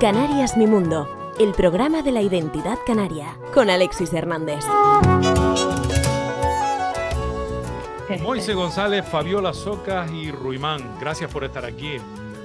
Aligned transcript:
Canarias 0.00 0.56
Mi 0.56 0.66
Mundo, 0.66 1.08
el 1.38 1.52
programa 1.52 2.02
de 2.02 2.10
la 2.10 2.22
identidad 2.22 2.78
canaria, 2.86 3.36
con 3.54 3.70
Alexis 3.70 4.12
Hernández. 4.12 4.64
Moise 8.20 8.54
González, 8.54 9.06
Fabiola 9.06 9.54
Socas 9.54 10.10
y 10.10 10.32
Ruimán, 10.32 10.96
gracias 10.98 11.30
por 11.30 11.44
estar 11.44 11.64
aquí. 11.64 11.98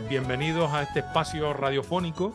Bienvenidos 0.08 0.72
a 0.74 0.84
este 0.84 1.00
espacio 1.00 1.54
radiofónico 1.54 2.32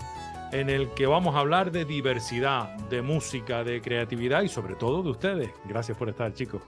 en 0.53 0.69
el 0.71 0.91
que 0.91 1.07
vamos 1.07 1.37
a 1.37 1.41
hablar 1.41 1.71
de 1.71 1.85
diversidad, 1.85 2.77
de 2.89 3.03
música, 3.03 3.65
de 3.65 3.81
creatividad 3.81 4.43
y 4.43 4.49
sobre 4.49 4.75
todo 4.75 5.03
de 5.03 5.11
ustedes. 5.11 5.51
Gracias 5.65 5.97
por 5.97 6.09
estar, 6.09 6.33
chicos. 6.35 6.63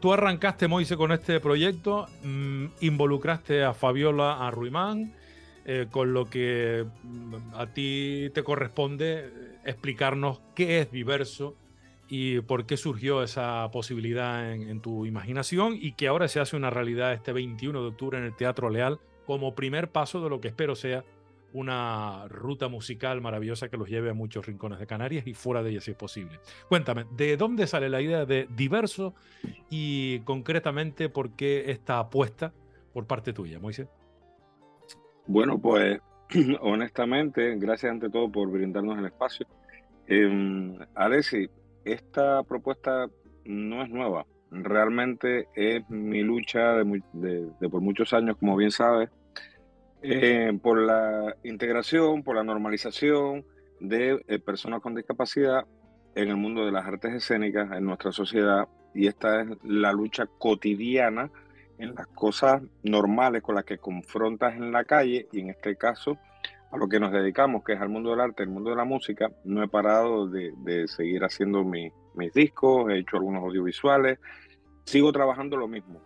Tú, 0.00 0.12
arrancaste, 0.12 0.68
Moise, 0.68 0.96
con 0.96 1.12
este 1.12 1.38
proyecto, 1.40 2.06
mm, 2.22 2.66
involucraste 2.80 3.62
a 3.62 3.74
Fabiola, 3.74 4.46
a 4.46 4.50
Ruimán 4.50 5.12
eh, 5.68 5.88
con 5.90 6.14
lo 6.14 6.26
que 6.26 6.86
mm, 7.02 7.34
a 7.54 7.66
ti 7.66 8.30
te 8.32 8.42
corresponde 8.44 9.58
explicarnos 9.64 10.40
qué 10.54 10.78
es 10.78 10.92
diverso 10.92 11.56
y 12.08 12.40
por 12.40 12.66
qué 12.66 12.76
surgió 12.76 13.22
esa 13.24 13.68
posibilidad 13.72 14.52
en, 14.52 14.80
tu 14.80 15.06
imaginación 15.06 15.76
y 15.76 15.92
que 15.92 16.06
ahora 16.06 16.28
se 16.28 16.38
hace 16.38 16.56
una 16.56 16.70
realidad 16.70 17.12
este 17.12 17.32
21 17.32 17.82
de 17.82 17.88
octubre 17.88 18.16
en 18.16 18.24
el 18.24 18.36
Teatro 18.36 18.70
Leal 18.70 19.00
como 19.26 19.56
primer 19.56 19.90
paso 19.90 20.22
de 20.22 20.30
lo 20.30 20.40
que 20.40 20.48
espero 20.48 20.76
sea 20.76 21.04
una 21.56 22.28
ruta 22.28 22.68
musical 22.68 23.22
maravillosa 23.22 23.70
que 23.70 23.78
los 23.78 23.88
lleve 23.88 24.10
a 24.10 24.14
muchos 24.14 24.44
rincones 24.44 24.78
de 24.78 24.86
Canarias 24.86 25.26
y 25.26 25.32
fuera 25.32 25.62
de 25.62 25.70
ella 25.70 25.80
si 25.80 25.92
es 25.92 25.96
posible. 25.96 26.38
Cuéntame, 26.68 27.06
¿de 27.16 27.38
dónde 27.38 27.66
sale 27.66 27.88
la 27.88 28.02
idea 28.02 28.26
de 28.26 28.46
diverso 28.54 29.14
y 29.70 30.20
concretamente 30.20 31.08
por 31.08 31.34
qué 31.34 31.70
esta 31.70 31.98
apuesta 31.98 32.52
por 32.92 33.06
parte 33.06 33.32
tuya, 33.32 33.58
Moisés? 33.58 33.88
Bueno, 35.26 35.58
pues 35.58 35.98
honestamente, 36.60 37.56
gracias 37.56 37.90
ante 37.90 38.10
todo 38.10 38.30
por 38.30 38.50
brindarnos 38.50 38.98
el 38.98 39.06
espacio. 39.06 39.46
Eh, 40.08 40.78
esta 41.86 42.42
propuesta 42.42 43.08
no 43.46 43.82
es 43.82 43.88
nueva. 43.88 44.26
Realmente 44.50 45.48
es 45.54 45.88
mi 45.88 46.22
lucha 46.22 46.74
de, 46.74 47.68
por 47.70 47.80
muchos 47.80 48.12
años, 48.12 48.36
como 48.36 48.56
bien 48.56 48.70
sabes, 48.70 49.08
eh, 50.08 50.58
por 50.62 50.80
la 50.80 51.36
integración, 51.42 52.22
por 52.22 52.36
la 52.36 52.44
normalización 52.44 53.44
de 53.80 54.22
eh, 54.28 54.38
personas 54.38 54.80
con 54.80 54.94
discapacidad 54.94 55.66
en 56.14 56.28
el 56.28 56.36
mundo 56.36 56.64
de 56.64 56.72
las 56.72 56.86
artes 56.86 57.12
escénicas 57.12 57.70
en 57.72 57.84
nuestra 57.84 58.12
sociedad. 58.12 58.68
Y 58.94 59.08
esta 59.08 59.42
es 59.42 59.48
la 59.64 59.92
lucha 59.92 60.26
cotidiana 60.38 61.30
en 61.78 61.94
las 61.94 62.06
cosas 62.06 62.62
normales 62.84 63.42
con 63.42 63.56
las 63.56 63.64
que 63.64 63.78
confrontas 63.78 64.54
en 64.54 64.72
la 64.72 64.84
calle 64.84 65.26
y 65.32 65.40
en 65.40 65.50
este 65.50 65.76
caso 65.76 66.18
a 66.70 66.76
lo 66.76 66.88
que 66.88 67.00
nos 67.00 67.12
dedicamos, 67.12 67.64
que 67.64 67.74
es 67.74 67.80
al 67.80 67.88
mundo 67.88 68.10
del 68.10 68.20
arte, 68.20 68.42
el 68.44 68.48
mundo 68.48 68.70
de 68.70 68.76
la 68.76 68.84
música, 68.84 69.30
no 69.44 69.62
he 69.62 69.68
parado 69.68 70.28
de, 70.28 70.88
seguir 70.88 71.24
haciendo 71.24 71.64
mis 71.64 71.92
discos, 72.32 72.90
he 72.90 72.98
hecho 72.98 73.16
algunos 73.16 73.42
audiovisuales, 73.42 74.18
sigo 74.84 75.12
trabajando 75.12 75.56
lo 75.56 75.68
mismo. 75.68 76.00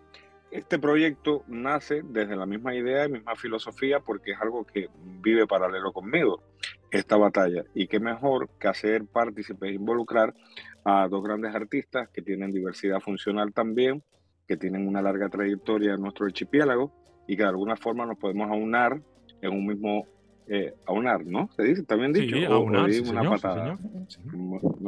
Este 0.51 0.79
proyecto 0.79 1.45
nace 1.47 2.03
desde 2.03 2.34
la 2.34 2.45
misma 2.45 2.75
idea 2.75 3.06
y 3.06 3.11
misma 3.11 3.37
filosofía 3.37 4.01
porque 4.01 4.33
es 4.33 4.41
algo 4.41 4.65
que 4.65 4.89
vive 5.23 5.47
paralelo 5.47 5.93
conmigo, 5.93 6.43
esta 6.91 7.17
batalla. 7.17 7.65
Y 7.75 7.87
qué 7.87 8.01
mejor 8.01 8.48
que 8.59 8.69
hacer 8.69 9.05
partícipe 9.05 9.69
e 9.69 9.75
involucrar 9.75 10.34
a 10.84 11.06
dos 11.09 11.23
grandes 11.23 11.55
artistas 11.55 12.09
que 12.09 12.23
tienen 12.23 12.51
diversidad 12.51 13.01
funcional 13.01 13.53
también, 13.53 14.03
que 14.48 14.56
tienen 14.56 14.89
una 14.89 15.03
larga 15.03 15.28
trayectoria 15.28 15.95
en 15.95 16.01
nuestro 16.01 16.27
archipiélago 16.27 16.93
y 17.28 17.37
que 17.37 17.45
de 17.45 17.48
alguna 17.48 17.77
forma 17.77 18.05
nos 18.05 18.19
podemos 18.19 18.51
aunar 18.51 19.01
en 19.41 19.53
un 19.53 19.67
mismo 19.67 20.06
eh, 20.49 20.75
aunar, 20.87 21.25
¿no? 21.25 21.49
Se 21.55 21.62
dice, 21.62 21.84
también 21.84 22.12
dicho. 22.12 22.34
Sí, 22.37 22.44
aunar, 22.44 22.91
una 23.09 23.31
patada. 23.31 23.78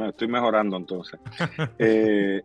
estoy 0.09 0.29
mejorando 0.29 0.77
entonces. 0.77 1.21
Eh, 1.79 2.43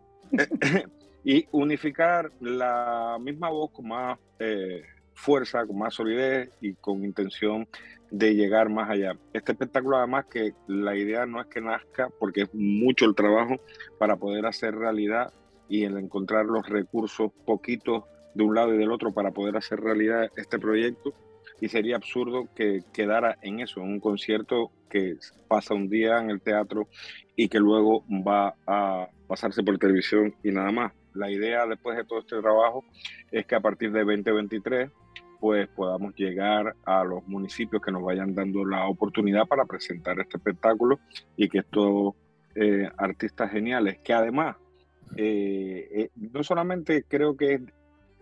y 1.28 1.46
unificar 1.52 2.32
la 2.40 3.18
misma 3.20 3.50
voz 3.50 3.70
con 3.70 3.88
más 3.88 4.18
eh, 4.38 4.80
fuerza, 5.12 5.66
con 5.66 5.76
más 5.76 5.92
solidez 5.92 6.48
y 6.62 6.72
con 6.72 7.04
intención 7.04 7.68
de 8.10 8.34
llegar 8.34 8.70
más 8.70 8.88
allá. 8.88 9.12
Este 9.34 9.52
espectáculo 9.52 9.98
además 9.98 10.24
que 10.24 10.54
la 10.68 10.96
idea 10.96 11.26
no 11.26 11.42
es 11.42 11.46
que 11.48 11.60
nazca 11.60 12.08
porque 12.18 12.44
es 12.44 12.54
mucho 12.54 13.04
el 13.04 13.14
trabajo 13.14 13.56
para 13.98 14.16
poder 14.16 14.46
hacer 14.46 14.74
realidad 14.74 15.30
y 15.68 15.84
el 15.84 15.98
encontrar 15.98 16.46
los 16.46 16.66
recursos 16.66 17.30
poquitos 17.44 18.04
de 18.32 18.44
un 18.44 18.54
lado 18.54 18.72
y 18.72 18.78
del 18.78 18.90
otro 18.90 19.12
para 19.12 19.30
poder 19.30 19.58
hacer 19.58 19.80
realidad 19.80 20.30
este 20.34 20.58
proyecto. 20.58 21.12
Y 21.60 21.68
sería 21.68 21.96
absurdo 21.96 22.48
que 22.54 22.84
quedara 22.90 23.36
en 23.42 23.60
eso, 23.60 23.82
en 23.82 23.88
un 23.88 24.00
concierto 24.00 24.70
que 24.88 25.16
pasa 25.46 25.74
un 25.74 25.90
día 25.90 26.20
en 26.20 26.30
el 26.30 26.40
teatro 26.40 26.88
y 27.36 27.50
que 27.50 27.58
luego 27.58 28.02
va 28.08 28.54
a 28.66 29.08
pasarse 29.26 29.62
por 29.62 29.76
televisión 29.76 30.34
y 30.42 30.52
nada 30.52 30.72
más. 30.72 30.97
La 31.14 31.30
idea 31.30 31.66
después 31.66 31.96
de 31.96 32.04
todo 32.04 32.20
este 32.20 32.40
trabajo 32.40 32.84
es 33.30 33.46
que 33.46 33.54
a 33.54 33.60
partir 33.60 33.92
de 33.92 34.00
2023 34.00 34.90
pues 35.40 35.68
podamos 35.68 36.14
llegar 36.16 36.74
a 36.84 37.04
los 37.04 37.26
municipios 37.26 37.80
que 37.82 37.92
nos 37.92 38.02
vayan 38.02 38.34
dando 38.34 38.64
la 38.64 38.86
oportunidad 38.86 39.46
para 39.46 39.64
presentar 39.64 40.18
este 40.20 40.36
espectáculo 40.36 40.98
y 41.36 41.48
que 41.48 41.58
estos 41.58 42.14
eh, 42.54 42.88
artistas 42.96 43.50
geniales, 43.50 43.98
que 44.02 44.12
además 44.12 44.56
eh, 45.16 45.88
eh, 45.92 46.10
no 46.16 46.42
solamente 46.42 47.04
creo 47.08 47.36
que 47.36 47.60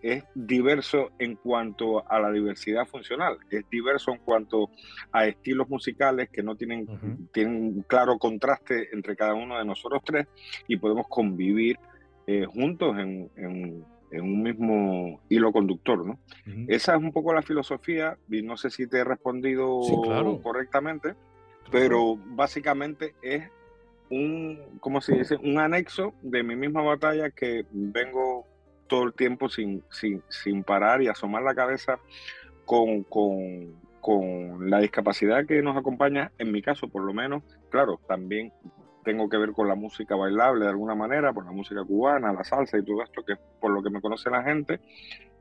es, 0.01 0.23
diverso 0.35 1.09
en 1.17 1.35
cuanto 1.35 2.09
a 2.09 2.19
la 2.19 2.31
diversidad 2.31 2.85
funcional, 2.85 3.39
es 3.49 3.67
diverso 3.69 4.11
en 4.11 4.19
cuanto 4.19 4.69
a 5.11 5.25
estilos 5.25 5.67
musicales 5.69 6.29
que 6.29 6.43
no 6.43 6.55
tienen, 6.55 7.27
tienen 7.33 7.55
un 7.55 7.81
claro 7.81 8.17
contraste 8.19 8.89
entre 8.93 9.15
cada 9.15 9.33
uno 9.33 9.57
de 9.57 9.65
nosotros 9.65 10.01
tres 10.05 10.27
y 10.67 10.77
podemos 10.77 11.07
convivir 11.09 11.77
eh, 12.27 12.45
juntos 12.45 12.97
en, 12.99 13.31
un 14.11 14.43
mismo 14.43 15.21
hilo 15.29 15.51
conductor. 15.51 16.05
¿no? 16.05 16.19
Esa 16.67 16.95
es 16.95 17.01
un 17.01 17.11
poco 17.11 17.33
la 17.33 17.41
filosofía 17.41 18.17
y 18.29 18.41
no 18.41 18.57
sé 18.57 18.69
si 18.69 18.87
te 18.87 18.99
he 18.99 19.03
respondido 19.03 19.79
correctamente, 20.43 21.15
pero 21.71 22.17
básicamente 22.17 23.15
es 23.21 23.49
un, 24.09 24.59
¿cómo 24.79 25.01
se 25.01 25.17
dice? 25.17 25.35
Un 25.35 25.59
anexo 25.59 26.13
de 26.21 26.43
mi 26.43 26.55
misma 26.55 26.81
batalla 26.81 27.29
que 27.29 27.65
vengo 27.71 28.45
todo 28.87 29.03
el 29.03 29.13
tiempo 29.13 29.49
sin, 29.49 29.83
sin, 29.89 30.21
sin 30.29 30.63
parar 30.63 31.01
y 31.01 31.07
asomar 31.07 31.43
la 31.43 31.55
cabeza 31.55 31.99
con, 32.65 33.03
con, 33.03 33.75
con, 34.01 34.69
la 34.69 34.79
discapacidad 34.79 35.45
que 35.45 35.61
nos 35.61 35.77
acompaña, 35.77 36.31
en 36.37 36.51
mi 36.51 36.61
caso 36.61 36.87
por 36.87 37.03
lo 37.03 37.13
menos, 37.13 37.43
claro, 37.69 37.99
también 38.07 38.53
tengo 39.07 39.29
que 39.29 39.37
ver 39.37 39.53
con 39.53 39.69
la 39.69 39.75
música 39.75 40.17
bailable 40.17 40.65
de 40.65 40.71
alguna 40.71 40.93
manera, 40.93 41.31
por 41.31 41.45
la 41.45 41.51
música 41.51 41.81
cubana, 41.85 42.33
la 42.33 42.43
salsa 42.43 42.77
y 42.77 42.83
todo 42.83 43.01
esto, 43.03 43.23
que 43.23 43.35
por 43.61 43.71
lo 43.71 43.81
que 43.81 43.89
me 43.89 44.01
conoce 44.01 44.29
la 44.29 44.43
gente, 44.43 44.81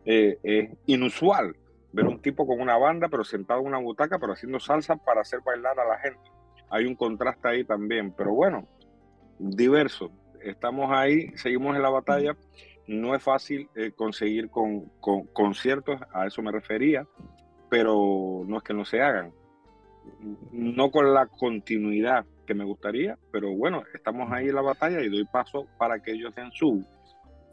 eh, 0.05 0.39
es 0.45 0.71
inusual 0.87 1.57
ver 1.93 2.07
un 2.07 2.21
tipo 2.21 2.47
con 2.47 2.61
una 2.61 2.77
banda, 2.77 3.09
pero 3.09 3.25
sentado 3.25 3.61
en 3.61 3.67
una 3.67 3.79
butaca, 3.79 4.19
pero 4.21 4.35
haciendo 4.35 4.61
salsa 4.61 4.95
para 4.95 5.23
hacer 5.23 5.41
bailar 5.45 5.81
a 5.81 5.85
la 5.85 5.99
gente 5.99 6.37
hay 6.71 6.87
un 6.87 6.95
contraste 6.95 7.49
ahí 7.49 7.65
también, 7.65 8.13
pero 8.13 8.33
bueno, 8.33 8.67
diverso. 9.39 10.11
Estamos 10.41 10.91
ahí, 10.91 11.37
seguimos 11.37 11.77
en 11.77 11.83
la 11.83 11.91
batalla. 11.91 12.37
No 12.87 13.15
es 13.15 13.23
fácil 13.23 13.69
eh, 13.75 13.93
conseguir 13.95 14.49
con, 14.49 14.91
conciertos, 15.33 16.01
a 16.13 16.27
eso 16.27 16.43
me 16.43 16.53
refería, 16.53 17.07
pero 17.69 18.45
no 18.47 18.59
es 18.59 18.63
que 18.63 18.75
no 18.75 18.85
se 18.85 19.03
hagan. 19.03 19.33
No 20.53 20.91
con 20.91 21.13
la 21.13 21.27
continuidad 21.27 22.25
que 22.47 22.55
me 22.55 22.65
gustaría, 22.65 23.19
pero 23.31 23.55
bueno, 23.55 23.83
estamos 23.93 24.31
ahí 24.33 24.49
en 24.49 24.55
la 24.55 24.63
batalla 24.63 25.03
y 25.03 25.09
doy 25.09 25.25
paso 25.25 25.67
para 25.79 26.03
que 26.03 26.13
ellos 26.13 26.35
den 26.35 26.51
su, 26.53 26.85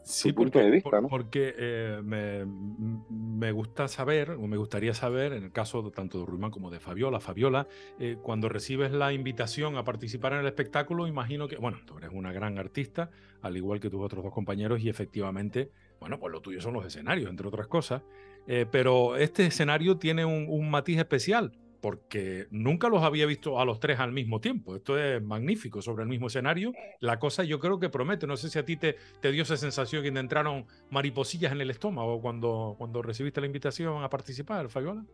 sí, 0.04 0.32
punto 0.32 0.58
de 0.58 0.70
vista. 0.70 1.00
¿no? 1.00 1.08
Porque 1.08 1.54
eh, 1.56 2.00
me, 2.02 3.52
gusta 3.52 3.88
saber, 3.88 4.30
o 4.30 4.46
me 4.46 4.56
gustaría 4.56 4.94
saber, 4.94 5.32
en 5.32 5.44
el 5.44 5.52
caso 5.52 5.90
tanto 5.90 6.20
de 6.20 6.26
Ruimán 6.26 6.50
como 6.50 6.70
de 6.70 6.80
Fabiola, 6.80 7.20
Fabiola, 7.20 7.66
eh, 7.98 8.16
cuando 8.22 8.48
recibes 8.48 8.92
la 8.92 9.12
invitación 9.12 9.76
a 9.76 9.84
participar 9.84 10.34
en 10.34 10.40
el 10.40 10.46
espectáculo, 10.46 11.06
imagino 11.06 11.48
que, 11.48 11.56
bueno, 11.56 11.78
tú 11.84 11.98
eres 11.98 12.10
una 12.12 12.32
gran 12.32 12.58
artista, 12.58 13.10
al 13.42 13.56
igual 13.56 13.80
que 13.80 13.90
tus 13.90 14.02
otros 14.02 14.22
dos 14.22 14.32
compañeros, 14.32 14.80
y 14.80 14.88
efectivamente, 14.88 15.70
bueno, 16.00 16.18
pues 16.18 16.32
lo 16.32 16.40
tuyo 16.40 16.60
son 16.60 16.74
los 16.74 16.86
escenarios, 16.86 17.30
entre 17.30 17.48
otras 17.48 17.66
cosas, 17.66 18.02
eh, 18.46 18.66
pero 18.70 19.16
este 19.16 19.46
escenario 19.46 19.96
tiene 19.96 20.24
un 20.24 20.70
matiz 20.70 20.98
especial 20.98 21.52
porque 21.84 22.46
nunca 22.50 22.88
los 22.88 23.02
había 23.02 23.26
visto 23.26 23.60
a 23.60 23.66
los 23.66 23.78
tres 23.78 24.00
al 24.00 24.10
mismo 24.10 24.40
tiempo. 24.40 24.74
Esto 24.74 24.98
es 24.98 25.22
magnífico 25.22 25.82
sobre 25.82 26.04
el 26.04 26.08
mismo 26.08 26.28
escenario. 26.28 26.72
La 26.98 27.18
cosa 27.18 27.44
yo 27.44 27.60
creo 27.60 27.78
que 27.78 27.90
promete. 27.90 28.26
No 28.26 28.38
sé 28.38 28.48
si 28.48 28.58
a 28.58 28.64
ti 28.64 28.78
te, 28.78 28.96
te 29.20 29.30
dio 29.30 29.42
esa 29.42 29.58
sensación 29.58 30.02
que 30.02 30.10
te 30.10 30.18
entraron 30.18 30.64
mariposillas 30.88 31.52
en 31.52 31.60
el 31.60 31.68
estómago 31.68 32.22
cuando, 32.22 32.74
cuando 32.78 33.02
recibiste 33.02 33.42
la 33.42 33.48
invitación 33.48 34.02
a 34.02 34.08
participar, 34.08 34.70
Fabiola. 34.70 35.04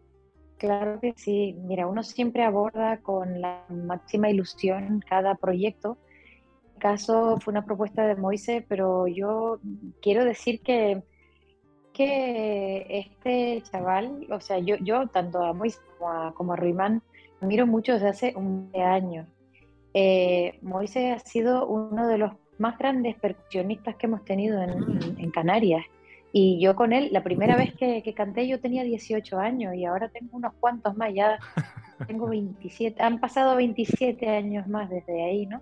Claro 0.59 1.01
que 1.01 1.13
sí. 1.17 1.57
Mira, 1.59 1.89
uno 1.89 2.05
siempre 2.05 2.45
aborda 2.45 3.01
con 3.01 3.41
la 3.41 3.65
máxima 3.69 4.31
ilusión 4.31 5.03
cada 5.11 5.35
proyecto. 5.35 5.99
caso 6.79 7.37
fue 7.41 7.51
una 7.51 7.65
propuesta 7.65 8.07
de 8.07 8.15
Moise, 8.15 8.65
pero 8.69 9.09
yo 9.09 9.59
quiero 10.01 10.25
decir 10.25 10.61
que, 10.61 11.03
que 12.01 12.87
este 12.89 13.63
chaval, 13.71 14.27
o 14.31 14.41
sea, 14.41 14.59
yo, 14.59 14.77
yo 14.77 15.07
tanto 15.09 15.45
a 15.45 15.53
Moise 15.53 15.79
como 15.99 16.11
a, 16.11 16.33
como 16.35 16.53
a 16.55 16.57
Ruimán, 16.57 17.03
admiro 17.43 17.67
mucho 17.67 17.93
desde 17.93 18.09
hace 18.09 18.33
un 18.37 18.71
año. 18.75 19.27
Eh, 19.93 20.59
Moise 20.63 21.13
ha 21.13 21.19
sido 21.19 21.67
uno 21.67 22.09
de 22.09 22.17
los 22.17 22.33
más 22.57 22.79
grandes 22.79 23.17
percusionistas 23.17 23.97
que 23.97 24.07
hemos 24.07 24.25
tenido 24.25 24.63
en, 24.63 25.31
Canarias. 25.31 25.85
Y 26.33 26.59
yo 26.59 26.75
con 26.75 26.95
él, 26.95 27.11
la 27.13 27.23
primera 27.23 27.57
vez 27.57 27.75
que, 27.75 28.03
que, 28.03 28.15
canté 28.15 28.49
yo 28.49 28.61
tenía 28.61 28.83
18 28.83 29.39
años 29.39 29.75
y 29.75 29.85
ahora 29.85 30.09
tengo 30.09 30.39
unos 30.39 30.55
cuantos 30.59 30.97
más, 30.97 31.13
ya 31.13 31.39
tengo 32.07 32.29
27, 32.29 33.03
han 33.03 33.21
pasado 33.21 33.57
27 33.57 34.27
años 34.27 34.67
más 34.69 34.89
desde 34.89 35.23
ahí, 35.23 35.45
¿no? 35.45 35.61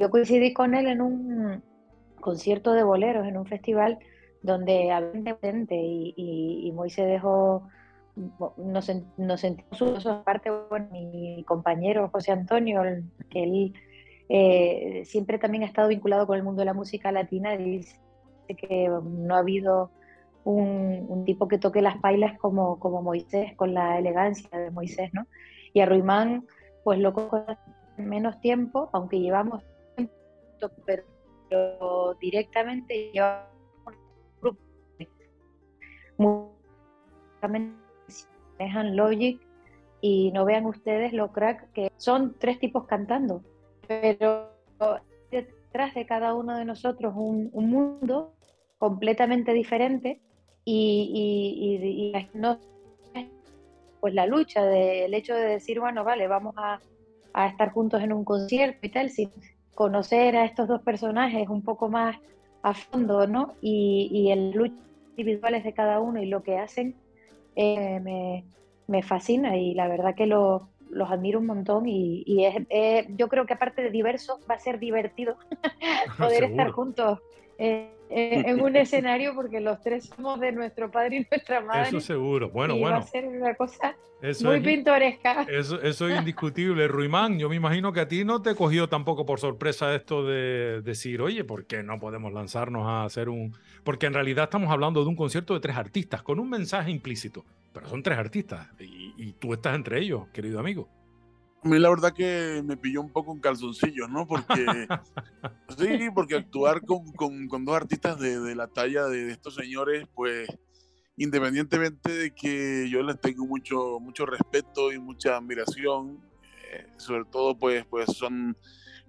Yo 0.00 0.10
coincidí 0.10 0.52
con 0.52 0.74
él 0.74 0.88
en 0.88 1.00
un 1.00 1.62
concierto 2.20 2.72
de 2.72 2.82
boleros, 2.82 3.26
en 3.26 3.36
un 3.36 3.46
festival 3.46 4.00
donde 4.46 4.90
había 4.90 5.36
gente 5.42 5.74
y, 5.74 6.14
y, 6.16 6.68
y 6.68 6.72
Moisés 6.72 7.06
dejó, 7.06 7.68
nos, 8.56 8.90
nos 9.18 9.40
sentimos 9.40 10.06
aparte, 10.06 10.50
bueno, 10.70 10.88
mi 10.90 11.44
compañero 11.44 12.08
José 12.10 12.32
Antonio, 12.32 12.82
que 13.30 13.42
él 13.42 13.74
eh, 14.28 15.02
siempre 15.04 15.38
también 15.38 15.64
ha 15.64 15.66
estado 15.66 15.88
vinculado 15.88 16.26
con 16.26 16.36
el 16.36 16.42
mundo 16.42 16.60
de 16.60 16.66
la 16.66 16.74
música 16.74 17.12
latina, 17.12 17.56
dice 17.56 18.00
que 18.48 18.88
no 18.88 19.34
ha 19.34 19.38
habido 19.38 19.90
un, 20.44 21.24
tipo 21.24 21.48
que 21.48 21.58
toque 21.58 21.82
las 21.82 21.98
pailas 21.98 22.38
como, 22.38 22.78
como 22.78 23.02
Moisés, 23.02 23.54
con 23.56 23.74
la 23.74 23.98
elegancia 23.98 24.48
de 24.58 24.70
Moisés, 24.70 25.10
¿no? 25.12 25.26
Y 25.72 25.80
a 25.80 25.86
Ruimán, 25.86 26.46
pues 26.84 27.00
lo 27.00 27.12
cojo 27.12 27.44
menos 27.96 28.40
tiempo, 28.40 28.88
aunque 28.92 29.20
llevamos 29.20 29.64
pero, 30.86 32.14
directamente 32.20 33.10
un 33.14 33.55
dejan 38.58 38.96
Logic 38.96 39.40
y 40.00 40.30
no 40.32 40.44
vean 40.44 40.66
ustedes 40.66 41.12
lo 41.12 41.32
crack 41.32 41.72
que 41.72 41.92
son 41.96 42.36
tres 42.38 42.58
tipos 42.58 42.86
cantando, 42.86 43.42
pero 43.86 44.50
detrás 45.30 45.94
de 45.94 46.06
cada 46.06 46.34
uno 46.34 46.56
de 46.56 46.64
nosotros 46.64 47.14
un, 47.16 47.50
mundo 47.52 48.34
completamente 48.78 49.52
diferente 49.52 50.20
y, 50.64 51.80
y, 51.82 52.38
no 52.38 52.58
pues 54.00 54.14
la 54.14 54.26
lucha 54.26 54.64
del 54.64 55.14
hecho 55.14 55.34
de 55.34 55.46
decir 55.46 55.80
bueno 55.80 56.04
vale 56.04 56.28
vamos 56.28 56.54
a, 56.58 56.80
a 57.32 57.46
estar 57.46 57.72
juntos 57.72 58.02
en 58.02 58.12
un 58.12 58.24
concierto 58.24 58.86
y 58.86 58.90
tal, 58.90 59.10
sin, 59.10 59.30
conocer 59.76 60.36
a 60.36 60.44
estos 60.44 60.66
dos 60.66 60.82
personajes 60.82 61.48
un 61.48 61.62
poco 61.62 61.88
más 61.88 62.16
a 62.62 62.74
fondo, 62.74 63.28
¿no? 63.28 63.54
Y, 63.60 64.08
y 64.10 64.32
el 64.32 64.50
lucha 64.50 64.74
individuales 65.16 65.64
de 65.64 65.72
cada 65.72 66.00
uno 66.00 66.22
y 66.22 66.26
lo 66.26 66.42
que 66.42 66.58
hacen 66.58 66.94
eh, 67.54 68.00
me, 68.00 68.44
me, 68.86 69.02
fascina 69.02 69.56
y 69.56 69.74
la 69.74 69.88
verdad 69.88 70.14
que 70.14 70.26
los 70.26 70.62
admiro 71.08 71.38
un 71.38 71.46
montón 71.46 71.88
y, 71.88 72.22
y 72.26 72.44
es, 72.44 73.06
yo 73.16 73.28
creo 73.28 73.46
que 73.46 73.54
aparte 73.54 73.82
de 73.82 73.90
diverso 73.90 74.38
va 74.48 74.56
a 74.56 74.58
ser 74.58 74.78
divertido 74.78 75.36
poder 76.18 76.44
estar 76.50 76.70
juntos 76.70 77.20
eh, 77.58 77.90
en 78.10 78.60
un 78.60 78.76
escenario 78.76 79.34
porque 79.34 79.60
los 79.60 79.80
tres 79.80 80.06
somos 80.06 80.40
de 80.40 80.52
nuestro 80.52 80.90
padre 80.90 81.16
y 81.16 81.26
nuestra 81.30 81.60
madre. 81.60 81.88
Eso 81.88 82.00
seguro. 82.00 82.50
Bueno, 82.50 82.76
bueno. 82.76 82.96
Va 82.96 83.02
a 83.02 83.06
ser 83.06 83.26
una 83.26 83.54
cosa 83.54 83.96
muy 84.42 84.60
pintoresca. 84.60 85.42
Eso, 85.42 85.80
eso 85.82 86.08
es 86.08 86.18
indiscutible. 86.18 86.88
Ruimán, 86.88 87.38
yo 87.38 87.48
me 87.48 87.56
imagino 87.56 87.92
que 87.92 88.00
a 88.00 88.08
ti 88.08 88.24
no 88.24 88.42
te 88.42 88.54
cogió 88.54 88.88
tampoco 88.88 89.26
por 89.26 89.40
sorpresa 89.40 89.94
esto 89.94 90.24
de 90.24 90.82
decir, 90.82 91.20
oye, 91.20 91.44
¿por 91.44 91.66
qué 91.66 91.82
no 91.82 91.98
podemos 91.98 92.32
lanzarnos 92.32 92.86
a 92.86 93.04
hacer 93.04 93.28
un...? 93.28 93.56
Porque 93.84 94.06
en 94.06 94.14
realidad 94.14 94.44
estamos 94.44 94.70
hablando 94.70 95.02
de 95.02 95.08
un 95.08 95.16
concierto 95.16 95.54
de 95.54 95.60
tres 95.60 95.76
artistas 95.76 96.22
con 96.22 96.38
un 96.38 96.48
mensaje 96.48 96.90
implícito, 96.90 97.44
pero 97.72 97.88
son 97.88 98.02
tres 98.02 98.18
artistas 98.18 98.68
y, 98.80 99.14
y 99.16 99.32
tú 99.32 99.52
estás 99.52 99.74
entre 99.74 100.00
ellos, 100.00 100.28
querido 100.32 100.58
amigo. 100.58 100.88
A 101.66 101.68
mí 101.68 101.80
la 101.80 101.90
verdad 101.90 102.12
que 102.12 102.62
me 102.64 102.76
pilló 102.76 103.00
un 103.00 103.10
poco 103.10 103.32
en 103.32 103.40
calzoncillos, 103.40 104.08
¿no? 104.08 104.24
Porque 104.24 104.54
sí, 105.76 106.10
porque 106.14 106.36
actuar 106.36 106.80
con, 106.84 107.10
con, 107.14 107.48
con 107.48 107.64
dos 107.64 107.74
artistas 107.74 108.20
de, 108.20 108.38
de, 108.38 108.54
la 108.54 108.68
talla 108.68 109.06
de, 109.06 109.32
estos 109.32 109.56
señores, 109.56 110.06
pues 110.14 110.48
independientemente 111.16 112.12
de 112.12 112.30
que 112.30 112.88
yo 112.88 113.02
les 113.02 113.20
tengo 113.20 113.46
mucho, 113.46 113.98
mucho 113.98 114.26
respeto 114.26 114.92
y 114.92 115.00
mucha 115.00 115.38
admiración, 115.38 116.20
eh, 116.70 116.86
sobre 116.98 117.24
todo 117.24 117.58
pues, 117.58 117.84
pues 117.86 118.16
son 118.16 118.56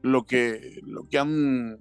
lo 0.02 0.26
que, 0.26 0.80
lo 0.82 1.08
que 1.08 1.20
han 1.20 1.80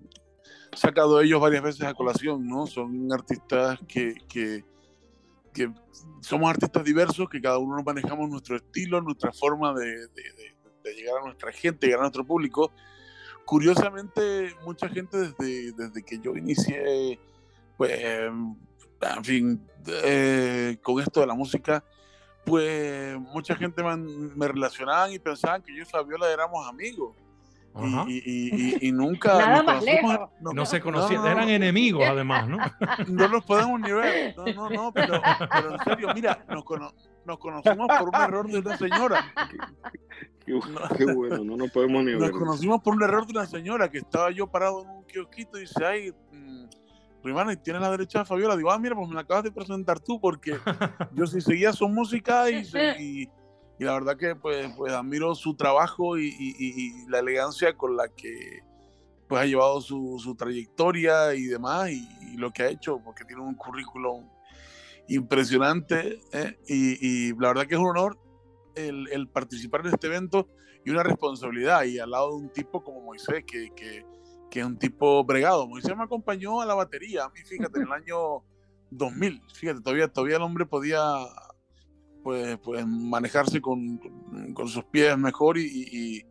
sacado 0.75 1.23
ellos 1.23 1.41
varias 1.41 1.63
veces 1.63 1.85
a 1.85 1.95
colación, 1.95 2.47
¿no? 2.47 2.67
Son 2.67 3.11
artistas 3.15 3.79
que, 3.89 4.15
que, 4.29 4.63
que 5.55 5.73
somos 6.21 6.51
artistas 6.51 6.85
diversos, 6.85 7.31
que 7.31 7.41
cada 7.41 7.57
uno 7.57 7.83
manejamos 7.83 8.29
nuestro 8.29 8.57
estilo, 8.57 9.01
nuestra 9.01 9.33
forma 9.33 9.73
de, 9.73 10.09
de 10.09 10.56
llegar 10.95 11.19
a 11.19 11.25
nuestra 11.25 11.53
gente, 11.53 11.87
llegar 11.87 12.01
a 12.01 12.03
nuestro 12.05 12.25
público. 12.25 12.73
Curiosamente, 13.45 14.55
mucha 14.65 14.89
gente 14.89 15.17
desde, 15.19 15.73
desde 15.73 16.03
que 16.03 16.19
yo 16.19 16.37
inicié, 16.37 17.19
pues, 17.77 17.93
en 18.01 19.25
fin, 19.25 19.67
eh, 19.87 20.79
con 20.83 21.01
esto 21.01 21.21
de 21.21 21.27
la 21.27 21.35
música, 21.35 21.85
pues 22.45 23.19
mucha 23.19 23.57
gente 23.57 23.83
me, 23.83 23.97
me, 23.97 24.49
relacionaban 24.49 25.13
y 25.13 25.19
pensaban 25.19 25.63
que 25.63 25.75
yo 25.75 25.83
y 25.83 25.85
Fabiola 25.85 26.31
éramos 26.31 26.67
amigos. 26.69 27.15
Y, 28.09 28.23
y, 28.25 28.89
y, 28.89 28.93
nunca 28.93 29.37
Nada 29.39 29.63
más 29.63 29.85
lejos. 29.85 30.19
No, 30.41 30.53
no, 30.53 30.65
se 30.65 30.81
conocían, 30.81 31.27
eran 31.27 31.49
enemigos 31.49 32.05
además, 32.09 32.49
¿no? 32.49 32.59
No 33.09 33.29
nos 33.29 33.45
podemos 33.45 33.79
ni 33.81 33.93
ver, 33.93 34.35
no, 34.37 34.47
no, 34.47 34.71
no, 34.71 34.93
pero, 34.93 35.21
pero 35.53 35.75
en 35.75 35.79
serio, 35.81 36.09
mira, 36.15 36.43
nos, 36.49 36.65
nos 37.27 37.39
conocimos 37.39 37.89
por 37.99 38.09
un 38.09 38.15
error 38.15 38.47
de 38.49 38.59
una 38.59 38.77
señora. 38.77 39.35
Qué, 40.47 41.05
bueno, 41.13 41.45
no 41.45 41.57
nos 41.57 41.71
podemos 41.73 42.05
ni 42.05 42.13
ver. 42.13 42.21
Nos 42.21 42.31
conocimos 42.31 42.81
por 42.83 42.95
un 42.95 43.03
error 43.03 43.27
de 43.27 43.33
una 43.33 43.47
señora 43.47 43.91
que 43.91 43.99
estaba 43.99 44.31
yo 44.31 44.47
parado 44.47 44.83
en 44.83 44.89
un 44.91 45.05
kiosquito 45.05 45.59
y 45.59 45.63
dice, 45.63 45.85
ay, 45.85 46.13
mmm, 46.33 46.67
hermano, 47.25 47.51
y 47.51 47.57
tienes 47.57 47.83
la 47.83 47.91
derecha 47.91 48.21
de 48.21 48.25
Fabiola. 48.25 48.57
Digo, 48.57 48.71
ah, 48.71 48.79
mira, 48.79 48.95
pues 48.95 49.09
me 49.09 49.15
la 49.15 49.23
acabas 49.23 49.45
de 49.45 49.51
presentar 49.51 49.99
tú 49.99 50.21
porque 50.21 50.57
yo 51.13 51.27
sí 51.27 51.41
seguía 51.41 51.73
su 51.73 51.89
música 51.89 52.49
y, 52.49 52.65
y, 52.99 53.29
y 53.79 53.85
la 53.85 53.95
verdad 53.95 54.17
que 54.17 54.35
pues, 54.35 54.73
pues 54.77 54.93
admiro 54.93 55.35
su 55.35 55.55
trabajo 55.55 56.19
y, 56.19 56.35
y, 56.39 57.07
la 57.09 57.19
elegancia 57.19 57.77
con 57.77 57.97
la 57.97 58.09
que 58.09 58.61
pues 59.29 59.43
ha 59.43 59.45
llevado 59.45 59.81
su, 59.81 60.19
su 60.23 60.35
trayectoria 60.35 61.35
y 61.35 61.45
demás 61.45 61.91
y, 61.91 62.37
lo 62.37 62.53
que 62.53 62.63
ha 62.65 62.69
hecho 62.69 63.01
porque 63.03 63.25
tiene 63.25 63.43
un 63.43 63.55
currículum 63.55 64.29
impresionante 65.09 66.21
¿eh? 66.33 66.59
y, 66.67 67.33
la 67.41 67.49
verdad 67.49 67.67
que 67.67 67.75
es 67.75 67.81
un 67.81 67.89
honor 67.89 68.19
el, 68.75 69.09
el, 69.13 69.29
participar 69.29 69.83
en 69.83 69.95
este 69.95 70.07
evento 70.07 70.49
y 70.85 70.91
una 70.91 71.03
responsabilidad 71.03 71.85
y 71.85 71.99
al 71.99 72.11
lado 72.11 72.31
de 72.31 72.37
un 72.37 72.53
tipo 72.53 72.83
como 72.83 73.01
Moisés 73.01 73.45
que, 73.47 73.71
que, 73.75 74.05
que, 74.51 74.61
es 74.61 74.67
un 74.67 74.79
tipo 74.79 75.25
bregado. 75.25 75.67
Moisés 75.67 75.97
me 75.97 76.05
acompañó 76.05 76.61
a 76.61 76.67
la 76.67 76.75
batería, 76.75 77.25
a 77.25 77.29
mí 77.31 77.41
fíjate, 77.45 77.79
en 77.79 77.87
el 77.87 77.93
año 77.93 78.45
2000, 78.91 79.43
fíjate, 79.55 79.81
todavía, 79.81 80.09
todavía 80.09 80.37
el 80.37 80.43
hombre 80.43 80.67
podía 80.67 81.03
pues, 82.23 82.59
pues 82.59 82.87
manejarse 82.87 83.61
con, 83.61 83.99
con 84.53 84.69
sus 84.69 84.85
pies 84.85 85.17
mejor 85.17 85.59
y, 85.59 85.67
y, 85.67 86.27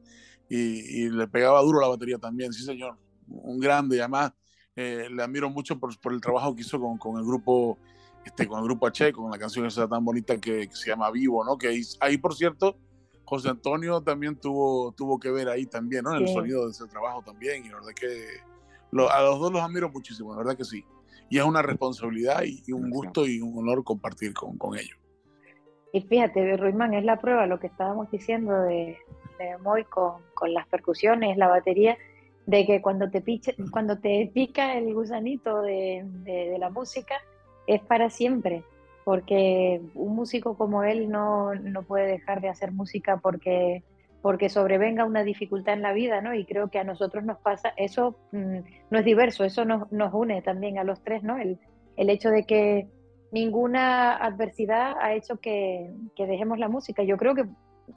y, 0.50 1.10
le 1.10 1.28
pegaba 1.28 1.62
duro 1.62 1.80
la 1.80 1.88
batería 1.88 2.18
también, 2.18 2.54
sí 2.54 2.64
señor, 2.64 2.98
un 3.28 3.60
grande, 3.60 4.00
además 4.00 4.34
eh, 4.76 5.08
le 5.10 5.24
admiro 5.24 5.50
mucho 5.50 5.80
por, 5.80 5.98
por, 6.00 6.14
el 6.14 6.22
trabajo 6.22 6.54
que 6.54 6.62
hizo 6.62 6.80
con, 6.80 6.98
con 6.98 7.18
el 7.18 7.26
grupo 7.26 7.80
este, 8.26 8.48
con 8.48 8.60
el 8.60 8.66
grupo 8.66 8.88
H, 8.88 9.14
con 9.14 9.32
la 9.32 9.38
canción 9.38 9.66
esa 9.66 9.88
tan 9.88 10.04
bonita 10.04 10.36
que, 10.38 10.68
que 10.68 10.76
se 10.76 10.90
llama 10.90 11.12
Vivo, 11.12 11.46
¿no? 11.46 11.58
Que 11.58 11.68
ahí, 11.68 11.82
ahí, 12.00 12.18
por 12.18 12.36
cierto, 12.36 12.76
José 13.24 13.50
Antonio 13.50 14.02
también 14.02 14.36
tuvo, 14.36 14.92
tuvo 14.94 15.20
que 15.20 15.32
ver 15.32 15.48
ahí 15.48 15.66
también, 15.66 16.04
¿no? 16.04 16.16
En 16.16 16.24
el 16.24 16.28
sonido 16.28 16.66
de 16.66 16.72
ese 16.72 16.88
trabajo 16.88 17.22
también, 17.24 17.66
y 17.66 17.70
la 17.70 17.76
verdad 17.76 17.94
que 17.96 18.28
lo, 18.92 19.12
a 19.12 19.22
los 19.22 19.40
dos 19.40 19.52
los 19.52 19.62
admiro 19.62 19.90
muchísimo, 19.90 20.32
la 20.32 20.40
verdad 20.40 20.58
que 20.58 20.66
sí. 20.66 20.84
Y 21.30 21.38
es 21.38 21.44
una 21.44 21.62
responsabilidad 21.62 22.44
y, 22.44 22.64
y 22.68 22.72
un 22.72 22.90
gusto 22.90 23.28
y 23.28 23.42
un 23.42 23.58
honor 23.58 23.84
compartir 23.84 24.34
con, 24.34 24.58
con 24.58 24.78
ellos. 24.78 24.98
Y 25.92 26.02
fíjate, 26.02 26.58
Ruimán, 26.58 26.94
es 26.94 27.06
la 27.06 27.20
prueba 27.20 27.48
lo 27.48 27.60
que 27.60 27.68
estábamos 27.68 28.12
diciendo 28.12 28.54
de, 28.62 28.98
de 29.40 29.58
Moy 29.64 29.86
con, 29.86 30.22
con, 30.34 30.54
las 30.54 30.68
percusiones, 30.68 31.38
la 31.38 31.48
batería, 31.48 31.98
de 32.46 32.66
que 32.66 32.82
cuando 32.82 33.10
te, 33.10 33.22
piche, 33.22 33.56
cuando 33.72 33.98
te 33.98 34.30
pica 34.34 34.78
el 34.78 34.94
gusanito 34.94 35.62
de, 35.62 36.04
de, 36.06 36.50
de 36.50 36.60
la 36.60 36.70
música, 36.70 37.16
es 37.68 37.82
para 37.82 38.10
siempre, 38.10 38.64
porque 39.04 39.82
un 39.94 40.16
músico 40.16 40.58
como 40.58 40.84
él 40.84 41.10
no, 41.10 41.54
no, 41.56 41.84
puede 41.84 42.08
dejar 42.08 42.42
de 42.42 42.50
hacer 42.50 42.72
música 42.72 43.18
porque, 43.18 43.84
porque 44.22 44.50
sobrevenga 44.50 45.06
una 45.06 45.24
dificultad 45.24 45.76
en 45.76 45.82
la 45.82 45.94
vida, 45.94 46.22
¿no? 46.22 46.34
Y 46.34 46.46
creo 46.46 46.70
que 46.70 46.80
a 46.80 46.84
nosotros 46.84 47.24
nos 47.24 47.38
pasa, 47.40 47.74
eso 47.78 48.18
mmm, 48.32 48.60
no 48.90 49.00
es 49.00 49.06
diverso, 49.06 49.44
eso 49.44 49.66
nos, 49.66 49.92
nos, 49.92 50.14
une 50.14 50.42
también 50.42 50.80
a 50.80 50.84
los 50.84 51.04
tres, 51.04 51.24
¿no? 51.24 51.38
El, 51.38 51.60
el 51.98 52.10
hecho 52.10 52.30
de 52.30 52.46
que 52.46 52.88
ninguna 53.32 54.16
adversidad 54.16 54.96
ha 55.00 55.14
hecho 55.14 55.38
que, 55.38 55.92
que, 56.16 56.26
dejemos 56.26 56.58
la 56.58 56.70
música. 56.70 57.04
Yo 57.04 57.18
creo 57.18 57.36
que 57.36 57.46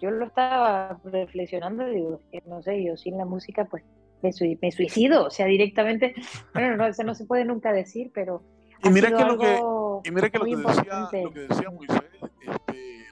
yo 0.00 0.10
lo 0.10 0.26
estaba 0.26 1.00
reflexionando, 1.04 1.86
digo, 1.86 2.20
no 2.46 2.62
sé, 2.62 2.84
yo 2.84 2.96
sin 2.96 3.16
la 3.16 3.24
música, 3.24 3.64
pues 3.64 3.84
me, 4.22 4.32
suicido, 4.72 5.26
o 5.26 5.30
sea, 5.30 5.46
directamente, 5.46 6.14
bueno, 6.54 6.76
no, 6.76 6.88
no 7.04 7.14
se 7.14 7.24
puede 7.26 7.44
nunca 7.44 7.72
decir, 7.72 8.10
pero... 8.12 8.42
Y 8.84 8.90
mira, 8.90 9.16
que 9.16 9.24
lo 9.24 9.38
que, 9.38 9.60
y 10.04 10.10
mira 10.10 10.30
que 10.30 10.38
lo 10.38 10.44
que, 10.44 10.56
decía, 10.56 11.08
lo 11.12 11.32
que 11.32 11.40
decía 11.40 11.70
Moisés, 11.70 12.02
este, 12.40 13.06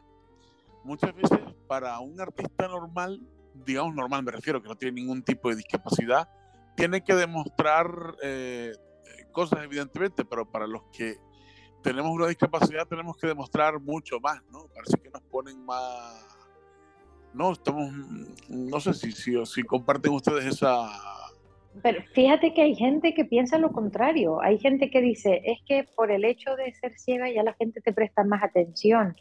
muchas 0.84 1.14
veces 1.14 1.40
para 1.66 1.98
un 2.00 2.20
artista 2.20 2.68
normal, 2.68 3.20
digamos 3.54 3.94
normal, 3.94 4.22
me 4.22 4.32
refiero, 4.32 4.62
que 4.62 4.68
no 4.68 4.76
tiene 4.76 5.00
ningún 5.00 5.22
tipo 5.22 5.48
de 5.50 5.56
discapacidad, 5.56 6.28
tiene 6.76 7.02
que 7.02 7.14
demostrar 7.14 7.88
eh, 8.22 8.72
cosas, 9.32 9.64
evidentemente, 9.64 10.24
pero 10.24 10.48
para 10.50 10.66
los 10.66 10.82
que 10.92 11.18
tenemos 11.82 12.10
una 12.10 12.26
discapacidad 12.26 12.86
tenemos 12.86 13.16
que 13.16 13.26
demostrar 13.26 13.80
mucho 13.80 14.18
más, 14.20 14.42
¿no? 14.50 14.66
Parece 14.74 14.98
que 14.98 15.10
nos 15.10 15.22
ponen 15.22 15.64
más... 15.64 16.26
No, 17.32 17.52
estamos, 17.52 17.92
no 18.48 18.80
sé 18.80 18.94
si, 18.94 19.12
si, 19.12 19.44
si 19.46 19.62
comparten 19.62 20.12
ustedes 20.12 20.46
esa... 20.46 20.90
Pero 21.82 22.02
fíjate 22.12 22.54
que 22.54 22.62
hay 22.62 22.74
gente 22.74 23.14
que 23.14 23.24
piensa 23.24 23.58
lo 23.58 23.70
contrario. 23.70 24.40
Hay 24.40 24.58
gente 24.58 24.90
que 24.90 25.00
dice, 25.00 25.42
es 25.44 25.58
que 25.66 25.84
por 25.96 26.10
el 26.10 26.24
hecho 26.24 26.56
de 26.56 26.72
ser 26.74 26.98
ciega 26.98 27.30
ya 27.30 27.42
la 27.42 27.54
gente 27.54 27.80
te 27.80 27.92
presta 27.92 28.24
más 28.24 28.42
atención. 28.42 29.16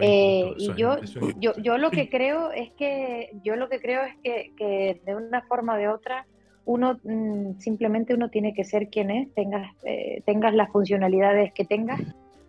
Eh, 0.00 0.52
y 0.58 0.74
yo, 0.74 0.98
yo, 1.38 1.54
yo 1.56 1.78
lo 1.78 1.90
que 1.90 2.10
creo 2.10 2.52
es 2.52 2.70
que, 2.72 3.30
yo 3.42 3.56
lo 3.56 3.68
que 3.68 3.80
creo 3.80 4.02
es 4.02 4.14
que, 4.22 4.52
que 4.56 5.00
de 5.06 5.14
una 5.14 5.42
forma 5.42 5.74
o 5.74 5.78
de 5.78 5.88
otra, 5.88 6.26
uno 6.64 7.00
mm, 7.02 7.58
simplemente 7.58 8.14
uno 8.14 8.28
tiene 8.28 8.54
que 8.54 8.64
ser 8.64 8.88
quien 8.88 9.10
es, 9.10 9.32
tengas, 9.34 9.74
eh, 9.84 10.22
tengas 10.26 10.54
las 10.54 10.70
funcionalidades 10.70 11.52
que 11.52 11.64
tengas 11.64 12.00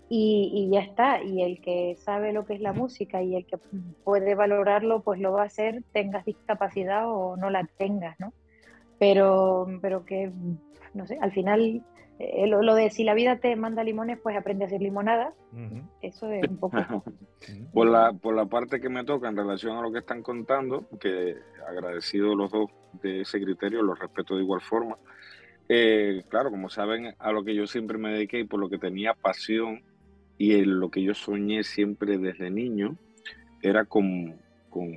y, 0.10 0.70
ya 0.72 0.82
está. 0.82 1.24
Y 1.24 1.42
el 1.42 1.62
que 1.62 1.96
sabe 1.98 2.34
lo 2.34 2.46
que 2.46 2.54
es 2.54 2.62
la 2.62 2.74
música 2.74 3.24
y 3.24 3.36
el 3.36 3.46
que 3.46 3.58
puede 4.04 4.36
valorarlo, 4.36 5.02
pues 5.02 5.20
lo 5.20 5.32
va 5.32 5.44
a 5.44 5.46
hacer, 5.46 5.84
tengas 5.92 6.26
discapacidad 6.26 7.10
o 7.10 7.36
no 7.38 7.50
la 7.50 7.68
tengas, 7.78 8.20
¿no? 8.20 8.34
Pero, 9.04 9.68
pero 9.82 10.06
que, 10.06 10.32
no 10.94 11.06
sé, 11.06 11.18
al 11.20 11.34
final 11.34 11.84
eh, 12.20 12.48
lo, 12.48 12.74
de 12.74 12.90
si 12.90 13.04
la 13.04 13.14
vida 13.14 13.36
te 13.36 13.54
manda 13.58 13.84
limones, 13.84 14.18
pues 14.18 14.38
aprende 14.38 14.64
a 14.64 14.68
hacer 14.68 14.82
limonada. 14.82 15.34
Eso 16.02 16.32
es 16.32 16.48
un 16.50 16.56
poco. 16.58 17.04
por, 17.74 17.90
la, 17.90 18.14
por 18.14 18.34
la 18.34 18.46
parte 18.46 18.80
que 18.80 18.88
me 18.88 19.04
toca 19.04 19.28
en 19.28 19.36
relación 19.36 19.76
a 19.76 19.82
lo 19.82 19.92
que 19.92 20.00
están 20.00 20.24
contando, 20.24 20.88
que 21.02 21.36
agradecido 21.68 22.34
los 22.34 22.50
dos 22.50 22.70
de 23.02 23.22
ese 23.22 23.42
criterio, 23.42 23.82
lo 23.82 23.94
respeto 23.94 24.38
de 24.38 24.44
igual 24.44 24.62
forma. 24.62 24.98
Eh, 25.68 26.24
claro, 26.30 26.50
como 26.50 26.70
saben, 26.70 27.14
a 27.20 27.34
lo 27.34 27.44
que 27.44 27.56
yo 27.56 27.68
siempre 27.68 27.98
me 27.98 28.14
dediqué 28.14 28.40
y 28.40 28.46
por 28.46 28.62
lo 28.62 28.70
que 28.70 28.78
tenía 28.78 29.16
pasión 29.16 29.84
y 30.38 30.54
en 30.54 30.80
lo 30.80 30.90
que 30.90 31.04
yo 31.04 31.14
soñé 31.14 31.66
siempre 31.66 32.18
desde 32.18 32.50
niño, 32.50 32.96
era 33.62 33.84
con, 33.84 34.38
con, 34.70 34.94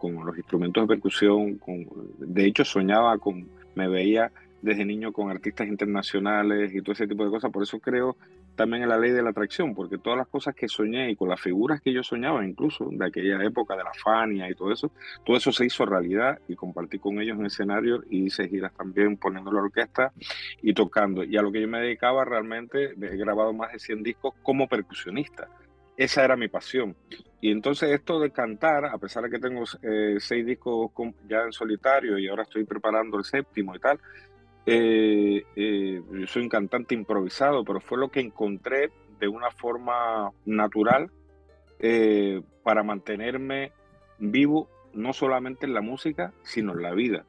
con 0.00 0.24
los 0.24 0.36
instrumentos 0.36 0.82
de 0.82 0.88
percusión. 0.88 1.58
Con, 1.58 1.86
de 2.18 2.46
hecho, 2.46 2.64
soñaba 2.64 3.18
con, 3.18 3.46
me 3.74 3.88
veía 3.88 4.32
desde 4.62 4.84
niño 4.84 5.12
con 5.12 5.30
artistas 5.30 5.68
internacionales 5.68 6.74
y 6.74 6.82
todo 6.82 6.92
ese 6.92 7.06
tipo 7.06 7.24
de 7.24 7.30
cosas. 7.30 7.50
Por 7.50 7.62
eso 7.62 7.78
creo 7.78 8.16
también 8.56 8.82
en 8.82 8.88
la 8.90 8.98
ley 8.98 9.10
de 9.10 9.22
la 9.22 9.30
atracción, 9.30 9.74
porque 9.74 9.98
todas 9.98 10.18
las 10.18 10.28
cosas 10.28 10.54
que 10.54 10.68
soñé 10.68 11.10
y 11.10 11.16
con 11.16 11.28
las 11.28 11.40
figuras 11.40 11.80
que 11.80 11.92
yo 11.92 12.02
soñaba, 12.02 12.44
incluso 12.44 12.88
de 12.90 13.06
aquella 13.06 13.42
época 13.42 13.76
de 13.76 13.84
la 13.84 13.92
Fania 13.94 14.50
y 14.50 14.54
todo 14.54 14.72
eso, 14.72 14.90
todo 15.24 15.36
eso 15.36 15.50
se 15.52 15.64
hizo 15.64 15.86
realidad 15.86 16.38
y 16.46 16.56
compartí 16.56 16.98
con 16.98 17.20
ellos 17.20 17.38
en 17.38 17.46
escenario 17.46 18.02
y 18.10 18.24
hice 18.24 18.48
giras 18.48 18.74
también 18.74 19.16
poniendo 19.16 19.50
la 19.50 19.62
orquesta 19.62 20.12
y 20.60 20.74
tocando. 20.74 21.24
Y 21.24 21.36
a 21.36 21.42
lo 21.42 21.52
que 21.52 21.60
yo 21.60 21.68
me 21.68 21.80
dedicaba 21.80 22.24
realmente, 22.24 22.92
he 23.00 23.16
grabado 23.16 23.52
más 23.52 23.72
de 23.72 23.78
100 23.78 24.02
discos 24.02 24.34
como 24.42 24.68
percusionista. 24.68 25.48
Esa 26.00 26.24
era 26.24 26.34
mi 26.34 26.48
pasión. 26.48 26.96
Y 27.42 27.50
entonces 27.50 27.90
esto 27.90 28.18
de 28.20 28.30
cantar, 28.30 28.86
a 28.86 28.96
pesar 28.96 29.22
de 29.22 29.28
que 29.28 29.38
tengo 29.38 29.64
eh, 29.82 30.16
seis 30.18 30.46
discos 30.46 30.90
ya 31.28 31.42
en 31.42 31.52
solitario 31.52 32.18
y 32.18 32.26
ahora 32.26 32.44
estoy 32.44 32.64
preparando 32.64 33.18
el 33.18 33.24
séptimo 33.24 33.76
y 33.76 33.80
tal, 33.80 34.00
eh, 34.64 35.44
eh, 35.54 36.02
yo 36.10 36.26
soy 36.26 36.44
un 36.44 36.48
cantante 36.48 36.94
improvisado, 36.94 37.64
pero 37.64 37.82
fue 37.82 37.98
lo 37.98 38.08
que 38.08 38.20
encontré 38.20 38.88
de 39.18 39.28
una 39.28 39.50
forma 39.50 40.30
natural 40.46 41.10
eh, 41.78 42.40
para 42.62 42.82
mantenerme 42.82 43.72
vivo, 44.18 44.70
no 44.94 45.12
solamente 45.12 45.66
en 45.66 45.74
la 45.74 45.82
música, 45.82 46.32
sino 46.44 46.72
en 46.72 46.80
la 46.80 46.94
vida. 46.94 47.26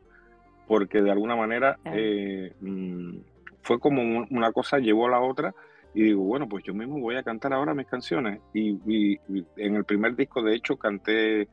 Porque 0.66 1.02
de 1.02 1.12
alguna 1.12 1.36
manera 1.36 1.78
mm, 1.84 3.18
fue 3.64 3.82
como 3.82 4.26
una 4.30 4.54
cosa 4.54 4.80
llevó 4.80 5.08
a 5.08 5.12
la 5.12 5.20
otra 5.20 5.54
y 5.94 6.04
digo, 6.04 6.24
bueno, 6.24 6.48
pues 6.48 6.64
yo 6.64 6.74
mismo 6.74 7.00
voy 7.00 7.16
a 7.16 7.24
cantar 7.24 7.54
ahora 7.54 7.74
mis 7.74 7.88
canciones. 7.88 8.40
Y, 8.54 9.20
en 9.58 9.76
el 9.76 9.84
primer 9.84 10.16
disco, 10.16 10.42
de 10.42 10.56
hecho, 10.56 10.78
canté 10.78 11.48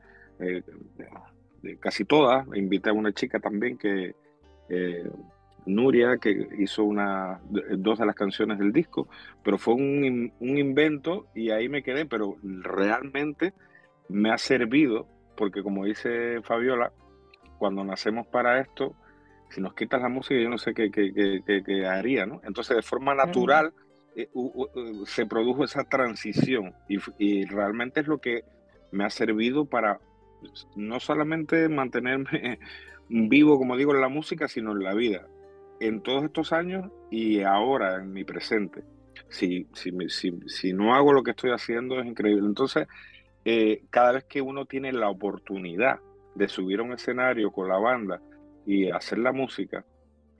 casi 1.79 2.05
todas. 2.05 2.47
Invité 2.55 2.89
a 2.89 2.93
una 2.93 3.11
chica 3.11 3.39
también 3.39 3.77
que 3.77 4.15
Nuria, 5.65 6.17
que 6.17 6.47
hizo 6.57 6.83
una, 6.83 7.39
dos 7.77 7.99
de 7.99 8.05
las 8.05 8.15
canciones 8.15 8.59
del 8.59 8.73
disco, 8.73 9.07
pero 9.43 9.57
fue 9.57 9.75
un, 9.75 10.31
invento 10.39 11.27
y 11.35 11.51
ahí 11.51 11.69
me 11.69 11.83
quedé, 11.83 12.05
pero 12.05 12.37
realmente 12.41 13.53
me 14.07 14.31
ha 14.31 14.37
servido, 14.37 15.07
porque 15.35 15.63
como 15.63 15.85
dice 15.85 16.41
Fabiola, 16.41 16.91
cuando 17.57 17.83
nacemos 17.83 18.27
para 18.27 18.59
esto, 18.59 18.95
si 19.49 19.61
nos 19.61 19.73
quitas 19.73 20.01
la 20.01 20.09
música, 20.09 20.39
yo 20.39 20.49
no 20.49 20.57
sé 20.57 20.73
qué, 20.73 20.91
qué, 20.91 21.87
haría, 21.87 22.25
¿no? 22.25 22.41
Entonces, 22.43 22.75
de 22.75 22.83
forma 22.83 23.15
natural, 23.15 23.67
eh, 23.67 23.88
se 25.05 25.25
produjo 25.25 25.63
esa 25.63 25.83
transición 25.83 26.73
y, 26.87 27.45
realmente 27.45 28.01
es 28.01 28.07
lo 28.07 28.19
que 28.19 28.43
me 28.91 29.05
ha 29.05 29.09
servido 29.09 29.65
para 29.65 29.99
no 30.75 30.99
solamente 30.99 31.69
mantenerme 31.69 32.59
vivo, 33.09 33.57
como 33.57 33.77
digo, 33.77 33.93
en 33.93 34.01
la 34.01 34.09
música, 34.09 34.47
sino 34.47 34.71
en 34.71 34.83
la 34.83 34.93
vida 34.93 35.27
en 35.79 36.01
todos 36.01 36.23
estos 36.23 36.53
años 36.53 36.91
y 37.09 37.41
ahora 37.41 37.95
en 37.95 38.11
mi 38.11 38.23
presente. 38.23 38.83
Si, 39.29 39.67
si, 39.73 39.91
si, 40.47 40.73
no 40.73 40.95
hago 40.95 41.13
lo 41.13 41.23
que 41.23 41.31
estoy 41.31 41.51
haciendo 41.51 41.99
es 41.99 42.05
increíble. 42.05 42.47
Entonces, 42.47 42.87
eh, 43.45 43.83
cada 43.89 44.13
vez 44.13 44.23
que 44.25 44.41
uno 44.41 44.65
tiene 44.65 44.91
la 44.91 45.09
oportunidad 45.09 45.99
de 46.35 46.47
subir 46.47 46.79
a 46.79 46.83
un 46.83 46.93
escenario 46.93 47.51
con 47.51 47.67
la 47.67 47.77
banda 47.77 48.21
y 48.65 48.89
hacer 48.89 49.19
la 49.19 49.31
música, 49.31 49.85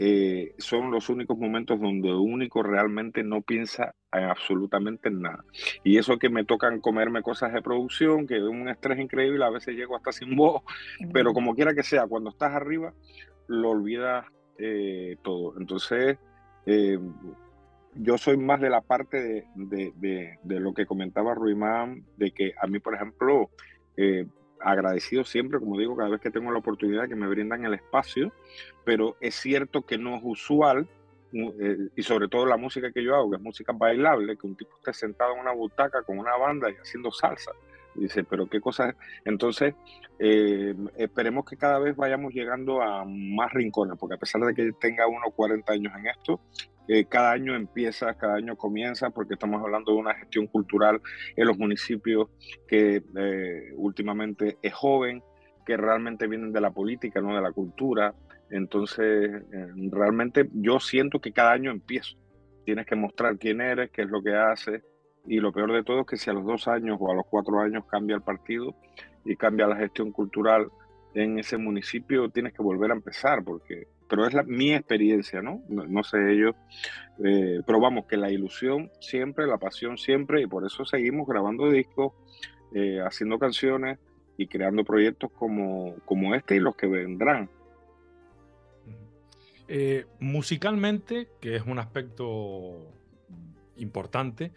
eh, 0.01 0.56
son 0.58 0.91
los 0.91 1.10
únicos 1.10 1.38
momentos 1.38 1.77
donde 1.77 2.13
único 2.13 2.63
realmente 2.63 3.22
no 3.22 3.41
piensa 3.41 3.96
en 4.13 4.24
absolutamente 4.24 5.12
nada. 5.12 5.44
Y 5.84 5.98
eso 5.98 6.18
que 6.18 6.29
me 6.29 6.46
tocan 6.46 6.79
comerme 6.79 7.22
cosas 7.22 7.51
de 7.51 7.62
producción, 7.62 8.25
que 8.25 8.38
es 8.38 8.44
un 8.44 8.70
estrés 8.70 8.98
increíble, 8.98 9.44
a 9.44 9.50
veces 9.50 9.75
llego 9.75 9.98
hasta 9.98 10.13
sin 10.13 10.38
voz, 10.38 10.63
pero 11.12 11.34
como 11.34 11.53
quiera 11.53 11.74
que 11.74 11.84
sea, 11.84 12.08
cuando 12.08 12.29
estás 12.29 12.53
arriba, 12.53 12.94
lo 13.48 13.72
olvidas 13.72 14.25
eh, 14.58 15.18
todo. 15.22 15.60
Entonces, 15.60 16.18
eh, 16.65 16.98
yo 17.96 18.18
soy 18.18 18.38
más 18.38 18.62
de 18.62 18.70
la 18.70 18.79
parte 18.79 19.48
de, 19.53 20.38
lo 20.46 20.74
que 20.74 20.86
comentaba 20.86 21.36
Ruimán, 21.36 22.06
de 22.15 22.32
que 22.32 22.53
a 22.58 22.68
mí, 22.68 22.79
por 22.79 22.96
ejemplo, 22.96 23.50
eh, 23.98 24.25
agradecido 24.62 25.24
siempre, 25.24 25.60
como 25.60 25.78
digo, 25.78 25.96
cada 25.96 26.10
vez 26.10 26.22
que 26.22 26.32
tengo 26.32 26.51
la 26.51 26.60
oportunidad 26.60 27.08
que 27.08 27.16
me 27.16 27.28
brindan 27.28 27.66
el 27.66 27.74
espacio, 27.74 28.32
pero 28.84 29.16
es 29.20 29.36
cierto 29.36 29.82
que 29.84 29.98
no 29.98 30.16
es 30.16 30.22
usual, 30.24 30.88
y 31.32 32.01
sobre 32.01 32.28
todo 32.28 32.46
la 32.46 32.58
música 32.58 32.92
que 32.92 33.04
yo 33.04 33.16
hago, 33.16 33.30
que 33.30 33.38
es 33.38 33.42
música 33.42 33.72
bailable, 33.72 34.36
que 34.36 34.48
un 34.48 34.56
tipo 34.56 34.75
esté 34.78 34.94
sentado 34.94 35.34
en 35.36 35.42
una 35.42 35.51
butaca 35.51 36.01
con 36.01 36.18
una 36.18 36.36
banda 36.36 36.72
y 36.72 36.75
haciendo 36.75 37.12
salsa. 37.12 37.51
Dice, 37.96 38.24
pero 38.24 38.48
qué 38.48 38.62
cosas. 38.62 38.96
Entonces, 39.25 39.75
eh, 40.18 40.74
esperemos 40.98 41.46
que 41.46 41.58
cada 41.58 41.80
vez 41.80 41.96
vayamos 41.96 42.34
llegando 42.34 42.82
a 42.82 43.04
más 43.06 43.51
rincones, 43.54 43.98
porque 44.00 44.16
a 44.16 44.20
pesar 44.20 44.42
de 44.42 44.54
que 44.54 44.72
tenga 44.74 45.08
unos 45.08 45.34
40 45.36 45.74
años 45.74 45.94
en 45.98 46.08
esto, 46.08 46.39
eh, 46.89 47.05
cada 47.05 47.31
año 47.31 47.55
empieza, 47.55 48.13
cada 48.15 48.36
año 48.36 48.58
comienza, 48.58 49.12
porque 49.12 49.36
estamos 49.36 49.62
hablando 49.62 49.93
de 49.93 50.00
una 50.00 50.15
gestión 50.15 50.48
cultural 50.48 51.00
en 51.36 51.48
los 51.48 51.58
municipios 51.58 52.29
que 52.67 53.03
eh, 53.15 53.74
últimamente 53.75 54.58
es 54.62 54.74
joven, 54.74 55.24
que 55.65 55.77
realmente 55.77 56.27
vienen 56.27 56.51
de 56.51 56.62
la 56.62 56.72
política, 56.72 57.22
no 57.22 57.36
de 57.36 57.41
la 57.41 57.51
cultura. 57.51 58.15
Entonces, 58.50 59.43
realmente 59.91 60.50
yo 60.53 60.79
siento 60.79 61.22
que 61.22 61.31
cada 61.31 61.51
año 61.51 61.69
empiezo. 61.69 62.17
Tienes 62.65 62.88
que 62.88 62.96
mostrar 62.96 63.38
quién 63.38 63.62
eres, 63.62 63.91
qué 63.91 64.01
es 64.01 64.10
lo 64.10 64.24
que 64.24 64.36
haces, 64.36 64.81
y 65.27 65.39
lo 65.39 65.51
peor 65.51 65.72
de 65.74 65.84
todo 65.84 66.01
es 66.01 66.08
que 66.08 66.17
si 66.17 66.29
a 66.31 66.34
los 66.34 66.43
dos 66.43 66.67
años 66.67 66.98
o 67.00 67.12
a 67.12 67.15
los 67.15 67.25
cuatro 67.29 67.60
años 67.60 67.86
cambia 67.86 68.15
el 68.15 68.24
partido 68.24 68.75
y 69.24 69.36
cambia 69.36 69.67
la 69.67 69.75
gestión 69.75 70.12
cultural 70.12 70.67
en 71.13 71.38
ese 71.38 71.58
municipio, 71.58 72.29
tienes 72.29 72.53
que 72.53 72.63
volver 72.63 72.89
a 72.91 72.96
empezar, 72.96 73.43
porque, 73.43 73.88
pero 74.10 74.25
es 74.25 74.34
la, 74.34 74.44
mi 74.44 74.74
experiencia, 74.74 75.42
¿no? 75.42 75.63
No, 75.70 76.04
sé 76.04 76.34
ellos, 76.34 76.56
eh, 77.24 77.62
pero 77.66 77.80
vamos, 77.80 78.06
que 78.06 78.18
la 78.18 78.32
ilusión 78.32 78.92
siempre, 79.00 79.48
la 79.48 79.58
pasión 79.58 79.98
siempre, 79.98 80.42
y 80.42 80.48
por 80.48 80.66
eso 80.66 80.84
seguimos 80.84 81.28
grabando 81.28 81.70
discos, 81.70 82.13
eh, 82.74 83.00
haciendo 83.06 83.39
canciones 83.39 84.00
y 84.38 84.48
creando 84.48 84.84
proyectos 84.84 85.32
como, 85.32 85.96
como 86.06 86.36
este 86.36 86.56
y 86.56 86.60
los 86.60 86.75
que 86.75 86.88
vendrán. 86.88 87.50
Eh, 89.68 90.08
musicalmente, 90.20 91.30
que 91.39 91.56
es 91.56 91.62
un 91.66 91.78
aspecto 91.78 92.92
importante, 93.78 94.51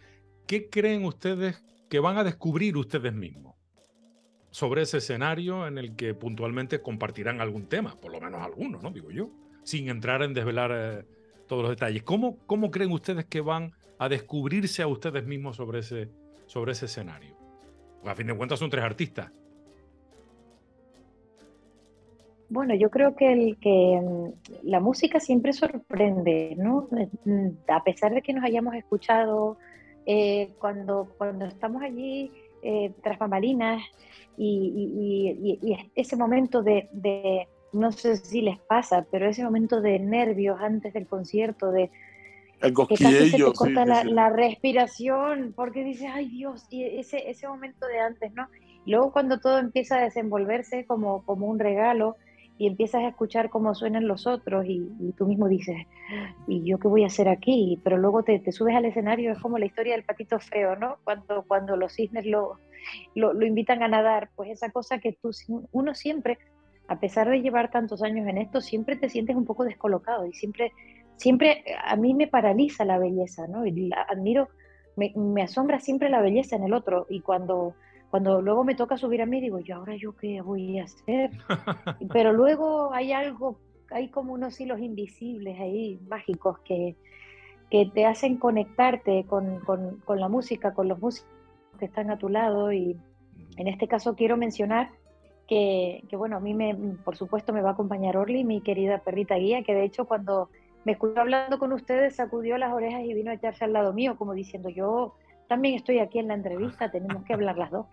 ¿qué 0.47 0.69
creen 0.69 1.05
ustedes 1.05 1.63
que 1.89 1.99
van 1.99 2.17
a 2.17 2.23
descubrir 2.23 2.75
ustedes 2.75 3.13
mismos 3.13 3.53
sobre 4.49 4.83
ese 4.83 4.97
escenario 4.97 5.67
en 5.67 5.79
el 5.79 5.95
que 5.95 6.13
puntualmente 6.13 6.79
compartirán 6.79 7.41
algún 7.41 7.67
tema, 7.67 7.99
por 7.99 8.11
lo 8.11 8.21
menos 8.21 8.41
algunos, 8.41 8.83
¿no? 8.83 8.91
Digo 8.91 9.09
yo. 9.09 9.31
Sin 9.63 9.89
entrar 9.89 10.21
en 10.23 10.33
desvelar 10.33 10.71
eh, 10.73 11.05
todos 11.47 11.63
los 11.63 11.71
detalles. 11.71 12.03
¿Cómo, 12.03 12.37
¿Cómo 12.45 12.71
creen 12.71 12.91
ustedes 12.91 13.25
que 13.25 13.41
van 13.41 13.73
a 13.97 14.09
descubrirse 14.09 14.81
a 14.81 14.87
ustedes 14.87 15.25
mismos 15.25 15.55
sobre 15.57 15.79
ese, 15.79 16.09
sobre 16.45 16.73
ese 16.73 16.85
escenario? 16.85 17.35
a 18.05 18.15
fin 18.15 18.27
de 18.27 18.35
cuentas 18.35 18.59
son 18.59 18.69
tres 18.69 18.83
artistas. 18.83 19.31
Bueno, 22.49 22.75
yo 22.75 22.89
creo 22.89 23.15
que, 23.15 23.31
el, 23.31 23.57
que 23.57 23.99
mm, 23.99 24.69
la 24.69 24.79
música 24.79 25.19
siempre 25.19 25.53
sorprende, 25.53 26.55
¿no? 26.57 26.87
Mm, 27.25 27.49
a 27.67 27.83
pesar 27.83 28.13
de 28.13 28.21
que 28.21 28.33
nos 28.33 28.43
hayamos 28.43 28.75
escuchado 28.75 29.57
eh, 30.05 30.49
cuando, 30.59 31.07
cuando 31.17 31.45
estamos 31.45 31.81
allí 31.81 32.31
eh, 32.61 32.91
tras 33.01 33.17
bambalinas 33.17 33.81
y, 34.37 35.89
ese 35.95 36.15
momento 36.15 36.61
de, 36.61 36.89
de, 36.91 37.47
no 37.73 37.91
sé 37.91 38.17
si 38.17 38.41
les 38.41 38.59
pasa, 38.59 39.05
pero 39.11 39.27
ese 39.27 39.43
momento 39.43 39.81
de 39.81 39.99
nervios 39.99 40.59
antes 40.61 40.93
del 40.93 41.07
concierto, 41.07 41.71
de 41.71 41.91
el 42.61 42.73
que 42.73 42.95
casi 42.95 43.29
se 43.29 43.37
te 43.37 43.53
corta 43.53 43.85
la, 43.85 44.29
respiración, 44.29 45.53
porque 45.55 45.83
dices, 45.83 46.09
ay 46.13 46.29
Dios, 46.29 46.65
y 46.69 46.83
ese, 46.83 47.29
ese 47.29 47.47
momento 47.47 47.85
de 47.87 47.99
antes, 47.99 48.33
¿no? 48.33 48.47
Y 48.85 48.91
luego 48.91 49.11
cuando 49.11 49.39
todo 49.39 49.59
empieza 49.59 49.97
a 49.97 50.03
desenvolverse 50.03 50.85
como, 50.85 51.25
como 51.25 51.47
un 51.47 51.59
regalo, 51.59 52.15
y 52.57 52.67
empiezas 52.67 53.03
a 53.03 53.09
escuchar 53.09 53.49
cómo 53.49 53.73
suenan 53.73 54.07
los 54.07 54.27
otros 54.27 54.65
y, 54.67 55.13
tú 55.17 55.25
mismo 55.25 55.47
dices, 55.47 55.75
¿y 56.47 56.63
yo 56.63 56.77
qué 56.77 56.87
voy 56.87 57.03
a 57.03 57.07
hacer 57.07 57.27
aquí? 57.27 57.79
Pero 57.83 57.97
luego 57.97 58.23
te, 58.23 58.39
subes 58.51 58.75
al 58.75 58.85
escenario, 58.85 59.31
es 59.31 59.39
como 59.39 59.57
la 59.57 59.65
historia 59.65 59.93
del 59.93 60.03
patito 60.03 60.39
feo, 60.39 60.75
¿no? 60.75 60.97
Cuando, 61.03 61.43
cuando 61.47 61.75
los 61.75 61.93
cisnes 61.93 62.25
lo, 62.25 62.59
lo, 63.15 63.45
invitan 63.45 63.81
a 63.81 63.87
nadar, 63.87 64.29
pues 64.35 64.51
esa 64.51 64.69
cosa 64.71 64.99
que 64.99 65.13
tú, 65.13 65.31
uno 65.71 65.95
siempre, 65.95 66.37
a 66.87 66.99
pesar 66.99 67.29
de 67.29 67.41
llevar 67.41 67.71
tantos 67.71 68.03
años 68.03 68.27
en 68.27 68.37
esto, 68.37 68.61
siempre 68.61 68.95
te 68.95 69.09
sientes 69.09 69.35
un 69.35 69.45
poco 69.45 69.63
descolocado 69.63 70.25
y 70.25 70.33
siempre, 70.33 70.71
siempre 71.15 71.63
a 71.83 71.95
mí 71.95 72.13
me 72.13 72.27
paraliza 72.27 72.85
la 72.85 72.97
belleza, 72.97 73.47
¿no? 73.47 73.65
Y 73.65 73.89
admiro, 74.09 74.49
me, 74.95 75.13
me 75.15 75.43
asombra 75.43 75.79
siempre 75.79 76.09
la 76.09 76.21
belleza 76.21 76.55
en 76.55 76.63
el 76.63 76.73
otro 76.73 77.07
y 77.09 77.21
cuando 77.21 77.75
cuando 78.13 78.43
luego 78.43 78.63
me 78.63 78.75
toca 78.75 78.95
subir 78.95 79.23
a 79.23 79.25
mí, 79.25 79.41
digo, 79.41 79.59
¿y 79.59 79.71
ahora 79.71 79.95
yo 79.95 80.15
qué 80.15 80.39
voy 80.39 80.77
a 80.77 80.83
hacer? 80.83 81.31
Pero 82.13 82.31
luego 82.31 82.93
hay 82.93 83.11
algo, 83.11 83.57
hay 83.89 84.09
como 84.09 84.33
unos 84.33 84.61
hilos 84.61 84.79
invisibles 84.81 85.59
ahí, 85.59 85.99
mágicos, 86.07 86.59
que, 86.59 86.95
que 87.71 87.89
te 87.91 88.05
hacen 88.05 88.37
conectarte 88.37 89.25
con, 89.25 89.61
con, 89.61 89.97
con, 90.05 90.19
la 90.19 90.29
música, 90.29 90.75
con 90.75 90.89
los 90.89 90.99
músicos 90.99 91.27
que 91.79 91.85
están 91.85 92.11
a 92.11 92.19
tu 92.19 92.29
lado. 92.29 92.71
Y 92.71 92.95
en 93.57 93.67
este 93.67 93.87
caso 93.87 94.15
quiero 94.15 94.37
mencionar 94.37 94.91
que, 96.09 96.15
bueno, 96.15 96.37
a 96.37 96.39
mí, 96.39 96.53
me, 96.53 96.75
por 97.03 97.15
supuesto, 97.15 97.53
me 97.53 97.61
va 97.61 97.69
a 97.69 97.73
acompañar 97.73 98.17
Orly, 98.17 98.43
mi 98.43 98.61
querida 98.61 98.99
perrita 98.99 99.35
guía, 99.35 99.63
que 99.63 99.73
de 99.73 99.83
hecho 99.83 100.05
cuando 100.05 100.49
me 100.85 100.93
escuchó 100.93 101.21
hablando 101.21 101.59
con 101.59 101.71
ustedes, 101.73 102.15
sacudió 102.15 102.57
las 102.57 102.73
orejas 102.73 103.01
y 103.03 103.13
vino 103.13 103.31
a 103.31 103.35
echarse 103.35 103.63
al 103.63 103.73
lado 103.73 103.93
mío, 103.93 104.17
como 104.17 104.33
diciendo, 104.33 104.69
yo 104.69 105.15
también 105.47 105.75
estoy 105.75 105.99
aquí 105.99 106.19
en 106.19 106.27
la 106.27 106.33
entrevista, 106.33 106.91
tenemos 106.91 107.23
que 107.23 107.33
hablar 107.33 107.57
las 107.57 107.71
dos. 107.71 107.85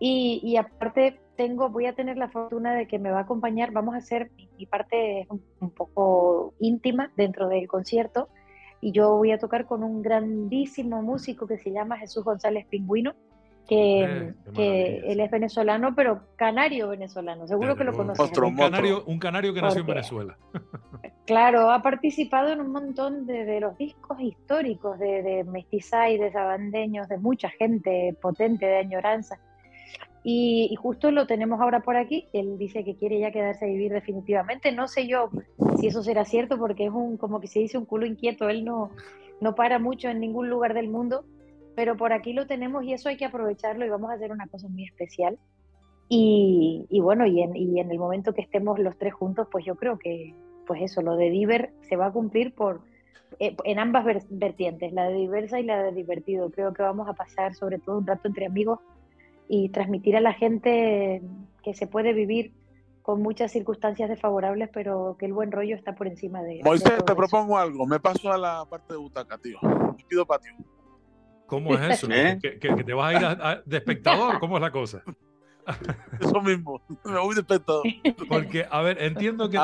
Y, 0.00 0.56
aparte 0.56 1.20
tengo, 1.36 1.68
voy 1.70 1.86
a 1.86 1.94
tener 1.94 2.16
la 2.16 2.28
fortuna 2.28 2.74
de 2.74 2.86
que 2.86 2.98
me 2.98 3.10
va 3.10 3.18
a 3.18 3.22
acompañar, 3.22 3.72
vamos 3.72 3.94
a 3.94 3.98
hacer, 3.98 4.30
mi 4.58 4.66
parte 4.66 5.26
un, 5.30 5.42
un, 5.60 5.70
poco 5.70 6.54
íntima 6.60 7.10
dentro 7.16 7.48
del 7.48 7.66
concierto, 7.66 8.28
y 8.80 8.92
yo 8.92 9.16
voy 9.16 9.32
a 9.32 9.38
tocar 9.38 9.66
con 9.66 9.82
un 9.82 10.02
grandísimo 10.02 11.02
músico 11.02 11.46
que 11.46 11.58
se 11.58 11.72
llama 11.72 11.98
Jesús 11.98 12.22
González 12.22 12.66
Pingüino, 12.66 13.14
que, 13.68 14.04
eh, 14.04 14.34
que 14.54 14.98
él 15.06 15.20
es 15.20 15.30
venezolano, 15.30 15.94
pero 15.94 16.22
canario 16.36 16.88
venezolano, 16.88 17.46
seguro 17.46 17.76
que 17.76 17.84
lo 17.84 17.92
conocen. 17.92 18.44
Un 18.44 18.56
canario, 18.56 19.04
un 19.06 19.18
canario 19.18 19.54
que 19.54 19.62
nació 19.62 19.80
en 19.80 19.86
Venezuela. 19.86 20.36
Claro, 21.26 21.70
ha 21.70 21.80
participado 21.80 22.50
en 22.50 22.60
un 22.60 22.70
montón 22.70 23.24
de, 23.24 23.46
de 23.46 23.58
los 23.58 23.78
discos 23.78 24.20
históricos 24.20 24.98
de, 24.98 25.22
de 25.22 25.44
mestizay, 25.44 26.18
de 26.18 26.30
sabandeños, 26.30 27.08
de 27.08 27.16
mucha 27.16 27.48
gente 27.48 28.14
potente, 28.20 28.66
de 28.66 28.76
añoranza. 28.76 29.38
Y, 30.26 30.74
justo 30.76 31.10
lo 31.10 31.26
tenemos 31.26 31.60
ahora 31.60 31.80
por 31.80 31.96
aquí. 31.96 32.28
Él 32.32 32.56
dice 32.56 32.82
que 32.82 32.96
quiere 32.96 33.20
ya 33.20 33.30
quedarse 33.30 33.66
a 33.66 33.68
vivir 33.68 33.92
definitivamente. 33.92 34.72
No 34.72 34.88
sé 34.88 35.06
yo 35.06 35.30
si 35.78 35.86
eso 35.86 36.02
será 36.02 36.24
cierto 36.24 36.58
porque 36.58 36.86
es 36.86 36.92
un, 36.92 37.18
como 37.18 37.40
que 37.40 37.46
se 37.46 37.58
dice, 37.58 37.76
un 37.76 37.84
culo 37.84 38.06
inquieto. 38.06 38.48
Él 38.48 38.64
no, 38.64 38.90
no 39.42 39.54
para 39.54 39.78
mucho 39.78 40.08
en 40.08 40.20
ningún 40.20 40.48
lugar 40.48 40.72
del 40.72 40.88
mundo, 40.88 41.26
pero 41.74 41.96
por 41.96 42.12
aquí 42.12 42.32
lo 42.32 42.46
tenemos 42.46 42.84
y 42.84 42.92
eso 42.92 43.08
hay 43.08 43.16
que 43.16 43.24
aprovecharlo 43.24 43.84
y 43.84 43.88
vamos 43.88 44.10
a 44.10 44.14
hacer 44.14 44.32
una 44.32 44.46
cosa 44.46 44.68
muy 44.68 44.84
especial. 44.84 45.38
Y, 46.08 46.86
y 46.90 47.00
bueno, 47.00 47.26
y 47.26 47.42
en, 47.42 47.56
y 47.56 47.80
en 47.80 47.90
el 47.90 47.98
momento 47.98 48.34
que 48.34 48.42
estemos 48.42 48.78
los 48.78 48.96
tres 48.98 49.14
juntos, 49.14 49.48
pues 49.50 49.64
yo 49.64 49.74
creo 49.76 49.98
que, 49.98 50.34
pues 50.66 50.82
eso, 50.82 51.02
lo 51.02 51.16
de 51.16 51.30
Diver 51.30 51.72
se 51.88 51.96
va 51.96 52.06
a 52.06 52.12
cumplir 52.12 52.54
por, 52.54 52.82
eh, 53.38 53.56
en 53.64 53.78
ambas 53.78 54.04
vertientes, 54.28 54.92
la 54.92 55.08
de 55.08 55.14
diversa 55.14 55.58
y 55.60 55.64
la 55.64 55.82
de 55.82 55.92
divertido. 55.92 56.50
Creo 56.50 56.72
que 56.72 56.82
vamos 56.82 57.08
a 57.08 57.14
pasar 57.14 57.54
sobre 57.54 57.78
todo 57.78 57.98
un 57.98 58.06
rato 58.06 58.28
entre 58.28 58.46
amigos 58.46 58.80
y 59.48 59.70
transmitir 59.70 60.16
a 60.16 60.20
la 60.20 60.34
gente 60.34 61.22
que 61.62 61.74
se 61.74 61.86
puede 61.86 62.12
vivir 62.12 62.52
con 63.02 63.20
muchas 63.22 63.52
circunstancias 63.52 64.08
desfavorables, 64.08 64.70
pero 64.72 65.16
que 65.18 65.26
el 65.26 65.34
buen 65.34 65.52
rollo 65.52 65.76
está 65.76 65.94
por 65.94 66.06
encima 66.06 66.42
de... 66.42 66.62
Moisés, 66.64 67.04
te 67.04 67.14
propongo 67.14 67.58
algo, 67.58 67.86
me 67.86 68.00
paso 68.00 68.32
a 68.32 68.38
la 68.38 68.64
parte 68.64 68.94
de 68.94 68.98
butaca, 68.98 69.36
tío. 69.36 69.58
Me 69.62 70.04
pido 70.08 70.24
patio. 70.24 70.52
¿Cómo 71.46 71.74
es 71.74 71.98
eso? 71.98 72.08
¿Eh? 72.10 72.38
¿Que, 72.40 72.58
te 72.58 72.94
vas 72.94 73.14
a 73.14 73.54
ir 73.54 73.62
de 73.64 73.76
espectador? 73.76 74.38
¿Cómo 74.38 74.56
es 74.56 74.62
la 74.62 74.70
cosa? 74.70 75.02
Eso 76.20 76.42
mismo, 76.42 76.82
me 77.04 77.18
voy 77.18 77.34
de 77.34 77.40
espectador. 77.40 77.84
Porque, 78.28 78.66
a 78.70 78.82
ver, 78.82 79.02
entiendo 79.02 79.48
que 79.48 79.58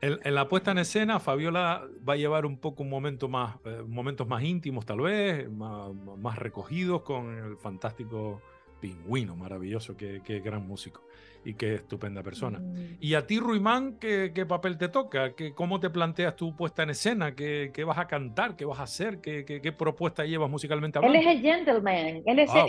en, 0.00 0.34
la 0.34 0.48
puesta 0.48 0.72
en 0.72 0.78
escena, 0.78 1.20
Fabiola 1.20 1.86
va 2.08 2.14
a 2.14 2.16
llevar 2.16 2.44
un 2.44 2.58
poco 2.58 2.82
un 2.82 2.90
momento 2.90 3.28
más, 3.28 3.54
eh, 3.64 3.84
momentos 3.86 4.26
más 4.26 4.42
íntimos 4.42 4.84
tal 4.84 5.00
vez, 5.00 5.48
más, 5.48 5.92
más 6.18 6.38
recogidos 6.38 7.02
con 7.02 7.38
el 7.38 7.56
fantástico 7.56 8.42
pingüino, 8.80 9.36
maravilloso, 9.36 9.96
qué, 9.96 10.42
gran 10.44 10.66
músico 10.66 11.02
y 11.44 11.54
qué 11.54 11.74
estupenda 11.74 12.22
persona. 12.22 12.58
Mm. 12.58 12.96
¿Y 13.00 13.14
a 13.14 13.26
ti, 13.26 13.38
Ruimán, 13.38 13.98
qué, 13.98 14.32
qué 14.34 14.46
papel 14.46 14.78
te 14.78 14.88
toca? 14.88 15.34
¿Qué, 15.34 15.54
¿Cómo 15.54 15.80
te 15.80 15.90
planteas 15.90 16.36
tu 16.36 16.54
puesta 16.56 16.82
en 16.82 16.90
escena? 16.90 17.34
¿Qué, 17.34 17.70
¿Qué, 17.72 17.84
vas 17.84 17.98
a 17.98 18.06
cantar? 18.06 18.56
¿Qué 18.56 18.64
vas 18.64 18.80
a 18.80 18.84
hacer? 18.84 19.20
¿Qué, 19.20 19.44
qué, 19.44 19.72
propuesta 19.72 20.24
llevas 20.24 20.50
musicalmente 20.50 20.98
hablando? 20.98 21.18
Él 21.18 21.26
es 21.26 21.36
el 21.36 21.42
gentleman, 21.42 22.22
él 22.24 22.38
es 22.38 22.50
ah, 22.52 22.66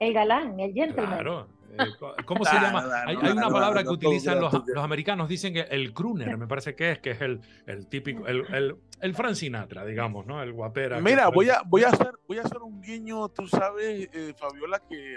el, 0.00 0.12
galán, 0.12 0.58
el 0.58 0.72
gentleman. 0.72 1.14
Claro. 1.14 1.48
Eh, 1.78 2.22
¿Cómo 2.24 2.44
se 2.44 2.54
llama? 2.60 2.84
hay, 3.06 3.16
una 3.16 3.48
palabra 3.48 3.82
que 3.82 3.90
utilizan 3.90 4.40
los, 4.40 4.52
los, 4.52 4.84
americanos, 4.84 5.28
dicen 5.28 5.52
que 5.52 5.60
el 5.60 5.92
crooner, 5.92 6.36
me 6.36 6.46
parece 6.46 6.74
que 6.74 6.92
es, 6.92 6.98
que 7.00 7.10
es 7.10 7.20
el, 7.20 7.40
el 7.66 7.86
típico, 7.86 8.26
el, 8.26 8.44
el, 8.54 8.76
el 9.00 9.14
Frank 9.14 9.34
Sinatra, 9.34 9.84
digamos, 9.84 10.26
¿no? 10.26 10.42
El 10.42 10.52
guapera. 10.52 11.00
Mira, 11.00 11.28
voy 11.28 11.50
a, 11.50 11.62
voy, 11.66 11.84
a 11.84 11.88
hacer, 11.88 12.12
voy 12.26 12.38
a 12.38 12.42
hacer 12.42 12.58
un 12.58 12.80
guiño, 12.80 13.28
tú 13.28 13.46
sabes, 13.46 14.08
eh, 14.12 14.34
Fabiola, 14.38 14.80
que 14.88 15.16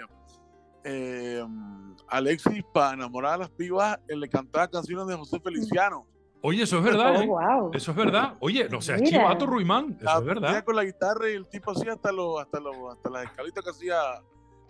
eh, 0.84 1.44
Alexis, 2.08 2.64
para 2.72 2.94
enamorar 2.94 3.34
a 3.34 3.38
las 3.38 3.50
pibas, 3.50 3.98
le 4.08 4.28
cantaba 4.28 4.68
canciones 4.68 5.06
de 5.06 5.16
José 5.16 5.40
Feliciano. 5.40 6.06
Oye, 6.42 6.62
eso 6.62 6.78
es 6.78 6.84
verdad, 6.84 7.22
oh, 7.28 7.70
¿eh? 7.72 7.76
Eso 7.76 7.90
es 7.90 7.96
verdad. 7.96 8.34
Oye, 8.40 8.66
no 8.68 8.80
seas 8.80 9.02
chivato, 9.02 9.46
Ruimán. 9.46 9.98
Eso 10.00 10.18
es 10.18 10.24
verdad. 10.24 10.64
Con 10.64 10.76
la 10.76 10.84
guitarra 10.84 11.30
y 11.30 11.34
el 11.34 11.46
tipo 11.46 11.72
hacía 11.72 11.92
hasta, 11.92 12.10
los, 12.12 12.40
hasta, 12.40 12.60
los, 12.60 12.74
hasta 12.90 13.10
las 13.10 13.24
escalitas 13.24 13.62
que 13.62 13.70
hacía 13.70 13.96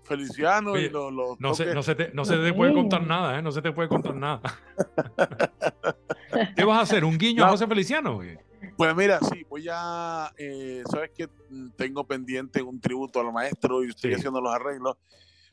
Feliciano 0.02 0.76
y 0.76 0.88
los, 0.88 1.12
no, 1.38 1.54
se, 1.54 1.72
no, 1.72 1.82
se 1.84 1.94
te, 1.94 2.10
no 2.12 2.24
se 2.24 2.36
te 2.36 2.52
puede 2.52 2.72
contar 2.74 3.06
nada, 3.06 3.38
¿eh? 3.38 3.42
No 3.42 3.52
se 3.52 3.62
te 3.62 3.70
puede 3.70 3.88
contar 3.88 4.16
nada. 4.16 4.40
¿Qué 6.56 6.64
vas 6.64 6.78
a 6.78 6.80
hacer? 6.82 7.04
¿Un 7.04 7.16
guiño 7.16 7.44
a 7.44 7.50
José 7.50 7.68
Feliciano? 7.68 8.20
Pues 8.76 8.96
mira, 8.96 9.20
sí, 9.20 9.44
voy 9.48 9.66
a, 9.70 10.32
eh, 10.36 10.82
sabes 10.90 11.10
que 11.16 11.28
tengo 11.76 12.04
pendiente 12.04 12.62
un 12.62 12.80
tributo 12.80 13.20
al 13.20 13.32
maestro 13.32 13.84
y 13.84 13.90
estoy 13.90 14.14
haciendo 14.14 14.40
los 14.40 14.52
arreglos, 14.52 14.96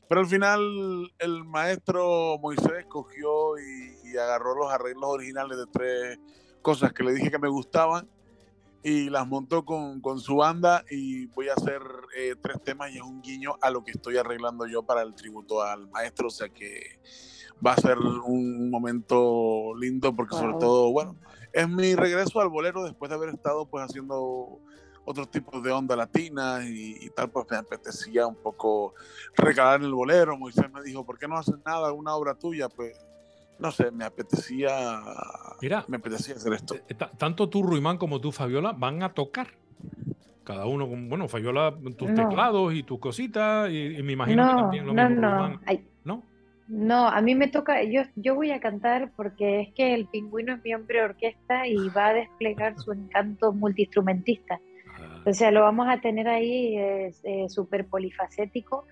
pero 0.08 0.20
al 0.20 0.26
final 0.26 1.12
el 1.18 1.44
maestro 1.44 2.38
Moisés 2.38 2.86
cogió 2.88 3.58
y, 3.58 4.16
agarró 4.16 4.54
los 4.54 4.72
arreglos 4.72 5.04
originales 5.04 5.58
de 5.58 5.66
tres 5.66 6.18
cosas 6.62 6.92
que 6.94 7.04
le 7.04 7.12
dije 7.12 7.30
que 7.30 7.38
me 7.38 7.48
gustaban 7.48 8.08
y 8.82 9.10
las 9.10 9.28
montó 9.28 9.64
con, 9.66 10.00
con 10.00 10.18
su 10.18 10.36
banda 10.36 10.82
y 10.90 11.26
voy 11.26 11.50
a 11.50 11.52
hacer 11.52 11.82
eh, 12.16 12.34
tres 12.40 12.62
temas 12.64 12.90
y 12.90 12.96
es 12.96 13.02
un 13.02 13.20
guiño 13.20 13.56
a 13.60 13.70
lo 13.70 13.84
que 13.84 13.90
estoy 13.90 14.16
arreglando 14.16 14.66
yo 14.66 14.82
para 14.82 15.02
el 15.02 15.14
tributo 15.14 15.62
al 15.62 15.88
maestro, 15.90 16.28
o 16.28 16.30
sea 16.30 16.48
que 16.48 16.98
va 17.64 17.72
a 17.72 17.76
ser 17.76 17.98
un 17.98 18.70
momento 18.70 19.74
lindo 19.76 20.16
porque 20.16 20.34
sobre 20.34 20.54
todo, 20.58 20.90
bueno, 20.90 21.16
es 21.52 21.68
mi 21.68 21.94
regreso 21.94 22.40
al 22.40 22.48
bolero 22.48 22.84
después 22.84 23.10
de 23.10 23.16
haber 23.16 23.30
estado 23.30 23.66
pues 23.66 23.84
haciendo 23.84 24.60
otros 25.08 25.30
tipos 25.30 25.62
de 25.62 25.72
onda 25.72 25.96
latina 25.96 26.60
y, 26.62 27.08
tal, 27.10 27.30
pues 27.30 27.46
me 27.50 27.56
apetecía 27.56 28.26
un 28.26 28.36
poco 28.36 28.94
recalar 29.34 29.80
en 29.80 29.86
el 29.86 29.94
bolero. 29.94 30.36
Moisés 30.36 30.70
me 30.70 30.82
dijo, 30.82 31.04
¿por 31.04 31.18
qué 31.18 31.26
no 31.26 31.38
haces 31.38 31.56
nada, 31.64 31.92
una 31.92 32.14
obra 32.14 32.34
tuya? 32.34 32.68
Pues 32.68 32.94
no 33.58 33.72
sé, 33.72 33.90
me 33.90 34.04
apetecía, 34.04 35.00
Mira, 35.62 35.84
me 35.88 35.96
apetecía 35.96 36.34
hacer 36.34 36.52
esto. 36.52 36.74
Eh, 36.74 36.94
tanto 37.16 37.48
tú, 37.48 37.62
Ruimán, 37.62 37.96
como 37.96 38.20
tú, 38.20 38.30
Fabiola, 38.32 38.72
van 38.72 39.02
a 39.02 39.14
tocar. 39.14 39.48
Cada 40.44 40.66
uno, 40.66 40.86
bueno, 40.86 41.26
Fabiola, 41.28 41.74
tus 41.96 42.14
teclados 42.14 42.74
y 42.74 42.82
tus 42.82 42.98
cositas, 42.98 43.70
y, 43.70 44.02
me 44.02 44.12
imagino 44.12 44.46
que 44.46 44.62
también 44.62 44.86
lo 44.86 44.94
mismo. 44.94 45.20
No, 45.20 45.48
no, 45.48 45.60
¿No? 46.04 46.22
No, 46.68 47.08
a 47.08 47.20
mí 47.22 47.34
me 47.34 47.48
toca, 47.48 47.82
yo, 47.82 48.02
yo 48.14 48.34
voy 48.34 48.50
a 48.50 48.60
cantar 48.60 49.10
porque 49.16 49.60
es 49.60 49.74
que 49.74 49.94
el 49.94 50.06
pingüino 50.06 50.54
es 50.54 50.62
mi 50.62 50.74
hombre 50.74 50.98
de 50.98 51.04
orquesta 51.06 51.66
y 51.66 51.88
va 51.88 52.08
a 52.08 52.12
desplegar 52.12 52.78
su 52.78 52.92
encanto 52.92 53.52
multiinstrumentista. 53.54 54.60
O 55.24 55.32
sea, 55.32 55.50
lo 55.50 55.60
vamos 55.62 55.86
a 55.88 56.00
tener 56.00 56.28
ahí 56.28 56.76
eh, 56.76 57.46
súper 57.48 57.86
polifacético 57.86 58.86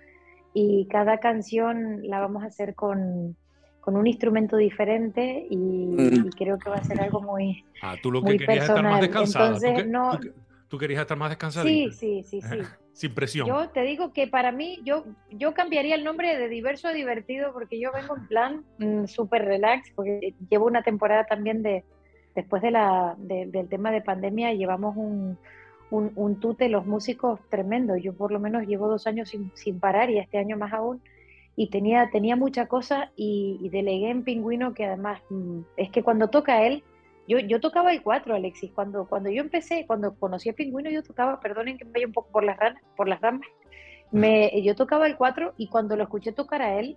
y 0.55 0.87
cada 0.89 1.19
canción 1.19 2.01
la 2.09 2.21
vamos 2.21 2.43
a 2.43 2.47
hacer 2.47 2.75
con, 2.75 3.37
con 3.81 3.97
un 3.97 4.07
instrumento 4.07 4.57
diferente 4.57 5.47
y, 5.51 5.57
Mm. 5.57 6.27
y 6.27 6.31
creo 6.31 6.59
que 6.59 6.69
va 6.71 6.77
a 6.77 6.85
ser 6.85 7.01
algo 7.01 7.21
muy... 7.23 7.65
ah, 7.83 7.97
tú 8.03 8.11
lo 8.11 8.23
que 8.23 8.37
querías 8.37 8.65
es 8.65 8.69
estar 8.71 8.83
más 8.83 9.01
personal. 9.01 9.01
descansada. 9.01 9.47
¿Tú, 9.49 9.55
Entonces, 9.67 9.83
que- 9.85 9.89
no- 9.89 10.11
tú 10.12 10.21
que- 10.21 10.33
tú 10.69 10.79
querías 10.79 11.01
estar 11.03 11.17
más 11.17 11.29
descansada. 11.31 11.65
Sí, 11.67 11.91
sí, 11.93 12.23
sí, 12.25 12.41
sí. 12.43 12.59
Sin 12.93 13.15
presión. 13.15 13.47
Yo 13.47 13.69
te 13.71 13.83
digo 13.83 14.12
que 14.15 14.27
para 14.27 14.53
mí, 14.53 14.81
yo, 14.83 15.05
yo 15.31 15.53
cambiaría 15.53 15.95
el 15.95 16.03
nombre 16.05 16.37
de 16.39 16.49
diverso 16.49 16.89
a 16.89 16.93
divertido 16.95 17.53
porque 17.53 17.79
yo 17.79 17.93
vengo 17.93 18.17
en 18.17 18.27
plan 18.27 18.65
mm, 18.79 19.05
súper 19.07 19.45
relax, 19.45 19.91
porque 19.95 20.35
llevo 20.51 20.65
una 20.67 20.83
temporada 20.83 21.25
también 21.27 21.62
de, 21.62 21.85
después 22.35 22.62
de 22.62 22.71
la, 22.71 23.15
de- 23.19 23.47
del 23.47 23.69
tema 23.69 23.91
de 23.91 24.01
pandemia, 24.01 24.55
llevamos 24.55 24.97
un, 24.97 25.39
un, 25.90 26.12
un 26.14 26.40
tute 26.40 26.68
los 26.68 26.87
músicos 26.87 27.40
tremendo. 27.49 27.96
Yo 27.96 28.14
por 28.14 28.33
lo 28.33 28.40
menos 28.40 28.66
llevo 28.66 28.88
dos 28.88 29.07
años 29.07 29.31
sin, 29.31 29.51
sin 29.55 29.81
parar 29.81 30.11
y 30.11 30.18
este 30.18 30.38
año 30.38 30.57
más 30.57 30.72
aún. 30.72 31.01
Y 31.55 31.70
tenía, 31.70 32.11
tenía 32.11 32.37
mucha 32.37 32.66
cosa 32.66 33.12
y, 33.16 33.59
y 33.62 33.70
delegué 33.70 34.11
en 34.11 34.25
Pingüino 34.25 34.75
que 34.75 34.85
además 34.85 35.20
mm, 35.31 35.61
es 35.77 35.90
que 35.90 36.03
cuando 36.03 36.29
toca 36.29 36.66
él, 36.66 36.83
yo, 37.29 37.38
yo 37.38 37.61
tocaba 37.61 37.92
el 37.92 38.03
4, 38.03 38.35
Alexis. 38.35 38.70
Cuando, 38.72 39.07
cuando 39.07 39.31
yo 39.31 39.40
empecé, 39.42 39.87
cuando 39.87 40.14
conocí 40.14 40.49
a 40.49 40.53
Pingüino, 40.53 40.90
yo 40.90 41.03
tocaba, 41.03 41.40
perdonen 41.40 41.79
que 41.79 41.85
me 41.85 41.92
vaya 41.92 42.07
un 42.07 42.12
poco 42.12 42.31
por 42.31 42.44
las 42.44 42.59
ramas, 42.59 42.83
por 42.96 43.09
las 43.09 43.20
ramas, 43.20 43.46
me, 44.12 44.62
yo 44.62 44.75
tocaba 44.75 45.07
el 45.07 45.16
4 45.16 45.55
y 45.57 45.68
cuando 45.68 45.96
lo 45.96 46.05
escuché 46.05 46.33
tocar 46.33 46.62
a 46.62 46.79
él, 46.79 46.96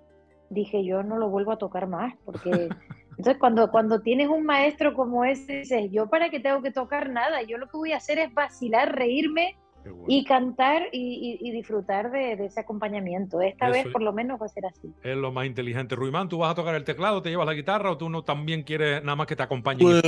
dije 0.49 0.83
yo 0.83 1.03
no 1.03 1.17
lo 1.17 1.29
vuelvo 1.29 1.51
a 1.51 1.57
tocar 1.57 1.87
más, 1.87 2.13
porque 2.25 2.69
entonces 3.19 3.37
cuando, 3.37 3.69
cuando 3.69 3.99
tienes 3.99 4.29
un 4.29 4.45
maestro 4.45 4.93
como 4.93 5.25
ese, 5.25 5.57
dices, 5.59 5.91
yo 5.91 6.09
para 6.09 6.29
qué 6.29 6.39
tengo 6.39 6.61
que 6.61 6.71
tocar 6.71 7.09
nada, 7.09 7.41
yo 7.43 7.57
lo 7.57 7.67
que 7.67 7.75
voy 7.75 7.91
a 7.91 7.97
hacer 7.97 8.17
es 8.17 8.33
vacilar, 8.33 8.95
reírme 8.95 9.57
bueno. 9.83 10.05
y 10.07 10.23
cantar 10.23 10.83
y, 10.93 11.37
y- 11.41 11.47
y 11.49 11.51
disfrutar 11.51 12.11
de, 12.11 12.37
de 12.37 12.45
ese 12.45 12.61
acompañamiento. 12.61 13.41
Esta 13.41 13.65
Eso 13.67 13.73
vez 13.83 13.91
por 13.91 14.01
lo 14.01 14.13
menos 14.13 14.39
va 14.41 14.45
a 14.45 14.49
ser 14.49 14.65
así. 14.65 14.93
Es 15.03 15.17
lo 15.17 15.31
más 15.33 15.45
inteligente. 15.47 15.95
Ruimán, 15.95 16.29
¿tú 16.29 16.37
vas 16.37 16.51
a 16.51 16.55
tocar 16.55 16.75
el 16.75 16.85
teclado, 16.85 17.21
te 17.21 17.29
llevas 17.29 17.45
la 17.45 17.53
guitarra 17.53 17.91
o 17.91 17.97
tú 17.97 18.09
no 18.09 18.23
también 18.23 18.63
quieres 18.63 19.03
nada 19.03 19.17
más 19.17 19.27
que 19.27 19.35
te 19.35 19.43
acompañen? 19.43 19.79
Pues, 19.81 20.01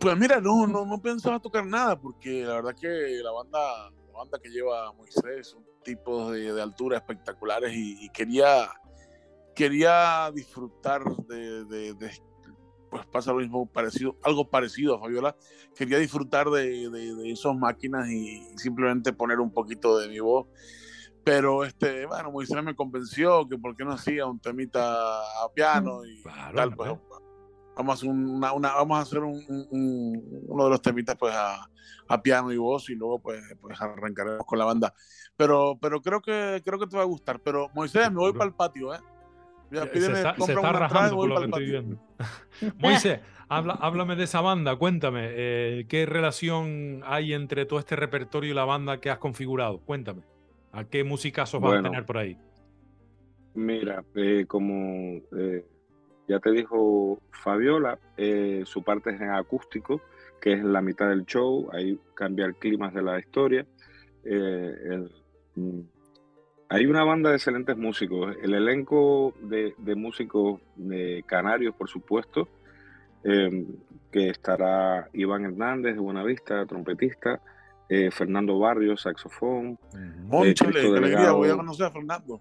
pues 0.00 0.16
mira, 0.16 0.40
no, 0.40 0.66
no, 0.66 0.86
no 0.86 1.00
pensaba 1.02 1.38
tocar 1.38 1.66
nada, 1.66 2.00
porque 2.00 2.44
la 2.44 2.54
verdad 2.54 2.74
que 2.80 2.88
la 3.22 3.30
banda, 3.30 3.90
la 3.90 4.18
banda 4.18 4.38
que 4.42 4.48
lleva 4.48 4.90
Moisés 4.94 5.48
son 5.48 5.64
tipos 5.84 6.32
de, 6.32 6.52
de 6.54 6.62
altura 6.62 6.96
espectaculares 6.96 7.72
y, 7.74 8.04
y 8.04 8.08
quería, 8.08 8.68
quería 9.56 10.30
disfrutar 10.32 11.02
de, 11.26 11.64
de- 11.64 11.94
de- 11.94 12.22
pues 12.88 13.04
pasa 13.06 13.32
lo 13.32 13.38
mismo 13.38 13.66
parecido, 13.66 14.16
algo 14.22 14.48
parecido 14.48 14.94
a 14.94 15.00
Fabiola, 15.00 15.36
quería 15.74 15.98
disfrutar 15.98 16.48
de, 16.50 16.88
de, 16.88 17.32
esas 17.32 17.56
máquinas 17.56 18.08
y 18.08 18.46
simplemente 18.56 19.12
poner 19.12 19.40
un 19.40 19.50
poquito 19.52 19.98
de 19.98 20.08
mi 20.08 20.20
voz. 20.20 20.46
Pero 21.24 21.64
este, 21.64 22.06
bueno, 22.06 22.30
Moisés 22.30 22.62
me 22.62 22.76
convenció 22.76 23.48
que 23.48 23.58
por 23.58 23.74
qué 23.76 23.84
no 23.84 23.92
hacía 23.92 24.26
un 24.26 24.38
temita 24.38 24.94
a 25.42 25.52
piano 25.52 26.04
y 26.04 26.22
Claro, 26.22 26.54
tal, 26.56 26.76
pues 26.76 26.92
vamos 27.76 27.92
a 27.92 27.94
hacer, 27.94 28.08
una, 28.08 28.52
una- 28.52 28.74
vamos 28.74 28.98
a 28.98 29.02
hacer 29.02 29.18
un, 29.18 29.34
un- 29.48 29.66
un- 29.70 30.44
uno 30.46 30.64
de 30.64 30.70
los 30.70 30.80
temitas 30.80 31.16
pues 31.18 31.34
a, 31.34 31.68
a 32.08 32.22
piano 32.22 32.52
y 32.52 32.56
voz 32.56 32.88
y 32.90 32.94
luego 32.94 33.18
pues, 33.18 33.42
pues 33.60 33.80
arrancaremos 33.80 34.46
con 34.46 34.58
la 34.60 34.64
banda. 34.64 34.94
Pero, 35.36 35.76
pero 35.80 36.00
creo 36.00 36.20
que 36.20 36.62
creo 36.64 36.78
que 36.78 36.86
te 36.86 36.96
va 36.96 37.02
a 37.02 37.06
gustar. 37.06 37.40
Pero 37.42 37.68
Moisés, 37.74 38.08
me 38.12 38.18
voy 38.18 38.32
para 38.32 38.44
el 38.46 38.54
patio, 38.54 38.94
¿eh? 38.94 39.00
Ya, 39.70 39.86
se 39.86 40.12
está, 40.12 40.34
se 40.34 40.54
rajando 40.54 41.16
por 41.16 41.28
lo 41.28 41.38
que 41.40 41.44
estoy 41.46 41.66
viendo. 41.66 41.96
Moisés, 42.78 43.20
habla, 43.48 43.74
háblame 43.74 44.16
de 44.16 44.24
esa 44.24 44.40
banda, 44.40 44.76
cuéntame, 44.76 45.28
eh, 45.30 45.86
¿qué 45.88 46.06
relación 46.06 47.02
hay 47.04 47.32
entre 47.32 47.66
todo 47.66 47.78
este 47.78 47.96
repertorio 47.96 48.52
y 48.52 48.54
la 48.54 48.64
banda 48.64 49.00
que 49.00 49.10
has 49.10 49.18
configurado? 49.18 49.78
Cuéntame, 49.80 50.22
¿a 50.72 50.84
qué 50.84 51.02
musicazos 51.04 51.60
vas 51.60 51.70
a 51.70 51.74
Bueno. 51.74 51.90
tener 51.90 52.06
por 52.06 52.18
ahí? 52.18 52.38
Mira, 53.54 54.04
eh, 54.14 54.44
como 54.46 55.20
eh, 55.36 55.64
ya 56.28 56.38
te 56.40 56.50
dijo 56.52 57.18
Fabiola, 57.30 57.98
eh, 58.16 58.62
su 58.66 58.82
parte 58.82 59.10
es 59.10 59.20
en 59.20 59.30
acústico, 59.30 60.00
que 60.40 60.52
es 60.52 60.62
la 60.64 60.82
mitad 60.82 61.08
del 61.08 61.24
show, 61.24 61.68
ahí 61.72 61.98
cambiar 62.14 62.54
climas 62.54 62.92
de 62.94 63.02
la 63.02 63.18
historia. 63.18 63.66
Eh, 64.24 64.74
el- 64.90 65.10
mm, 65.54 65.80
hay 66.68 66.86
una 66.86 67.04
banda 67.04 67.30
de 67.30 67.36
excelentes 67.36 67.76
músicos, 67.76 68.36
el 68.42 68.54
elenco 68.54 69.34
de, 69.40 69.74
de 69.78 69.94
músicos 69.94 70.60
de 70.74 71.22
canarios, 71.26 71.74
por 71.76 71.88
supuesto, 71.88 72.48
eh, 73.24 73.66
que 74.10 74.30
estará 74.30 75.08
Iván 75.12 75.44
Hernández 75.44 75.94
de 75.94 76.00
Buenavista, 76.00 76.64
trompetista, 76.66 77.40
eh, 77.88 78.10
Fernando 78.10 78.58
Barrios, 78.58 79.02
saxofón, 79.02 79.76
qué 79.76 80.54
alegría, 80.64 80.90
Delgado. 81.00 81.36
voy 81.36 81.50
a 81.50 81.56
conocer 81.56 81.86
a 81.86 81.90
Fernando. 81.90 82.40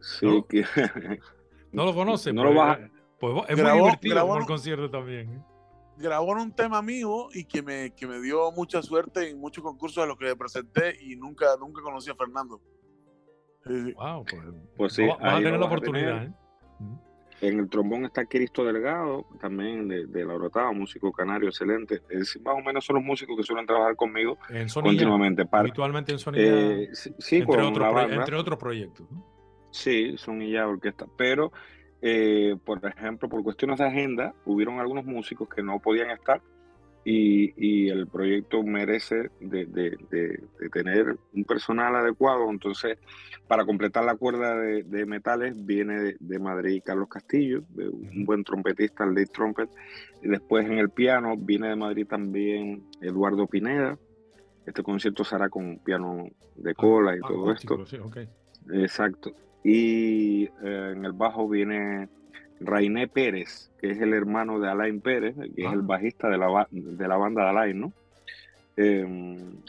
sí, 0.00 0.26
¿No? 0.26 0.46
que- 0.46 0.64
¿No 1.72 1.84
lo 1.84 1.94
conoces? 1.94 2.32
No 2.32 2.42
lo 2.44 2.50
Pues, 2.54 2.58
vas 2.66 2.78
a- 2.78 2.82
eh, 2.82 2.90
pues 3.20 3.34
es 3.50 3.56
Grabó- 3.58 3.74
muy 3.80 3.84
divertido 3.88 4.14
grabó 4.14 4.34
el 4.36 4.40
un- 4.42 4.46
concierto 4.46 4.90
también. 4.90 5.30
¿eh? 5.30 5.42
Grabó 5.98 6.32
en 6.32 6.38
un 6.38 6.52
tema 6.52 6.80
mío 6.82 7.28
y 7.34 7.44
que 7.44 7.62
me, 7.62 7.90
que 7.94 8.06
me 8.06 8.20
dio 8.20 8.50
mucha 8.52 8.82
suerte 8.82 9.28
en 9.30 9.38
muchos 9.40 9.62
concursos 9.64 10.02
a 10.02 10.06
los 10.06 10.16
que 10.18 10.26
me 10.26 10.36
presenté 10.36 10.96
y 11.02 11.16
nunca, 11.16 11.46
nunca 11.58 11.82
conocí 11.82 12.10
a 12.10 12.14
Fernando. 12.14 12.60
Wow, 13.94 14.24
pues, 14.24 14.42
Pues 14.76 14.92
sí, 14.94 15.06
va- 15.06 15.16
vas 15.16 15.34
a 15.34 15.38
tener 15.38 15.58
la 15.58 15.66
oportunidad. 15.66 16.12
tener. 16.22 16.28
¿eh? 16.28 16.32
En 17.42 17.58
el 17.60 17.68
trombón 17.68 18.06
está 18.06 18.24
Cristo 18.24 18.64
Delgado, 18.64 19.26
también 19.40 19.88
de, 19.88 20.06
de 20.06 20.24
La 20.24 20.34
Orotava, 20.34 20.72
músico 20.72 21.12
canario 21.12 21.48
excelente. 21.50 22.00
Es 22.08 22.40
más 22.42 22.54
o 22.56 22.62
menos 22.62 22.84
son 22.84 22.96
los 22.96 23.04
músicos 23.04 23.36
que 23.36 23.42
suelen 23.42 23.66
trabajar 23.66 23.94
conmigo 23.94 24.38
En 24.48 24.68
Sonilla, 24.70 24.92
continuamente. 24.92 25.44
Para, 25.44 25.60
habitualmente 25.60 26.12
en 26.12 26.18
Sonilla, 26.18 26.44
eh, 26.46 26.88
sí, 26.94 27.36
entre, 27.36 27.62
banda. 27.62 28.14
entre 28.14 28.36
otros 28.36 28.58
proyectos. 28.58 29.06
¿no? 29.10 29.22
Sí, 29.70 30.16
son 30.16 30.40
y 30.40 30.52
ya 30.52 30.66
orquesta. 30.66 31.04
Pero, 31.18 31.52
eh, 32.00 32.56
por 32.64 32.80
ejemplo, 32.86 33.28
por 33.28 33.42
cuestiones 33.42 33.78
de 33.80 33.84
agenda, 33.86 34.34
hubieron 34.46 34.80
algunos 34.80 35.04
músicos 35.04 35.46
que 35.48 35.62
no 35.62 35.78
podían 35.78 36.10
estar 36.10 36.40
y, 37.08 37.54
y 37.56 37.88
el 37.88 38.08
proyecto 38.08 38.64
merece 38.64 39.30
de, 39.40 39.64
de- 39.66 39.96
de- 40.10 40.42
de 40.58 40.68
tener 40.70 41.16
un 41.32 41.44
personal 41.44 41.94
adecuado. 41.94 42.50
Entonces, 42.50 42.98
para 43.46 43.64
completar 43.64 44.04
la 44.04 44.16
cuerda 44.16 44.56
de, 44.56 45.06
metales, 45.06 45.64
viene 45.64 46.16
de, 46.18 46.38
Madrid 46.40 46.82
Carlos 46.84 47.08
Castillo, 47.08 47.62
un 47.76 48.24
buen 48.24 48.42
trompetista, 48.42 49.04
el 49.04 49.14
lead 49.14 49.28
trumpet. 49.28 49.70
Y 50.20 50.26
después 50.28 50.66
en 50.66 50.78
el 50.78 50.90
piano 50.90 51.36
viene 51.38 51.68
de 51.68 51.76
Madrid 51.76 52.06
también 52.08 52.82
Eduardo 53.00 53.46
Pineda. 53.46 53.96
Este 54.66 54.82
concierto 54.82 55.22
será 55.22 55.48
con 55.48 55.78
piano 55.78 56.24
de 56.56 56.74
cola 56.74 57.16
y 57.16 57.20
todo 57.20 57.52
esto. 57.52 57.86
Sí. 57.86 57.98
Exacto. 58.72 59.30
Y 59.62 60.44
eh, 60.44 60.92
en 60.96 61.04
el 61.04 61.12
bajo 61.12 61.48
viene 61.48 62.08
Rainé 62.60 63.08
Pérez, 63.08 63.70
que 63.80 63.90
es 63.90 64.00
el 64.00 64.12
hermano 64.14 64.58
de 64.58 64.68
Alain 64.68 65.00
Pérez, 65.00 65.34
que 65.54 65.62
es 65.62 65.68
Ah. 65.68 65.72
el 65.74 65.82
bajista 65.82 66.28
de 66.28 66.38
la, 66.38 66.66
de 66.70 67.08
la 67.08 67.16
banda 67.16 67.42
de 67.44 67.48
Alain, 67.50 67.80
¿no? 67.80 67.92
Eh, 68.76 69.06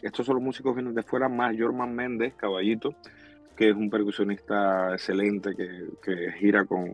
estos 0.01 0.25
son 0.25 0.35
los 0.35 0.43
músicos 0.43 0.73
que 0.73 0.81
vienen 0.81 0.95
de 0.95 1.03
fuera, 1.03 1.29
más 1.29 1.55
Jorman 1.57 1.93
Méndez, 1.95 2.33
Caballito, 2.35 2.95
que 3.55 3.69
es 3.69 3.75
un 3.75 3.89
percusionista 3.89 4.91
excelente 4.93 5.55
que, 5.55 5.85
que 6.03 6.31
gira 6.33 6.65
con, 6.65 6.91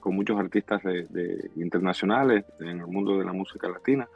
con 0.00 0.14
muchos 0.14 0.38
artistas 0.38 0.82
de, 0.82 1.04
de- 1.06 1.50
internacionales 1.56 2.44
en 2.60 2.80
el 2.80 2.86
mundo 2.86 3.18
de 3.18 3.24
la 3.24 3.32
música 3.32 3.68
latina 3.68 4.08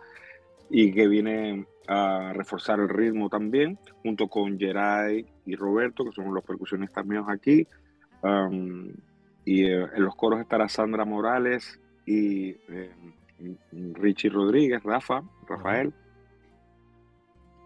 y 0.70 0.92
que 0.92 1.07
viene 1.09 1.64
a 1.87 2.33
reforzar 2.35 2.78
el 2.81 2.88
ritmo 2.90 3.28
también, 3.31 3.78
junto 4.02 4.28
con 4.28 4.59
Geray 4.59 5.24
y 5.46 5.54
Roberto, 5.57 6.04
que 6.04 6.12
son 6.12 6.35
los 6.35 6.44
percusionistas 6.44 7.07
míos 7.07 7.24
aquí. 7.28 7.66
Um, 8.22 8.88
y 9.50 9.64
eh, 9.64 9.87
en 9.94 10.04
los 10.04 10.14
coros 10.14 10.40
estará 10.40 10.68
Sandra 10.68 11.04
Morales 11.04 11.80
y 12.04 12.50
eh, 12.50 12.92
Richie 13.94 14.28
Rodríguez, 14.30 14.82
Rafa, 14.82 15.22
Rafael. 15.48 15.92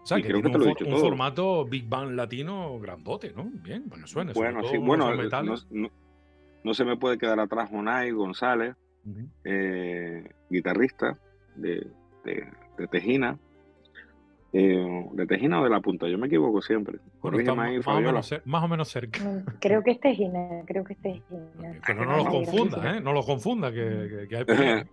O 0.01 0.05
sea, 0.05 0.19
Y 0.19 0.21
que 0.21 0.29
creo 0.29 0.41
que 0.41 0.49
te 0.49 0.55
un, 0.55 0.59
lo 0.59 0.65
he 0.65 0.69
dicho 0.69 0.85
un 0.85 0.91
todo. 0.91 1.01
formato 1.01 1.65
Big 1.65 1.87
Band 1.87 2.11
latino 2.15 2.79
grandote, 2.79 3.33
¿no? 3.35 3.49
Bien, 3.63 3.83
bueno, 3.87 4.05
suena. 4.07 4.33
Bueno, 4.33 4.61
sí, 4.69 4.77
bueno, 4.77 5.05
no, 5.45 5.55
no- 5.71 5.89
no 6.63 6.73
se 6.73 6.85
me 6.85 6.95
puede 6.97 7.17
quedar 7.17 7.39
atrás 7.41 7.69
Jonay 7.69 8.11
González, 8.11 8.75
eh, 9.43 10.29
guitarrista 10.49 11.17
de, 11.55 11.85
de, 12.23 12.47
de 12.77 12.87
Tejina. 12.87 13.37
Eh, 14.55 15.05
¿De 15.13 15.25
Tejina 15.25 15.59
o 15.61 15.63
de 15.63 15.69
la 15.71 15.79
punta? 15.79 16.07
Yo 16.07 16.17
me 16.19 16.27
equivoco 16.27 16.61
siempre. 16.61 16.99
Bueno, 17.21 17.39
está 17.39 17.51
Corrígeme 17.53 17.55
más, 17.55 17.67
ahí, 17.69 17.77
más 17.79 17.87
o 17.97 18.01
menos, 18.01 18.31
cer- 18.31 18.41
más 18.45 18.63
o 18.63 18.67
menos 18.67 18.87
cerca. 18.87 19.19
Mm, 19.23 19.45
Creo 19.59 19.83
que 19.83 19.91
este 19.91 20.11
es 20.11 20.17
Gina, 20.17 20.47
creo 20.67 20.83
que 20.83 20.93
este 20.93 21.09
es 21.09 21.21
Gina. 21.27 21.71
Ok, 21.71 21.83
Pero 21.87 22.05
no 22.05 22.17
los 22.17 22.27
confunda. 22.29 22.95
¿eh? 22.97 23.01
No 23.01 23.13
los 23.13 23.25
confunda, 23.25 23.71
que, 23.71 24.27
que- 24.27 24.27
que 24.27 24.37
hay. 24.37 24.83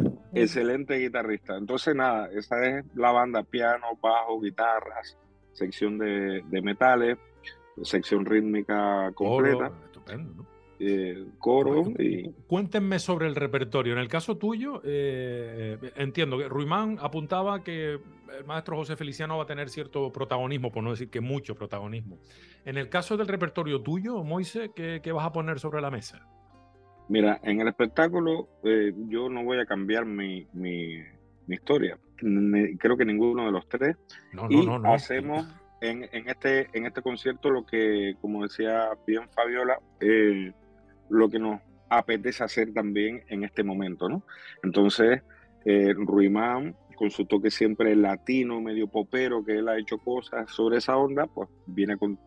Excelente 0.34 0.96
guitarrista. 0.98 1.56
Entonces, 1.56 1.94
nada, 1.94 2.28
esa 2.32 2.64
es 2.66 2.84
la 2.94 3.10
banda: 3.12 3.42
piano, 3.42 3.86
bajo, 4.00 4.40
guitarras, 4.40 5.16
sección 5.52 5.98
de, 5.98 6.42
de 6.46 6.62
metales, 6.62 7.16
sección 7.82 8.24
rítmica 8.26 9.10
completa. 9.14 9.66
Oro, 9.68 9.84
estupendo, 9.86 10.34
¿no? 10.34 10.46
eh, 10.80 11.24
coro. 11.38 11.82
Y... 11.98 12.30
Cuéntenme 12.46 12.98
sobre 12.98 13.26
el 13.26 13.34
repertorio. 13.34 13.94
En 13.94 13.98
el 13.98 14.08
caso 14.08 14.36
tuyo, 14.36 14.80
eh, 14.84 15.78
entiendo 15.96 16.38
que 16.38 16.48
Ruimán 16.48 16.98
apuntaba 17.00 17.64
que 17.64 17.98
el 18.36 18.44
maestro 18.44 18.76
José 18.76 18.96
Feliciano 18.96 19.36
va 19.36 19.44
a 19.44 19.46
tener 19.46 19.68
cierto 19.68 20.12
protagonismo, 20.12 20.70
por 20.70 20.82
no 20.82 20.90
decir 20.90 21.10
que 21.10 21.20
mucho 21.20 21.54
protagonismo. 21.54 22.18
En 22.64 22.76
el 22.76 22.88
caso 22.88 23.16
del 23.16 23.28
repertorio 23.28 23.82
tuyo, 23.82 24.22
Moise, 24.22 24.70
¿qué, 24.74 25.12
vas 25.12 25.26
a 25.26 25.32
poner 25.32 25.58
sobre 25.58 25.80
la 25.80 25.90
mesa? 25.90 26.26
Mira, 27.08 27.40
en 27.42 27.60
el 27.60 27.68
espectáculo 27.68 28.48
eh, 28.64 28.92
yo 29.08 29.28
no 29.28 29.42
voy 29.44 29.58
a 29.58 29.66
cambiar 29.66 30.04
mi, 30.04 30.46
mi, 30.52 31.02
historia. 31.48 31.98
creo 32.16 32.96
que 32.96 33.04
ninguno 33.04 33.46
de 33.46 33.52
los 33.52 33.68
tres. 33.68 33.96
No, 34.32 34.48
no, 34.48 34.62
no, 34.62 34.78
no. 34.78 34.92
Hacemos 34.92 35.46
en, 35.80 36.08
en, 36.12 36.28
este, 36.28 36.68
en 36.72 36.86
este 36.86 37.00
concierto 37.00 37.50
lo 37.50 37.64
que, 37.64 38.16
como 38.20 38.42
decía 38.42 38.90
bien 39.06 39.28
Fabiola, 39.30 39.78
eh, 40.00 40.52
lo 41.08 41.28
que 41.28 41.38
nos 41.38 41.60
apetece 41.88 42.44
hacer 42.44 42.72
también 42.74 43.24
en 43.28 43.44
este 43.44 43.62
momento, 43.62 44.08
¿no? 44.08 44.22
Entonces, 44.62 45.22
eh, 45.64 45.94
Ruimán, 45.94 46.76
con 46.98 47.10
su 47.12 47.26
toque 47.26 47.50
siempre 47.50 47.94
latino, 47.94 48.60
medio 48.60 48.88
popero, 48.88 49.44
que 49.44 49.58
él 49.58 49.68
ha 49.68 49.78
hecho 49.78 49.98
cosas 49.98 50.50
sobre 50.50 50.78
esa 50.78 50.96
onda, 50.96 51.26
pues 51.26 51.48
viene 51.66 51.96
con 51.96 52.18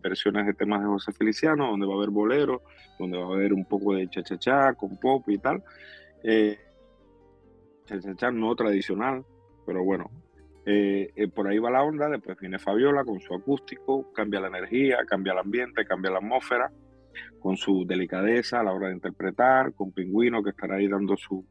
versiones 0.00 0.46
de 0.46 0.54
temas 0.54 0.82
de 0.82 0.86
José 0.86 1.12
Feliciano, 1.12 1.68
donde 1.68 1.86
va 1.86 1.94
a 1.94 1.96
haber 1.96 2.10
bolero, 2.10 2.62
donde 2.96 3.18
va 3.18 3.24
a 3.24 3.34
haber 3.34 3.52
un 3.52 3.64
poco 3.64 3.94
de 3.94 4.08
cha-cha-cha 4.08 4.74
con 4.74 4.96
pop 4.98 5.28
y 5.28 5.38
tal. 5.38 5.64
Eh, 6.22 6.58
no 8.32 8.54
tradicional, 8.54 9.24
pero 9.66 9.82
bueno, 9.82 10.10
eh, 10.64 11.10
eh, 11.16 11.28
por 11.28 11.48
ahí 11.48 11.58
va 11.58 11.70
la 11.70 11.82
onda, 11.82 12.08
después 12.08 12.38
viene 12.38 12.60
Fabiola 12.60 13.04
con 13.04 13.18
su 13.20 13.34
acústico, 13.34 14.12
cambia 14.12 14.40
la 14.40 14.48
energía, 14.48 14.98
cambia 15.08 15.32
el 15.32 15.40
ambiente, 15.40 15.84
cambia 15.84 16.12
la 16.12 16.18
atmósfera, 16.18 16.70
con 17.40 17.56
su 17.56 17.84
delicadeza 17.84 18.60
a 18.60 18.62
la 18.62 18.72
hora 18.72 18.88
de 18.88 18.94
interpretar, 18.94 19.74
con 19.74 19.90
Pingüino 19.90 20.42
que 20.42 20.50
estará 20.50 20.76
ahí 20.76 20.86
dando 20.86 21.16
su, 21.16 21.44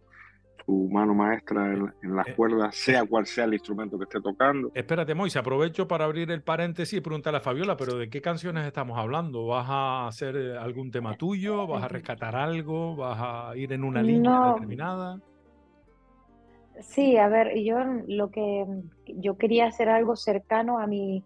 su 0.70 0.88
mano 0.88 1.16
maestra 1.16 1.74
en, 1.74 2.16
las 2.16 2.28
eh, 2.28 2.36
cuerdas, 2.36 2.76
sea 2.76 3.04
cual 3.04 3.26
sea 3.26 3.46
el 3.46 3.54
instrumento 3.54 3.98
que 3.98 4.04
esté 4.04 4.22
tocando. 4.22 4.70
Espérate, 4.76 5.16
Moise, 5.16 5.40
aprovecho 5.40 5.88
para 5.88 6.06
abrir 6.06 6.30
el 6.30 6.44
paréntesis 6.44 7.00
y 7.00 7.02
preguntarle 7.02 7.38
a 7.38 7.42
Fabiola, 7.42 7.76
pero 7.76 7.98
¿de 7.98 8.08
qué 8.08 8.22
canciones 8.22 8.68
estamos 8.68 9.00
hablando? 9.00 9.48
¿Vas 9.48 9.66
a 9.68 10.08
hacer 10.08 10.36
algún 10.60 10.92
tema 10.92 11.18
tuyo? 11.18 11.66
¿Vas 11.66 11.84
a 11.84 11.88
rescatar 11.88 12.36
algo? 12.36 12.96
¿Vas 12.96 13.18
a 13.20 13.58
ir 13.58 13.74
en 13.74 13.84
una 13.84 14.04
línea 14.04 14.54
determinada? 14.54 15.20
Sí, 16.82 17.18
a 17.18 17.28
ver, 17.30 17.58
yo 17.64 17.80
lo 18.08 18.30
que 18.30 18.64
yo 19.08 19.38
quería 19.38 19.66
hacer 19.66 19.90
algo 19.90 20.16
cercano 20.16 20.78
a 20.78 20.86
mi 20.86 21.24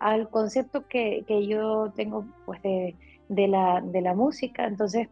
al 0.00 0.30
concepto 0.30 0.86
que, 0.88 1.24
que 1.26 1.46
yo 1.46 1.92
tengo 1.94 2.26
pues 2.46 2.62
de, 2.62 2.96
de, 3.28 3.46
la, 3.46 3.82
de 3.82 4.00
la 4.00 4.14
música. 4.14 4.66
Entonces, 4.66 5.08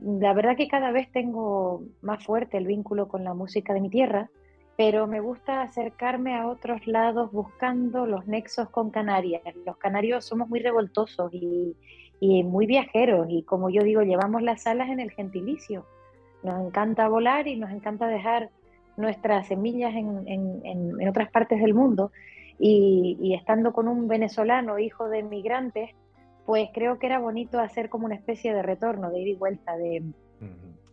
la 0.00 0.32
verdad 0.32 0.56
que 0.56 0.68
cada 0.68 0.90
vez 0.90 1.10
tengo 1.12 1.82
más 2.00 2.24
fuerte 2.24 2.56
el 2.56 2.66
vínculo 2.66 3.08
con 3.08 3.24
la 3.24 3.34
música 3.34 3.74
de 3.74 3.80
mi 3.80 3.90
tierra, 3.90 4.30
pero 4.76 5.06
me 5.06 5.20
gusta 5.20 5.62
acercarme 5.62 6.34
a 6.34 6.48
otros 6.48 6.86
lados 6.86 7.30
buscando 7.30 8.06
los 8.06 8.26
nexos 8.26 8.68
con 8.70 8.90
Canarias. 8.90 9.42
Los 9.66 9.76
canarios 9.76 10.24
somos 10.24 10.48
muy 10.48 10.60
revoltosos 10.60 11.32
y, 11.32 11.76
muy 12.20 12.66
viajeros 12.66 13.26
y 13.28 13.42
como 13.42 13.68
yo 13.68 13.82
digo, 13.82 14.02
llevamos 14.02 14.42
las 14.42 14.66
alas 14.66 14.88
en 14.88 15.00
el 15.00 15.10
gentilicio. 15.10 15.84
Nos 16.42 16.66
encanta 16.66 17.08
volar 17.08 17.48
y 17.48 17.56
nos 17.56 17.70
encanta 17.70 18.06
dejar 18.06 18.50
nuestras 18.96 19.48
semillas 19.48 19.94
en, 19.94 20.28
en, 20.64 21.08
otras 21.08 21.30
partes 21.30 21.60
del 21.60 21.74
mundo 21.74 22.12
y, 22.58 23.34
estando 23.34 23.72
con 23.72 23.88
un 23.88 24.06
venezolano, 24.06 24.78
hijo 24.78 25.08
de 25.08 25.22
migrantes, 25.22 25.90
pues 26.46 26.68
creo 26.72 26.98
que 26.98 27.06
era 27.06 27.18
bonito 27.18 27.58
hacer 27.60 27.88
como 27.88 28.06
una 28.06 28.14
especie 28.14 28.52
de 28.54 28.62
retorno, 28.62 29.10
de 29.10 29.20
ida 29.20 29.30
y 29.30 29.34
vuelta, 29.34 29.76
de, 29.76 30.02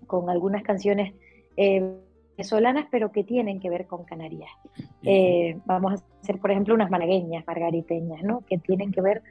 con 0.07 0.29
algunas 0.29 0.63
canciones 0.63 1.13
eh, 1.57 1.97
venezolanas, 2.37 2.87
pero 2.91 3.11
que 3.11 3.23
tienen 3.23 3.59
que 3.59 3.69
ver 3.69 3.87
con 3.87 4.05
Canarias. 4.05 4.49
Eh, 5.03 5.59
vamos 5.65 5.93
a 5.93 6.19
hacer, 6.21 6.39
por 6.39 6.51
ejemplo, 6.51 6.73
unas 6.73 6.89
malagueñas, 6.89 7.45
margariteñas, 7.45 8.23
¿no? 8.23 8.41
que 8.45 8.57
tienen 8.57 8.91
que 8.91 9.01
ver 9.01 9.23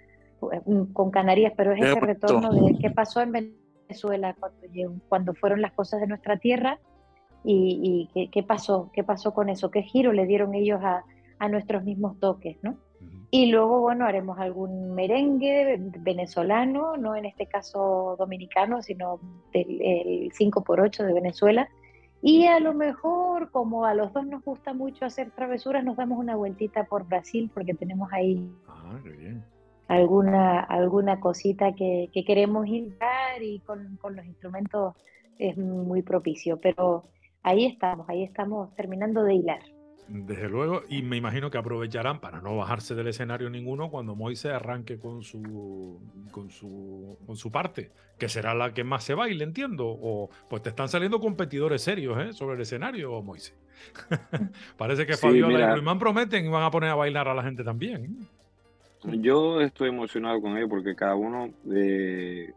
eh, 0.53 0.61
con 0.93 1.11
Canarias, 1.11 1.53
pero 1.57 1.73
es 1.73 1.83
ese 1.83 2.01
retorno 2.01 2.53
de 2.53 2.79
qué 2.79 2.91
pasó 2.91 3.21
en 3.21 3.33
Venezuela 3.33 4.37
cuando, 4.39 5.01
cuando 5.09 5.35
fueron 5.35 5.63
las 5.63 5.73
cosas 5.73 6.01
de 6.01 6.07
nuestra 6.07 6.37
tierra 6.37 6.79
y, 7.45 8.31
qué, 8.33 8.43
pasó, 8.43 8.91
qué 8.93 9.05
pasó 9.05 9.33
con 9.33 9.49
eso, 9.49 9.71
qué 9.71 9.83
giro 9.83 10.13
le 10.13 10.27
dieron 10.27 10.55
ellos 10.55 10.81
a, 10.83 11.05
nuestros 11.49 11.85
mismos 11.85 12.19
toques, 12.19 12.59
¿no? 12.63 12.77
Y 13.31 13.51
luego, 13.51 13.81
bueno, 13.81 14.07
haremos 14.07 14.39
algún 14.39 14.95
merengue 14.95 15.79
venezolano, 15.99 16.97
no 16.97 17.15
en 17.15 17.27
este 17.27 17.47
caso 17.47 18.17
dominicano, 18.19 18.81
sino 18.81 19.21
del 19.53 19.83
el 19.83 20.33
5x8 20.33 21.05
de 21.05 21.13
Venezuela. 21.13 21.69
Y 22.23 22.47
a 22.47 22.59
lo 22.59 22.73
mejor, 22.73 23.51
como 23.51 23.85
a 23.85 23.95
los 23.95 24.13
dos 24.15 24.27
nos 24.27 24.43
gusta 24.43 24.73
mucho 24.73 25.05
hacer 25.05 25.31
travesuras, 25.31 25.85
nos 25.85 25.97
damos 25.97 26.19
una 26.19 26.37
vueltita 26.37 26.85
por 26.85 27.07
Brasil 27.07 27.51
porque 27.53 27.75
tenemos 27.75 28.11
ahí 28.13 28.51
ah, 28.67 28.99
alguna 29.89 30.61
alguna 30.61 31.21
cosita 31.21 31.75
que, 31.75 32.11
queremos 32.27 32.67
ir 32.67 32.97
y 33.41 33.61
con, 33.61 33.99
con 33.99 34.17
los 34.17 34.25
instrumentos 34.25 34.95
es 35.39 35.57
muy 35.59 36.01
propicio. 36.03 36.59
Pero 36.59 37.05
ahí 37.43 37.67
estamos, 37.67 38.09
ahí 38.09 38.25
estamos 38.25 38.75
terminando 38.75 39.23
de 39.23 39.35
hilar. 39.35 39.61
Desde 40.09 40.49
luego, 40.49 40.83
y 40.89 41.03
me 41.03 41.19
imagino 41.19 41.51
que 41.51 41.59
aprovecharán 41.59 42.19
para 42.19 42.41
no 42.41 42.57
bajarse 42.57 42.95
del 42.95 43.09
escenario 43.09 43.51
ninguno 43.51 43.91
cuando 43.91 44.15
Moise 44.15 44.51
arranque 44.51 44.99
con 44.99 45.23
su, 45.23 46.01
con 46.31 46.51
su, 46.51 47.19
con 47.27 47.37
su 47.37 47.53
parte, 47.53 47.91
que 48.19 48.31
será 48.31 48.55
la 48.55 48.73
que 48.73 48.85
más 48.85 49.05
se 49.05 49.13
baile, 49.13 49.45
entiendo. 49.45 49.87
O 49.87 50.31
pues 50.49 50.63
te 50.63 50.71
están 50.71 50.89
saliendo 50.89 51.21
competidores 51.21 51.83
serios 51.83 52.19
¿eh? 52.19 52.33
sobre 52.33 52.57
el 52.57 52.63
escenario, 52.63 53.21
Moise. 53.21 53.55
Parece 54.79 55.05
que 55.05 55.19
Fabiola 55.19 55.61
y 55.61 55.73
Ruimán 55.75 55.99
prometen 55.99 56.47
y 56.47 56.49
van 56.49 56.63
a 56.63 56.71
poner 56.71 56.89
a 56.89 56.95
bailar 56.95 57.29
a 57.29 57.35
la 57.35 57.43
gente 57.43 57.63
también. 57.63 58.27
Yo 59.05 59.61
estoy 59.61 59.91
emocionado 59.91 60.41
con 60.41 60.57
ellos 60.57 60.71
porque 60.71 60.97
cada 60.97 61.15
uno 61.15 61.51
eh, 61.71 62.53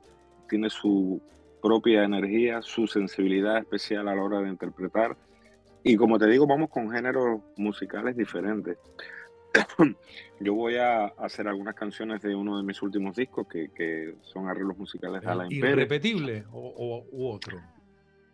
tiene 0.49 0.69
su 0.69 1.21
propia 1.61 2.03
energía, 2.05 2.61
su 2.61 2.87
sensibilidad 2.87 3.57
especial 3.57 4.07
a 4.07 4.15
la 4.15 4.23
hora 4.23 4.39
de 4.39 4.49
interpretar. 4.49 5.17
Y 5.83 5.95
como 5.95 6.19
te 6.19 6.27
digo, 6.27 6.45
vamos 6.45 6.69
con 6.69 6.91
géneros 6.91 7.41
musicales 7.57 8.15
diferentes. 8.15 8.77
Yo 10.39 10.53
voy 10.53 10.77
a 10.77 11.05
hacer 11.05 11.47
algunas 11.47 11.75
canciones 11.75 12.21
de 12.21 12.35
uno 12.35 12.57
de 12.57 12.63
mis 12.63 12.81
últimos 12.81 13.15
discos 13.15 13.47
que, 13.47 14.15
son 14.21 14.47
arreglos 14.47 14.77
musicales 14.77 15.21
de 15.21 15.27
Alain 15.27 15.51
¿Irrepetible 15.51 16.45
o, 16.51 17.05
u 17.11 17.27
otro? 17.27 17.59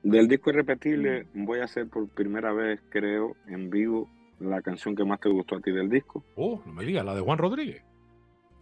Del 0.04 0.28
disco 0.28 0.52
Irrepetible 0.52 1.28
voy 1.34 1.60
a 1.60 1.66
hacer 1.66 1.88
por 1.88 2.08
primera 2.10 2.54
vez, 2.54 2.82
creo, 2.90 3.36
en 3.48 3.70
vivo 3.70 4.10
la 4.40 4.62
canción 4.62 4.96
que 4.96 5.04
más 5.04 5.20
te 5.20 5.30
gustó 5.30 5.56
a 5.56 5.62
ti 5.62 5.72
del 5.72 5.90
disco. 5.90 6.24
Oh, 6.36 6.62
no 6.66 6.74
me 6.74 6.86
digas, 6.86 7.04
la 7.04 7.16
de 7.16 7.22
Juan 7.22 7.40
Rodríguez. 7.40 7.84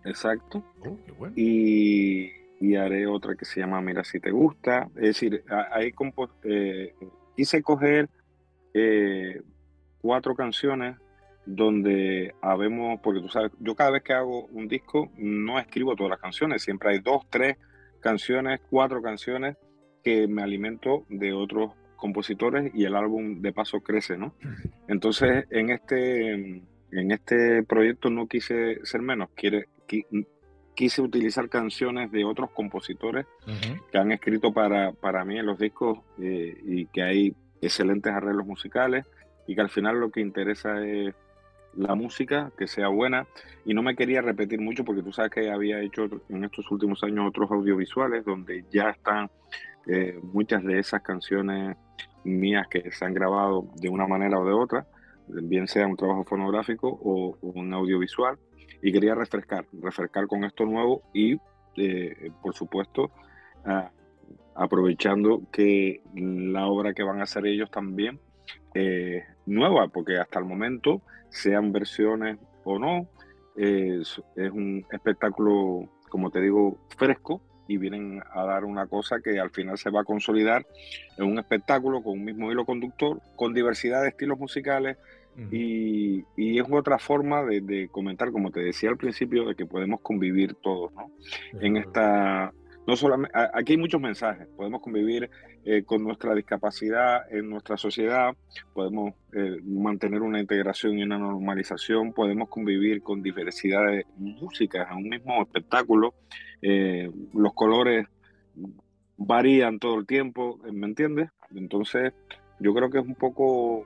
Exacto. 0.05 0.63
Oh, 0.81 0.97
qué 1.05 1.11
bueno. 1.11 1.33
Y 1.35 2.31
y 2.59 2.75
haré 2.75 3.05
otra 3.07 3.35
que 3.35 3.45
se 3.45 3.59
llama 3.59 3.81
Mira 3.81 4.03
si 4.03 4.19
te 4.19 4.31
gusta. 4.31 4.89
Es 4.95 5.19
decir, 5.19 5.43
ahí 5.71 5.93
eh, 6.43 6.95
quise 7.35 7.61
coger 7.61 8.09
eh, 8.77 9.41
cuatro 10.01 10.35
canciones 10.35 10.97
donde 11.45 12.35
habemos, 12.41 12.99
porque 13.01 13.21
tú 13.21 13.29
sabes, 13.29 13.51
yo 13.59 13.73
cada 13.73 13.91
vez 13.91 14.03
que 14.03 14.11
hago 14.11 14.47
un 14.47 14.67
disco 14.67 15.09
no 15.15 15.59
escribo 15.59 15.95
todas 15.95 16.09
las 16.09 16.19
canciones, 16.19 16.61
siempre 16.61 16.89
hay 16.89 16.99
dos, 16.99 17.23
tres 17.29 17.57
canciones, 18.01 18.59
cuatro 18.69 19.01
canciones 19.01 19.55
que 20.03 20.27
me 20.27 20.43
alimento 20.43 21.05
de 21.07 21.31
otros 21.31 21.71
compositores 21.95 22.69
y 22.75 22.83
el 22.83 22.95
álbum 22.95 23.41
de 23.41 23.53
paso 23.53 23.79
crece, 23.79 24.17
¿no? 24.17 24.35
Entonces, 24.89 25.45
en 25.49 25.69
este, 25.69 26.33
en 26.33 27.11
este 27.11 27.63
proyecto 27.63 28.09
no 28.09 28.27
quise 28.27 28.85
ser 28.85 29.01
menos, 29.01 29.29
quiere, 29.35 29.69
quise 30.75 31.01
utilizar 31.01 31.47
canciones 31.47 32.11
de 32.11 32.25
otros 32.25 32.51
compositores 32.51 33.25
que 33.89 33.97
han 33.97 34.11
escrito 34.11 34.51
para, 34.51 34.91
para 34.91 35.23
mí 35.23 35.39
en 35.39 35.45
los 35.45 35.57
discos 35.57 35.99
eh, 36.19 36.57
y 36.65 36.87
que 36.87 37.01
hay 37.01 37.35
excelentes 37.65 38.13
arreglos 38.13 38.45
musicales 38.45 39.05
y 39.47 39.55
que 39.55 39.61
al 39.61 39.69
final 39.69 39.99
lo 39.99 40.09
que 40.11 40.21
interesa 40.21 40.83
es 40.85 41.13
la 41.75 41.95
música, 41.95 42.51
que 42.57 42.67
sea 42.67 42.87
buena. 42.87 43.27
Y 43.65 43.73
no 43.73 43.83
me 43.83 43.95
quería 43.95 44.21
repetir 44.21 44.61
mucho 44.61 44.83
porque 44.83 45.03
tú 45.03 45.11
sabes 45.11 45.31
que 45.31 45.49
había 45.51 45.79
hecho 45.81 46.07
en 46.29 46.43
estos 46.43 46.69
últimos 46.71 47.03
años 47.03 47.27
otros 47.27 47.51
audiovisuales 47.51 48.23
donde 48.25 48.65
ya 48.71 48.89
están 48.89 49.29
eh, 49.87 50.19
muchas 50.23 50.63
de 50.63 50.79
esas 50.79 51.01
canciones 51.01 51.77
mías 52.23 52.67
que 52.67 52.91
se 52.91 53.05
han 53.05 53.13
grabado 53.13 53.67
de 53.75 53.89
una 53.89 54.07
manera 54.07 54.39
o 54.39 54.45
de 54.45 54.53
otra, 54.53 54.87
bien 55.27 55.67
sea 55.67 55.85
un 55.85 55.95
trabajo 55.95 56.23
fonográfico 56.23 56.87
o 56.87 57.37
un 57.41 57.73
audiovisual. 57.73 58.37
Y 58.81 58.91
quería 58.91 59.15
refrescar, 59.15 59.65
refrescar 59.81 60.27
con 60.27 60.43
esto 60.43 60.65
nuevo 60.65 61.01
y, 61.13 61.37
eh, 61.77 62.31
por 62.41 62.53
supuesto, 62.53 63.11
aprovechando 64.55 65.41
que 65.51 66.01
la 66.15 66.65
obra 66.67 66.93
que 66.93 67.03
van 67.03 67.19
a 67.19 67.23
hacer 67.23 67.45
ellos 67.45 67.69
también 67.69 68.19
eh, 68.73 69.23
nueva, 69.45 69.87
porque 69.89 70.17
hasta 70.17 70.39
el 70.39 70.45
momento, 70.45 71.01
sean 71.29 71.71
versiones 71.71 72.37
o 72.63 72.79
no, 72.79 73.07
es, 73.55 74.21
un 74.35 74.85
espectáculo, 74.91 75.89
como 76.09 76.29
te 76.29 76.41
digo, 76.41 76.77
fresco, 76.97 77.41
y 77.67 77.77
vienen 77.77 78.21
a 78.33 78.43
dar 78.43 78.63
una 78.63 78.85
cosa 78.87 79.19
que 79.21 79.39
al 79.39 79.49
final 79.49 79.77
se 79.77 79.89
va 79.89 80.01
a 80.01 80.03
consolidar 80.03 80.65
en 81.17 81.25
un 81.25 81.39
espectáculo 81.39 82.03
con 82.03 82.13
un 82.13 82.25
mismo 82.25 82.51
hilo 82.51 82.65
conductor, 82.65 83.21
con 83.35 83.53
diversidad 83.53 84.03
de 84.03 84.09
estilos 84.09 84.37
musicales 84.37 84.97
y, 85.51 86.23
y, 86.37 86.59
es 86.59 86.65
otra 86.71 86.97
forma 86.97 87.43
de, 87.43 87.89
comentar, 87.91 88.31
como 88.31 88.51
te 88.51 88.61
decía 88.61 88.89
al 88.89 88.97
principio, 88.97 89.45
de 89.45 89.55
que 89.55 89.65
podemos 89.65 89.99
convivir 89.99 90.55
todos, 90.55 90.93
¿no? 90.93 91.11
En 91.59 91.75
esta, 91.75 92.53
no 92.87 92.95
solamente, 92.95 93.37
aquí 93.53 93.73
hay 93.73 93.77
muchos 93.77 93.99
mensajes, 93.99 94.47
podemos 94.55 94.81
convivir 94.81 95.29
eh, 95.63 95.83
con 95.83 96.03
nuestra 96.03 96.35
discapacidad 96.35 97.31
en 97.31 97.49
nuestra 97.49 97.77
sociedad, 97.77 98.35
podemos 98.73 99.13
eh, 99.33 99.59
mantener 99.63 100.21
una 100.21 100.39
integración 100.39 100.99
y 100.99 101.03
una 101.03 101.17
normalización, 101.17 102.13
podemos 102.13 102.49
convivir 102.49 103.01
con 103.01 103.23
diversidad 103.23 103.85
de 103.87 104.05
músicas 104.17 104.87
en 104.91 104.97
un 104.97 105.09
mismo 105.09 105.41
espectáculo, 105.41 106.13
eh, 106.61 107.09
los 107.33 107.53
colores 107.53 108.07
varían 109.17 109.79
todo 109.79 109.97
el 109.97 110.05
tiempo, 110.05 110.59
¿me 110.71 110.85
entiendes? 110.85 111.29
Entonces, 111.55 112.13
yo 112.59 112.73
creo 112.73 112.89
que 112.89 112.99
es 112.99 113.05
un 113.05 113.15
poco 113.15 113.85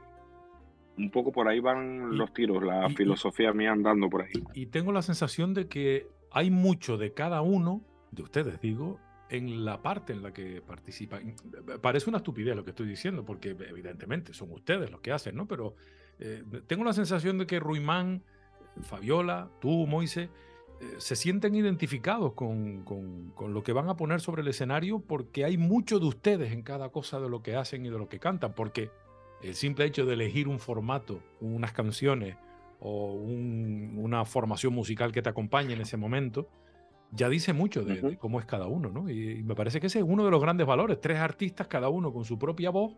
un 0.98 1.12
poco 1.12 1.32
por 1.32 1.48
ahí 1.48 1.62
van 1.62 2.18
los 2.18 2.34
tiros, 2.34 2.62
la 2.62 2.90
filosofía 2.90 3.54
mía 3.54 3.72
andando 3.72 4.10
por 4.10 4.24
ahí. 4.24 4.34
Y 4.54 4.66
tengo 4.66 4.92
la 4.92 5.02
sensación 5.02 5.54
de 5.54 5.70
que 5.70 6.08
hay 6.30 6.52
mucho 6.52 6.98
de 6.98 7.14
cada 7.14 7.42
uno 7.42 7.82
de 8.12 8.24
ustedes, 8.24 8.60
digo, 8.62 9.00
en 9.30 9.63
la 9.63 9.82
parte 9.82 10.13
en 10.13 10.24
la 10.24 10.34
que 10.34 10.62
participan. 10.62 11.36
Parece 11.82 12.10
una 12.10 12.17
estupidez 12.17 12.56
lo 12.56 12.63
que 12.63 12.72
estoy 12.72 12.88
diciendo, 12.88 13.24
porque 13.24 13.50
evidentemente 13.50 14.34
son 14.34 14.52
ustedes 14.52 14.89
los 14.89 15.02
que 15.02 15.12
hacen, 15.12 15.36
¿no? 15.36 15.48
Pero 15.48 15.76
eh, 16.19 16.43
tengo 16.67 16.84
la 16.84 16.93
sensación 16.93 17.38
de 17.38 17.45
que 17.45 17.60
Ruimán, 17.60 18.24
Fabiola, 18.82 19.50
tú, 19.62 19.86
Moise, 19.86 20.30
eh, 20.82 20.95
se 20.98 21.15
sienten 21.15 21.56
identificados 21.56 22.34
con, 22.34 22.84
con, 22.84 23.32
con, 23.32 23.54
lo 23.54 23.63
que 23.63 23.74
van 23.74 23.89
a 23.89 23.95
poner 23.95 24.22
sobre 24.22 24.41
el 24.41 24.48
escenario 24.48 25.00
porque 25.00 25.45
hay 25.45 25.58
mucho 25.58 26.00
de 26.00 26.06
ustedes 26.06 26.52
en 26.52 26.63
cada 26.63 26.89
cosa 26.89 27.19
de 27.19 27.30
lo 27.30 27.43
que 27.43 27.56
hacen 27.56 27.86
y 27.86 27.89
de 27.89 27.98
lo 27.98 28.10
que 28.10 28.19
cantan, 28.19 28.54
porque 28.54 28.89
el 29.43 29.56
simple 29.56 29.86
hecho 29.86 30.06
de 30.06 30.13
elegir 30.13 30.48
un 30.48 30.60
formato, 30.60 31.22
unas 31.39 31.72
canciones 31.72 32.36
o 32.80 33.13
una 33.13 34.26
formación 34.26 34.74
musical 34.74 35.12
que 35.12 35.22
te 35.22 35.30
acompañe 35.30 35.74
en 35.74 35.82
ese 35.82 35.98
momento, 35.98 36.48
ya 37.12 37.30
dice 37.30 37.54
mucho 37.54 37.84
de, 37.84 38.17
cómo 38.17 38.39
es 38.39 38.45
cada 38.45 38.67
uno, 38.67 38.89
¿no? 38.89 39.10
Y, 39.10 39.43
me 39.43 39.56
parece 39.56 39.80
que 39.80 39.88
ese 39.88 40.00
es 40.00 40.06
uno 40.08 40.26
de 40.26 40.32
los 40.32 40.41
grandes 40.41 40.67
valores. 40.67 41.00
Tres 41.02 41.17
artistas, 41.19 41.67
cada 41.67 41.89
uno 41.89 42.13
con 42.13 42.26
su 42.26 42.38
propia 42.38 42.69
voz, 42.69 42.95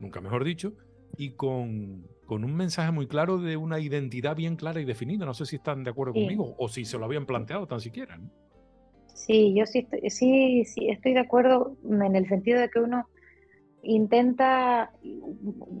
nunca 0.00 0.20
mejor 0.20 0.44
dicho, 0.44 0.74
y 1.16 1.30
con, 1.30 2.08
con 2.26 2.44
un 2.44 2.54
mensaje 2.54 2.90
muy 2.90 3.06
claro 3.06 3.38
de 3.38 3.56
una 3.56 3.78
identidad 3.78 4.34
bien 4.34 4.56
clara 4.56 4.80
y 4.80 4.84
definida. 4.84 5.24
No 5.24 5.34
sé 5.34 5.46
si 5.46 5.56
están 5.56 5.84
de 5.84 5.90
acuerdo 5.90 6.14
conmigo 6.14 6.54
o 6.58 6.68
si 6.68 6.84
se 6.84 6.98
lo 6.98 7.04
habían 7.04 7.26
planteado 7.26 7.66
tan 7.66 7.80
siquiera. 7.80 8.16
¿no? 8.16 8.30
Sí, 9.14 9.54
yo 9.56 9.64
sí 9.66 9.80
estoy, 9.80 10.10
sí, 10.10 10.64
sí 10.64 10.88
estoy 10.90 11.14
de 11.14 11.20
acuerdo 11.20 11.76
en 11.88 12.16
el 12.16 12.28
sentido 12.28 12.60
de 12.60 12.68
que 12.68 12.80
uno 12.80 13.08
intenta, 13.82 14.90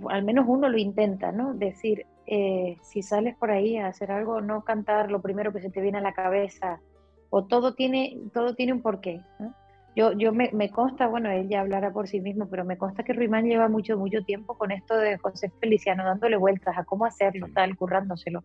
al 0.08 0.24
menos 0.24 0.44
uno 0.48 0.68
lo 0.68 0.78
intenta, 0.78 1.32
¿no? 1.32 1.54
Decir, 1.54 2.06
eh, 2.26 2.76
si 2.82 3.02
sales 3.02 3.36
por 3.36 3.50
ahí 3.50 3.76
a 3.76 3.88
hacer 3.88 4.12
algo, 4.12 4.40
no 4.40 4.62
cantar 4.62 5.10
lo 5.10 5.20
primero 5.20 5.52
que 5.52 5.60
se 5.60 5.70
te 5.70 5.80
viene 5.80 5.98
a 5.98 6.02
la 6.02 6.12
cabeza, 6.12 6.80
o 7.30 7.44
todo 7.44 7.74
tiene, 7.74 8.18
todo 8.32 8.54
tiene 8.54 8.72
un 8.72 8.82
porqué. 8.82 9.20
Yo, 9.96 10.12
yo 10.12 10.32
me, 10.32 10.50
me, 10.52 10.70
consta, 10.70 11.06
bueno, 11.06 11.30
él 11.30 11.48
ya 11.48 11.60
hablará 11.60 11.92
por 11.92 12.08
sí 12.08 12.20
mismo, 12.20 12.48
pero 12.48 12.64
me 12.64 12.76
consta 12.76 13.04
que 13.04 13.12
Ruimán 13.12 13.44
lleva 13.44 13.68
mucho, 13.68 13.96
mucho 13.96 14.22
tiempo 14.24 14.58
con 14.58 14.72
esto 14.72 14.96
de 14.96 15.18
José 15.18 15.50
Feliciano, 15.60 16.04
dándole 16.04 16.36
vueltas 16.36 16.76
a 16.76 16.84
cómo 16.84 17.04
hacerlo, 17.04 17.46
tal, 17.54 17.76
currándoselo. 17.76 18.42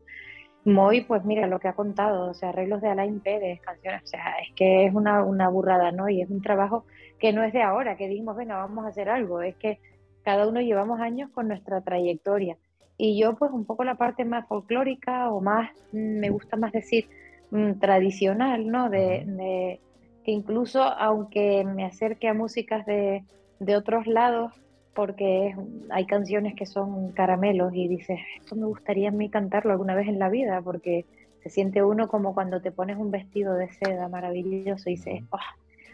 Moy, 0.66 1.02
pues 1.02 1.24
mira 1.24 1.48
lo 1.48 1.60
que 1.60 1.70
ha 1.70 1.74
contado, 1.74 2.30
o 2.30 2.34
sea, 2.34 2.50
arreglos 2.50 2.82
de 2.82 2.90
Alain 2.90 3.20
Pérez, 3.22 3.62
canciones, 3.62 4.04
o 4.04 4.08
sea, 4.08 4.36
es 4.48 4.54
que 4.56 4.86
es 4.86 4.94
una, 4.94 5.24
una 5.24 5.50
burrada, 5.50 5.92
¿no? 5.92 6.10
Y 6.10 6.22
es 6.22 6.30
un 6.30 6.42
trabajo 6.42 6.86
que 7.18 7.34
no 7.34 7.44
es 7.44 7.54
de 7.54 7.64
ahora, 7.64 7.96
que 7.96 8.08
dijimos, 8.08 8.36
venga, 8.36 8.58
vamos 8.58 8.86
a 8.86 8.90
hacer 8.90 9.10
algo, 9.10 9.42
es 9.42 9.56
que 9.56 9.80
cada 10.24 10.48
uno 10.48 10.62
llevamos 10.62 11.00
años 11.00 11.32
con 11.32 11.48
nuestra 11.48 11.82
trayectoria. 11.82 12.58
Y 12.98 13.20
yo, 13.20 13.36
pues, 13.38 13.52
un 13.52 13.66
poco 13.66 13.86
la 13.86 13.96
parte 13.96 14.26
más 14.26 14.48
folclórica 14.48 15.32
o 15.32 15.40
más, 15.42 15.72
me 15.94 16.30
gusta 16.30 16.58
más 16.58 16.74
decir, 16.74 17.08
Mm, 17.52 17.80
tradicional, 17.80 18.68
¿no? 18.68 18.90
De, 18.90 19.80
que 20.24 20.32
incluso 20.32 20.84
aunque 20.84 21.64
me 21.64 21.86
acerque 21.86 22.28
a 22.28 22.34
músicas 22.34 22.86
de, 22.86 23.24
de 23.60 23.76
otros 23.76 24.06
lados, 24.06 24.54
porque 24.94 25.56
hay 25.90 26.06
canciones 26.06 26.54
que 26.56 26.66
son 26.66 27.12
caramelos 27.14 27.74
y 27.74 27.88
dices, 27.88 28.20
esto 28.40 28.56
me 28.56 28.66
gustaría 28.66 29.10
a 29.10 29.12
mí 29.12 29.30
cantarlo 29.30 29.72
alguna 29.72 29.96
vez 29.96 30.08
en 30.08 30.20
la 30.20 30.30
vida, 30.30 30.62
porque 30.62 31.06
se 31.42 31.50
siente 31.50 31.84
uno 31.84 32.08
como 32.08 32.34
cuando 32.36 32.62
te 32.62 32.72
pones 32.72 32.98
un 32.98 33.10
vestido 33.10 33.56
de 33.56 33.70
seda 33.70 34.10
maravilloso 34.10 34.90
y 34.90 34.96
dices, 34.96 35.24
oh, 35.32 35.38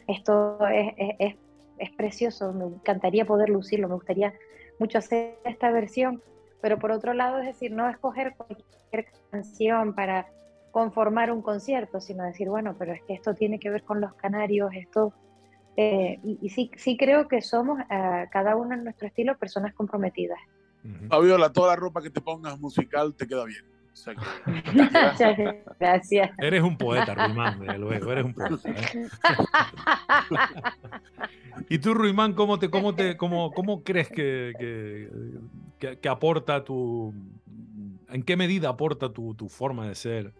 esto 0.07 0.57
es, 0.67 0.93
es, 1.19 1.35
es, 1.77 1.91
precioso, 1.91 2.51
me 2.51 2.65
encantaría 2.65 3.25
poder 3.25 3.49
lucirlo, 3.49 3.87
me 3.87 3.95
gustaría 3.95 4.33
mucho 4.79 4.97
hacer 4.97 5.35
esta 5.45 5.71
versión, 5.71 6.21
pero 6.61 6.79
por 6.79 6.91
otro 6.91 7.13
lado 7.13 7.39
es 7.39 7.45
decir, 7.45 7.71
no 7.71 7.87
escoger 7.87 8.33
cualquier 8.35 9.05
canción 9.31 9.93
para 9.93 10.27
conformar 10.75 11.31
un 11.31 11.41
concierto, 11.41 12.01
sino 12.01 12.25
decir, 12.25 12.49
bueno, 12.49 12.75
pero 12.77 12.91
es 12.91 13.01
que 13.03 13.13
esto 13.13 13.33
tiene 13.33 13.59
que 13.59 13.69
ver 13.69 13.83
con 13.83 14.01
los 14.01 14.13
canarios, 14.15 14.71
esto... 14.73 15.13
Eh, 15.77 16.19
y, 16.21 16.49
sí, 16.49 16.69
sí 16.75 16.97
creo 16.97 17.29
que 17.29 17.41
somos, 17.41 17.79
eh, 17.89 18.25
cada 18.29 18.57
uno 18.57 18.75
en 18.75 18.83
nuestro 18.83 19.07
estilo, 19.07 19.37
personas 19.37 19.73
comprometidas. 19.73 20.37
Fabiola, 21.07 21.53
toda 21.53 21.69
la 21.69 21.75
ropa 21.77 22.01
que 22.01 22.09
te 22.09 22.19
pongas 22.19 22.59
musical 22.59 23.15
te 23.15 23.25
queda 23.25 23.45
bien. 23.45 23.63
gracias. 25.79 26.31
Eres 26.39 26.61
un 26.61 26.77
poeta, 26.77 27.15
Ruimán, 27.15 27.57
luego, 27.79 28.11
eres 28.11 28.25
un 28.25 28.33
poeta. 28.33 28.69
¿eh? 28.69 29.07
y 31.69 31.77
tú, 31.79 31.93
Ruimán, 31.93 32.33
¿cómo, 32.33 32.59
te, 32.59 32.69
cómo, 32.69 32.93
te, 32.95 33.15
cómo, 33.15 33.51
cómo 33.51 33.81
crees 33.81 34.09
que, 34.09 34.51
que, 35.79 35.99
que, 35.99 36.09
aporta 36.09 36.65
tu... 36.65 37.13
¿En 38.09 38.23
qué 38.23 38.35
medida 38.35 38.67
aporta 38.67 39.13
tu, 39.13 39.35
tu 39.35 39.47
forma 39.47 39.87
de 39.87 39.95
ser 39.95 40.33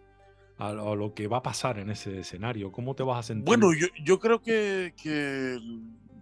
a, 0.58 0.72
lo 0.72 1.14
que 1.14 1.26
va 1.28 1.38
a 1.38 1.42
pasar 1.42 1.78
en 1.78 1.90
ese 1.90 2.20
escenario? 2.20 2.72
¿Cómo 2.72 2.94
te 2.94 3.02
vas 3.02 3.20
a 3.20 3.22
sentir? 3.22 3.44
Bueno, 3.44 3.72
yo, 3.74 3.86
yo 4.02 4.18
creo 4.18 4.40
que, 4.40 4.94
que, 5.00 5.58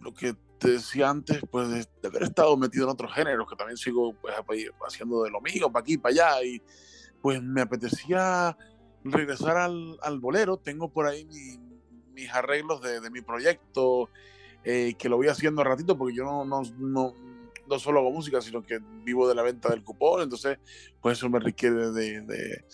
lo 0.00 0.12
que 0.12 0.34
te 0.58 0.72
decía 0.72 1.10
antes, 1.10 1.40
pues 1.50 1.68
de, 1.68 2.08
haber 2.08 2.24
estado 2.24 2.56
metido 2.56 2.84
en 2.84 2.90
otros 2.90 3.12
géneros, 3.12 3.48
que 3.48 3.56
también 3.56 3.76
sigo 3.76 4.14
pues, 4.14 4.34
haciendo 4.86 5.22
de 5.22 5.30
lo 5.30 5.40
mío, 5.40 5.70
para 5.70 5.82
aquí, 5.82 5.98
para 5.98 6.12
allá, 6.12 6.44
y 6.44 6.62
pues 7.20 7.42
me 7.42 7.62
apetecía 7.62 8.56
regresar 9.04 9.56
al, 9.56 9.98
al 10.02 10.18
bolero. 10.18 10.56
Tengo 10.56 10.90
por 10.90 11.06
ahí 11.06 11.26
mis 12.12 12.30
arreglos 12.30 12.80
de, 12.82 13.10
mi 13.10 13.20
proyecto, 13.20 14.10
eh, 14.64 14.94
que 14.98 15.08
lo 15.08 15.16
voy 15.16 15.28
haciendo 15.28 15.60
a 15.60 15.64
ratito, 15.64 15.96
porque 15.96 16.16
yo 16.16 16.24
no, 16.24 16.44
no, 16.44 16.62
no, 16.78 17.14
no, 17.66 17.78
solo 17.78 18.00
hago 18.00 18.10
música, 18.10 18.40
sino 18.40 18.62
que 18.62 18.80
vivo 19.04 19.28
de 19.28 19.34
la 19.34 19.42
venta 19.42 19.70
del 19.70 19.84
cupón, 19.84 20.22
entonces 20.22 20.58
pues 21.00 21.18
eso 21.18 21.28
me 21.28 21.40
requiere 21.40 21.90
de 21.90 22.64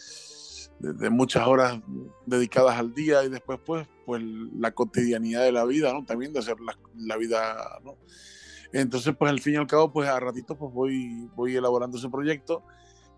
de, 0.81 1.11
muchas 1.11 1.47
horas 1.47 1.81
dedicadas 2.27 2.79
al 2.79 2.95
día 2.95 3.23
y 3.25 3.29
después 3.29 3.61
pues, 3.65 3.87
pues 4.07 4.23
la 4.23 4.73
cotidianidad 4.73 5.45
de 5.45 5.53
la 5.53 5.65
vida, 5.65 5.93
¿no? 5.93 6.05
También 6.05 6.33
de 6.33 6.41
hacer 6.41 6.57
la, 6.61 7.17
vida, 7.17 7.79
¿no? 7.85 7.97
Entonces 8.73 9.15
pues 9.19 9.31
al 9.31 9.41
fin 9.41 9.55
y 9.55 9.57
al 9.57 9.67
cabo 9.67 9.93
pues 9.93 10.09
a 10.09 10.19
ratitos 10.19 10.57
pues 10.57 10.73
voy, 10.73 11.29
voy 11.35 11.57
elaborando 11.57 11.99
ese 11.99 12.09
proyecto 12.09 12.65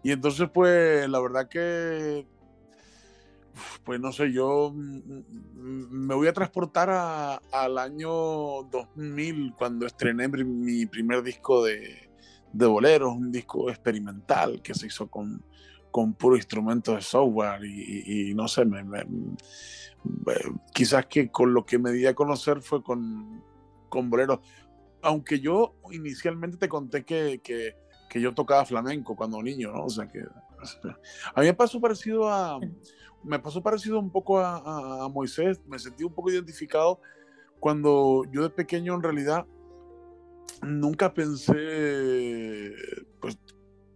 y 0.02 0.10
entonces 0.10 0.48
pues 0.52 1.08
la 1.08 1.20
verdad 1.20 1.48
que 1.48 2.26
pues 3.84 4.00
no 4.00 4.12
sé, 4.12 4.32
yo 4.32 4.72
me 4.74 6.14
voy 6.14 6.26
a 6.26 6.32
transportar 6.32 7.40
al 7.52 7.78
año 7.78 8.08
2000 8.10 9.54
cuando 9.58 9.86
estrené 9.86 10.26
mi 10.28 10.86
primer 10.86 11.22
disco 11.22 11.62
de, 11.62 12.10
de 12.52 12.66
boleros, 12.66 13.14
un 13.14 13.30
disco 13.30 13.68
experimental 13.70 14.62
que 14.62 14.74
se 14.74 14.86
hizo 14.86 15.08
con, 15.08 15.42
con 15.92 16.14
puro 16.14 16.36
instrumento 16.36 16.94
de 16.94 17.02
software 17.02 17.64
y, 17.64 18.32
no 18.34 18.48
sé, 18.48 18.64
me, 18.64 18.82
quizás 20.74 21.06
que 21.06 21.30
con 21.30 21.54
lo 21.54 21.64
que 21.64 21.78
me 21.78 21.92
di 21.92 22.06
a 22.06 22.14
conocer 22.14 22.62
fue 22.62 22.82
con, 22.82 23.44
con 23.88 24.10
boleros. 24.10 24.40
Aunque 25.02 25.38
yo 25.38 25.76
inicialmente 25.92 26.56
te 26.56 26.68
conté 26.68 27.04
que, 27.04 27.40
que, 27.44 27.76
que, 28.08 28.20
yo 28.20 28.32
tocaba 28.34 28.64
flamenco 28.64 29.14
cuando 29.14 29.42
niño, 29.42 29.70
¿no? 29.72 29.84
O 29.84 29.90
sea 29.90 30.08
que 30.08 30.20
a 31.34 31.40
mí 31.40 31.46
me 31.46 31.54
pasó 31.54 31.80
parecido 31.80 32.28
a, 32.28 32.58
me 33.22 33.38
pasó 33.38 33.62
parecido 33.62 33.98
un 33.98 34.10
poco 34.10 34.40
a, 34.40 35.04
a, 35.04 35.08
Moisés, 35.08 35.60
me 35.66 35.78
sentí 35.78 36.04
un 36.04 36.14
poco 36.14 36.30
identificado 36.30 37.00
cuando 37.60 38.22
yo 38.32 38.42
de 38.42 38.50
pequeño 38.50 38.94
en 38.94 39.02
realidad 39.02 39.46
nunca 40.62 41.12
pensé 41.12 42.72
pues, 43.20 43.36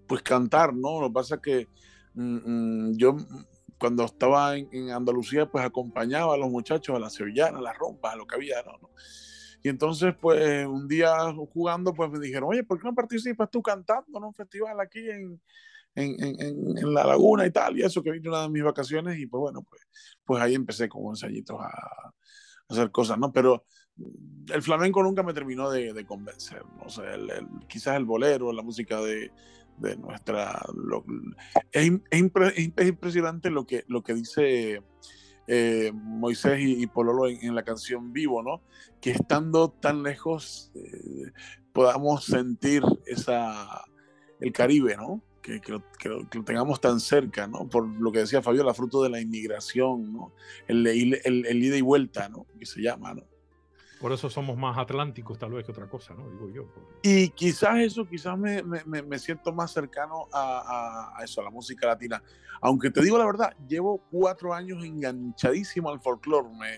pues 0.07 0.23
cantar, 0.23 0.75
¿no? 0.75 1.01
Lo 1.01 1.09
que 1.09 1.15
pasa 1.15 1.35
es 1.37 1.41
que 1.41 1.69
Mm, 2.17 2.91
mm, 2.91 2.97
yo 2.97 3.13
mm, 3.13 3.27
cuando 3.79 4.05
estaba 4.05 4.57
en, 4.57 4.91
Andalucía, 4.91 5.47
pues 5.51 5.65
acompañaba 5.65 6.35
a 6.35 6.39
los 6.39 6.51
muchachos 6.51 6.97
a 6.97 6.99
la 6.99 7.11
sevillana, 7.11 7.59
a 7.59 7.63
la 7.63 7.73
rompa, 7.75 8.13
a 8.13 8.17
lo 8.17 8.27
que 8.27 8.37
había, 8.37 8.63
¿no? 8.63 8.91
Y 9.63 9.69
entonces, 9.69 10.15
pues 10.21 10.67
un 10.67 10.89
día 10.89 11.15
jugando, 11.53 11.93
pues 11.93 12.11
me 12.11 12.19
dijeron, 12.19 12.49
oye, 12.51 12.65
¿por 12.65 12.79
qué 12.79 12.89
no 12.89 12.95
participas 12.95 13.51
tú 13.51 13.63
cantando 13.63 14.19
en 14.19 14.25
un 14.25 14.35
festival 14.35 14.81
aquí 14.81 15.11
en, 15.11 15.41
en, 15.95 16.41
en, 16.41 16.95
La 16.95 17.05
Laguna 17.05 17.47
y 17.47 17.51
tal? 17.51 17.77
Y 17.79 17.83
eso 17.83 18.03
que 18.03 18.13
vino 18.13 18.31
una 18.31 18.43
de 18.43 18.49
mis 18.49 18.63
vacaciones 18.63 19.19
y 19.19 19.27
pues 19.27 19.41
bueno, 19.41 19.63
pues, 19.63 19.83
pues 20.25 20.43
ahí 20.43 20.55
empecé 20.55 20.89
con 20.89 21.05
ensayito 21.07 21.61
a, 21.61 21.73
hacer 22.69 22.91
cosas, 22.91 23.19
¿no? 23.19 23.33
Pero 23.33 23.65
el 24.53 24.63
flamenco 24.63 25.03
nunca 25.03 25.23
me 25.23 25.35
terminó 25.35 25.71
de, 25.71 26.05
convencer, 26.07 26.63
¿no? 26.77 26.85
o 26.85 26.91
sea, 26.91 27.15
el, 27.15 27.31
quizás 27.69 27.97
el 27.97 28.05
bolero, 28.05 28.53
la 28.53 28.63
música 28.63 29.01
de, 29.01 29.33
de 29.79 29.97
nuestra... 29.97 30.65
es, 31.73 31.93
es, 32.11 32.87
impresionante 32.89 33.51
lo 33.51 33.67
que, 33.67 33.85
lo 33.89 34.03
que 34.03 34.15
dice 34.15 34.83
eh, 35.47 35.93
Moisés 35.95 36.59
y, 36.61 36.87
Pololo 36.87 37.29
en, 37.29 37.55
la 37.55 37.63
canción 37.63 38.13
Vivo, 38.13 38.43
¿no? 38.43 38.63
Que 39.01 39.11
estando 39.11 39.71
tan 39.71 40.03
lejos 40.03 40.73
eh, 40.75 41.33
podamos 41.73 42.25
sentir 42.25 42.83
esa, 43.07 43.85
el 44.41 44.53
Caribe, 44.53 44.97
¿no? 44.97 45.23
Que, 45.43 45.61
que, 45.61 45.73
lo, 45.73 45.83
tengamos 46.45 46.81
tan 46.81 46.99
cerca, 46.99 47.47
¿no? 47.47 47.69
Por 47.69 47.87
lo 47.87 48.11
que 48.11 48.21
decía 48.21 48.43
Fabiola, 48.43 48.75
fruto 48.75 49.03
de 49.03 49.11
la 49.11 49.21
inmigración, 49.21 50.13
¿no? 50.13 50.33
El, 50.67 50.87
el, 50.87 51.21
el 51.25 51.63
ida 51.63 51.77
y 51.77 51.83
vuelta, 51.83 52.29
¿no? 52.29 52.47
Que 52.59 52.67
se 52.67 52.81
llama, 52.81 53.15
¿no? 53.15 53.23
Por 54.01 54.13
eso 54.13 54.29
somos 54.29 54.59
más 54.59 54.77
atlánticos 54.77 55.39
tal 55.39 55.53
vez 55.53 55.65
que 55.65 55.73
otra 55.73 55.89
cosa, 55.89 56.15
¿no? 56.15 56.29
Digo 56.29 56.51
yo. 56.51 56.67
Y 57.03 57.31
quizás 57.31 57.79
eso, 57.79 58.07
quizás 58.07 58.39
me, 58.39 58.63
me, 58.63 59.03
me 59.03 59.19
siento 59.19 59.53
más 59.53 59.73
cercano 59.73 60.29
a, 60.33 61.15
a, 61.17 61.25
eso, 61.25 61.41
a 61.41 61.45
la 61.45 61.51
música 61.51 61.87
latina. 61.87 62.23
Aunque 62.61 62.91
te 62.91 63.03
digo 63.03 63.17
la 63.17 63.25
verdad, 63.25 63.57
llevo 63.67 64.03
cuatro 64.11 64.53
años 64.53 64.85
enganchadísimo 64.85 65.91
al 65.91 66.01
folclore. 66.01 66.49
Me, 66.59 66.77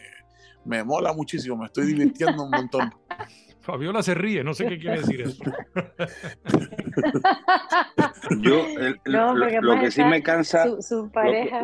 me 0.65 0.85
mola 0.85 1.13
muchísimo, 1.13 1.57
me 1.57 1.67
estoy 1.67 1.87
divirtiendo 1.87 2.45
un 2.45 2.51
montón. 2.51 2.95
Fabiola 3.61 4.03
se 4.03 4.15
ríe, 4.15 4.43
no 4.43 4.55
sé 4.55 4.67
qué 4.67 4.79
quiere 4.79 5.01
decir 5.01 5.21
eso. 5.21 5.45
Yo, 8.41 8.65
lo, 9.05 9.81
que 9.81 9.91
sí 9.91 10.03
me 10.05 10.23
cansa, 10.23 10.81
su, 10.81 11.11
pareja. 11.11 11.63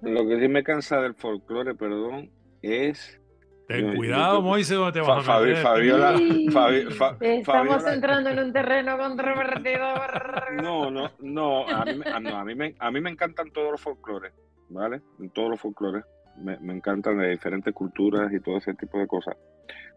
lo, 0.00 0.26
que 0.26 0.40
sí 0.40 0.48
me 0.48 0.64
cansa 0.64 1.00
del 1.00 1.14
folclore, 1.14 1.76
perdón, 1.76 2.32
es 2.62 3.19
Ten 3.70 3.94
cuidado, 3.94 4.42
Moisés, 4.42 4.76
donde 4.76 5.00
te 5.00 5.00
vas 5.00 5.28
a 5.28 5.40
meter. 5.40 5.56
Fabiola, 5.58 6.16
Estamos 7.20 7.86
entrando 7.86 8.30
en 8.30 8.38
un 8.40 8.52
terreno 8.52 8.98
controvertido. 8.98 9.86
no, 10.60 10.90
no, 10.90 11.10
no. 11.20 11.68
A 11.68 11.84
mí, 11.84 12.00
a, 12.04 12.44
mí 12.44 12.54
me, 12.56 12.74
a 12.76 12.90
mí 12.90 13.00
me 13.00 13.10
encantan 13.10 13.52
todos 13.52 13.70
los 13.70 13.80
folclores, 13.80 14.32
¿vale? 14.70 15.02
Todos 15.32 15.50
los 15.50 15.60
folclores. 15.60 16.04
Me, 16.36 16.58
me, 16.58 16.74
encantan 16.74 17.18
de 17.18 17.28
diferentes 17.28 17.72
culturas 17.72 18.32
y 18.32 18.40
todo 18.40 18.56
ese 18.56 18.74
tipo 18.74 18.98
de 18.98 19.06
cosas. 19.06 19.36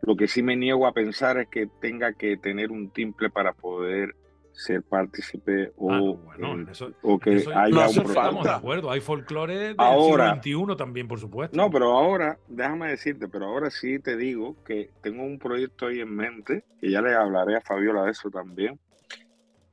Lo 0.01 0.15
que 0.15 0.27
sí 0.27 0.43
me 0.43 0.55
niego 0.55 0.85
a 0.85 0.93
pensar 0.93 1.39
es 1.39 1.47
que 1.47 1.67
tenga 1.81 2.13
que 2.13 2.37
tener 2.37 2.69
un 2.69 2.91
timple 2.91 3.31
para 3.31 3.53
poder 3.53 4.13
ser 4.53 4.83
partícipe 4.83 5.73
o, 5.77 5.91
ah, 5.91 5.99
o 7.01 7.19
que 7.19 7.43
haya 7.53 7.89
un 7.89 8.07
Estamos 8.07 8.43
de 8.43 8.51
acuerdo, 8.51 8.91
hay 8.91 9.01
folclore 9.01 9.57
del 9.57 9.75
ahora, 9.77 10.39
siglo 10.41 10.65
XXI 10.65 10.77
también, 10.77 11.07
por 11.07 11.19
supuesto. 11.19 11.57
No, 11.57 11.69
pero 11.69 11.97
ahora, 11.97 12.37
déjame 12.47 12.89
decirte, 12.89 13.27
pero 13.27 13.45
ahora 13.45 13.69
sí 13.69 13.99
te 13.99 14.15
digo 14.15 14.55
que 14.63 14.91
tengo 15.01 15.23
un 15.23 15.39
proyecto 15.39 15.87
ahí 15.87 15.99
en 15.99 16.15
mente, 16.15 16.63
que 16.79 16.91
ya 16.91 17.01
le 17.01 17.13
hablaré 17.13 17.57
a 17.57 17.61
Fabiola 17.61 18.03
de 18.03 18.11
eso 18.11 18.29
también, 18.29 18.79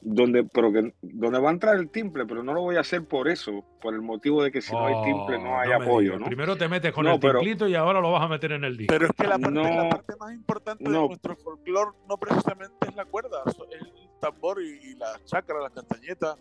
donde, 0.01 0.45
pero 0.45 0.73
que, 0.73 0.95
donde 1.03 1.41
va 1.41 1.51
a 1.51 1.53
entrar 1.53 1.77
el 1.77 1.91
timple, 1.91 2.25
pero 2.27 2.43
no 2.43 2.55
lo 2.55 2.63
voy 2.63 2.77
a 2.77 2.81
hacer 2.81 3.05
por 3.05 3.29
eso, 3.29 3.65
por 3.83 3.95
el 3.95 4.01
motivo 4.01 4.43
de 4.43 4.51
que 4.51 4.63
si 4.63 4.73
no 4.73 4.87
hay 4.87 4.95
timple 5.05 5.39
no 5.39 5.53
oh, 5.53 5.59
hay 5.59 5.73
apoyo. 5.73 6.19
¿no? 6.19 6.27
Primero 6.27 6.57
te 6.57 6.69
metes 6.69 6.93
con 6.93 7.07
el 7.07 7.21
timplito 7.21 7.69
y 7.69 7.75
ahora 7.75 8.01
lo 8.01 8.11
vas 8.11 8.23
a 8.23 8.29
meter 8.29 8.53
en 8.53 8.65
el 8.65 8.77
disco. 8.77 8.95
Pero 8.95 9.07
es 9.07 9.13
que 9.13 9.27
la 9.27 9.39
parte, 9.39 10.17
más 10.19 10.33
importante 10.33 10.85
de 10.85 10.91
nuestro 10.91 11.37
folclore 11.37 11.91
no 12.09 12.17
precisamente 12.17 12.89
es 12.89 12.95
la 12.95 13.05
cuerda, 13.05 13.43
es 13.47 14.00
tambor 14.21 14.63
y, 14.63 14.95
la 14.95 15.19
chacra, 15.25 15.61
la 15.61 15.71
castañeta. 15.71 16.37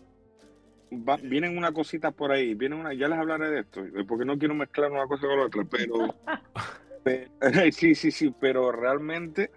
vienen 1.22 1.56
una 1.56 1.72
cosita 1.72 2.10
por 2.10 2.30
ahí, 2.30 2.54
vienen 2.54 2.80
una, 2.80 2.94
ya 2.94 3.08
les 3.08 3.18
hablaré 3.18 3.50
de 3.50 3.60
esto, 3.60 3.82
porque 4.06 4.24
no 4.24 4.38
quiero 4.38 4.54
mezclar 4.54 4.90
una 4.90 5.06
cosa 5.06 5.26
con 5.26 5.38
la 5.38 5.46
otra, 5.46 5.64
pero, 5.64 6.14
sí, 7.72 7.94
sí, 7.94 8.10
sí, 8.10 8.34
pero 8.38 8.70
realmente 8.70 9.50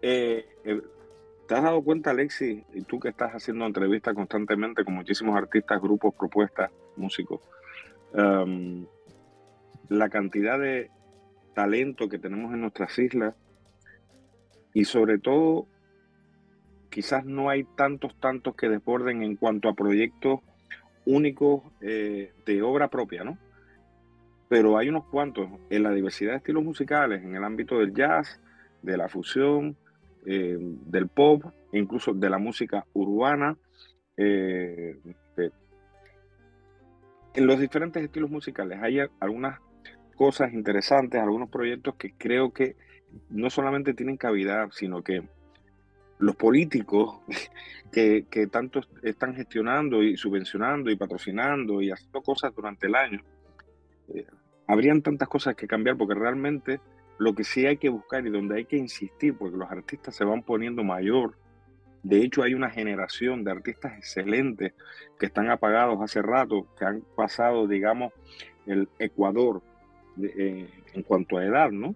eh, 0.00 0.46
eh 0.64 0.80
¿Te 1.46 1.54
has 1.54 1.62
dado 1.62 1.82
cuenta, 1.82 2.10
Alexis, 2.10 2.64
y 2.74 2.82
tú 2.82 2.98
que 2.98 3.08
estás 3.08 3.32
haciendo 3.32 3.66
entrevistas 3.66 4.14
constantemente 4.14 4.84
con 4.84 4.94
muchísimos 4.94 5.36
artistas, 5.36 5.80
grupos, 5.80 6.12
propuestas, 6.14 6.72
músicos, 6.96 7.40
um, 8.14 8.84
la 9.88 10.08
cantidad 10.08 10.58
de 10.58 10.90
talento 11.54 12.08
que 12.08 12.18
tenemos 12.18 12.52
en 12.52 12.62
nuestras 12.62 12.98
islas 12.98 13.36
y 14.74 14.84
sobre 14.86 15.18
todo, 15.18 15.68
quizás 16.96 17.26
no 17.26 17.50
hay 17.50 17.64
tantos, 17.64 18.18
tantos 18.20 18.54
que 18.54 18.70
desborden 18.70 19.22
en 19.22 19.36
cuanto 19.36 19.68
a 19.68 19.74
proyectos 19.74 20.40
únicos 21.04 21.62
eh, 21.82 22.32
de 22.46 22.62
obra 22.62 22.88
propia, 22.88 23.22
¿no? 23.22 23.36
Pero 24.48 24.78
hay 24.78 24.88
unos 24.88 25.04
cuantos 25.04 25.46
en 25.68 25.82
la 25.82 25.90
diversidad 25.90 26.30
de 26.30 26.36
estilos 26.38 26.64
musicales, 26.64 27.22
en 27.22 27.36
el 27.36 27.44
ámbito 27.44 27.80
del 27.80 27.92
jazz, 27.92 28.40
de 28.80 28.96
la 28.96 29.10
fusión, 29.10 29.76
eh, 30.24 30.56
del 30.58 31.08
pop, 31.08 31.44
incluso 31.72 32.14
de 32.14 32.30
la 32.30 32.38
música 32.38 32.86
urbana, 32.94 33.58
eh, 34.16 34.96
en 37.34 37.46
los 37.46 37.60
diferentes 37.60 38.02
estilos 38.02 38.30
musicales. 38.30 38.78
Hay 38.80 39.00
algunas 39.20 39.60
cosas 40.14 40.54
interesantes, 40.54 41.20
algunos 41.20 41.50
proyectos 41.50 41.96
que 41.96 42.14
creo 42.16 42.54
que 42.54 42.74
no 43.28 43.50
solamente 43.50 43.92
tienen 43.92 44.16
cavidad, 44.16 44.70
sino 44.70 45.02
que 45.02 45.35
los 46.18 46.36
políticos 46.36 47.20
que, 47.92 48.48
tanto 48.50 48.80
están 49.02 49.34
gestionando 49.34 50.02
y 50.02 50.16
subvencionando 50.16 50.90
y 50.90 50.96
patrocinando 50.96 51.80
y 51.80 51.90
haciendo 51.90 52.22
cosas 52.22 52.54
durante 52.54 52.86
el 52.86 52.94
año, 52.94 53.22
eh, 54.14 54.26
habrían 54.66 55.02
tantas 55.02 55.28
cosas 55.28 55.54
que 55.54 55.66
cambiar 55.66 55.96
porque 55.96 56.14
realmente 56.14 56.80
lo 57.18 57.34
que 57.34 57.44
sí 57.44 57.66
hay 57.66 57.78
que 57.78 57.88
buscar 57.88 58.26
y 58.26 58.30
donde 58.30 58.56
hay 58.56 58.64
que 58.66 58.76
insistir, 58.76 59.34
porque 59.36 59.56
los 59.56 59.70
artistas 59.70 60.14
se 60.14 60.24
van 60.24 60.42
poniendo 60.42 60.84
mayor. 60.84 61.38
De 62.02 62.22
hecho, 62.22 62.42
hay 62.42 62.54
una 62.54 62.70
generación 62.70 63.42
de 63.42 63.50
artistas 63.50 63.96
excelentes 63.96 64.74
que 65.18 65.26
están 65.26 65.48
apagados 65.50 65.98
hace 66.02 66.20
rato, 66.20 66.68
que 66.78 66.84
han 66.84 67.02
pasado, 67.16 67.66
digamos, 67.66 68.12
el 68.66 68.88
Ecuador 68.98 69.62
eh, 70.22 70.68
en 70.92 71.02
cuanto 71.02 71.38
a 71.38 71.44
edad, 71.44 71.70
¿no? 71.70 71.94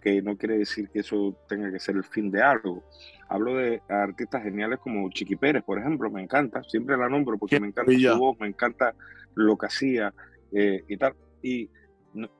Que 0.00 0.22
no 0.22 0.36
quiere 0.36 0.58
decir 0.58 0.88
que 0.88 1.00
eso 1.00 1.36
tenga 1.48 1.70
que 1.70 1.78
ser 1.78 1.96
el 1.96 2.04
fin 2.04 2.30
de 2.30 2.42
algo. 2.42 2.82
Hablo 3.28 3.56
de 3.56 3.82
artistas 3.88 4.42
geniales 4.42 4.78
como 4.80 5.08
Chiqui 5.10 5.36
Pérez, 5.36 5.62
por 5.62 5.78
ejemplo, 5.78 6.10
me 6.10 6.22
encanta, 6.22 6.62
siempre 6.64 6.96
la 6.96 7.08
nombro 7.08 7.38
porque 7.38 7.60
me 7.60 7.68
encanta 7.68 7.92
su 7.92 8.18
voz, 8.18 8.38
me 8.40 8.48
encanta 8.48 8.94
lo 9.34 9.56
que 9.56 9.66
hacía 9.66 10.12
eh, 10.52 10.84
y 10.88 10.96
tal. 10.96 11.14
Y 11.42 11.70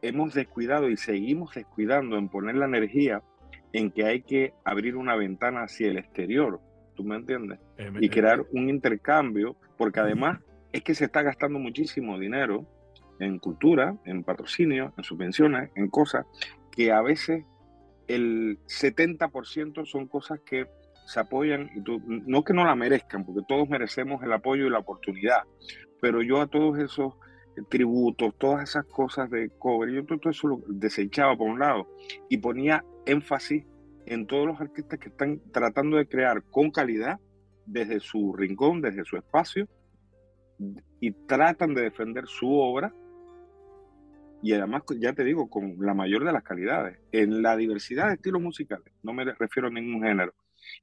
hemos 0.03 0.35
descuidado 0.35 0.89
y 0.89 0.97
seguimos 0.97 1.55
descuidando 1.55 2.17
en 2.17 2.29
poner 2.29 2.57
la 2.57 2.67
energía 2.67 3.23
en 3.73 3.91
que 3.91 4.05
hay 4.05 4.23
que 4.23 4.53
abrir 4.65 4.97
una 4.97 5.15
ventana 5.17 5.63
hacia 5.63 5.89
el 5.89 5.99
exterior, 5.99 6.61
¿tú 6.95 7.05
me 7.05 7.17
entiendes? 7.17 7.59
Eh, 7.79 7.91
y 8.01 8.09
crear 8.09 8.45
un 8.53 8.69
intercambio, 8.69 9.57
porque 9.77 10.01
además 10.01 10.41
es 10.73 10.83
que 10.83 10.95
se 10.95 11.05
está 11.05 11.23
gastando 11.23 11.59
muchísimo 11.59 12.19
dinero 12.19 12.67
en 13.21 13.39
cultura, 13.39 13.97
en 14.05 14.25
patrocinio, 14.25 14.93
en 14.97 15.05
subvenciones, 15.05 15.71
en 15.75 15.89
cosas 15.89 16.27
que 16.73 16.91
a 16.93 17.03
veces 17.03 17.45
el 18.15 18.59
70% 18.67 19.87
son 19.87 20.07
cosas 20.07 20.41
que 20.41 20.67
se 21.07 21.21
apoyan, 21.21 21.71
y 21.75 21.83
no 22.27 22.45
que 22.45 22.53
no 22.53 22.65
la 22.65 22.75
merezcan, 22.75 23.25
porque 23.25 23.43
todos 23.49 23.69
merecemos 23.69 24.23
el 24.23 24.33
apoyo 24.33 24.67
y 24.67 24.71
la 24.71 24.79
oportunidad, 24.79 25.43
pero 26.01 26.23
yo 26.23 26.41
a 26.41 26.47
todos 26.47 26.79
esos 26.79 27.15
tributos, 27.69 28.35
todas 28.39 28.69
esas 28.69 28.85
cosas 28.87 29.31
de 29.31 29.51
cobre. 29.59 29.95
Yo 29.95 30.05
todo 30.05 30.31
eso 30.31 30.49
lo 30.49 30.61
desechaba 30.69 31.37
por 31.37 31.49
un 31.49 31.59
lado 31.59 31.89
y 32.29 32.39
ponía 32.39 32.85
énfasis 33.07 33.65
en 34.07 34.27
todos 34.27 34.47
los 34.47 34.61
artistas 34.61 34.99
que 34.99 35.09
están 35.09 35.41
tratando 35.53 35.97
de 35.97 36.07
crear 36.07 36.43
con 36.45 36.71
calidad 36.71 37.19
desde 37.67 38.01
su 38.01 38.33
rincón, 38.33 38.81
desde 38.81 39.05
su 39.05 39.17
espacio 39.17 39.69
y 41.01 41.13
tratan 41.27 41.75
de 41.75 41.83
defender 41.83 42.27
su 42.27 42.53
obra 42.53 42.95
y 44.43 44.53
además, 44.55 44.83
ya 44.99 45.13
te 45.13 45.25
digo, 45.25 45.51
con 45.51 45.77
la 45.81 45.95
mayor 45.95 46.25
de 46.25 46.33
las 46.33 46.43
calidades, 46.43 46.99
en 47.13 47.43
la 47.43 47.57
diversidad 47.57 48.09
de 48.09 48.15
estilos 48.15 48.41
musicales, 48.41 48.93
no 49.03 49.13
me 49.13 49.25
refiero 49.25 49.69
a 49.69 49.71
ningún 49.71 50.03
género. 50.03 50.33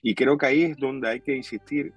Y 0.02 0.16
creo 0.16 0.38
que 0.38 0.46
ahí 0.46 0.64
es 0.64 0.78
donde 0.78 1.10
hay 1.10 1.22
que 1.22 1.36
insistir 1.36 1.94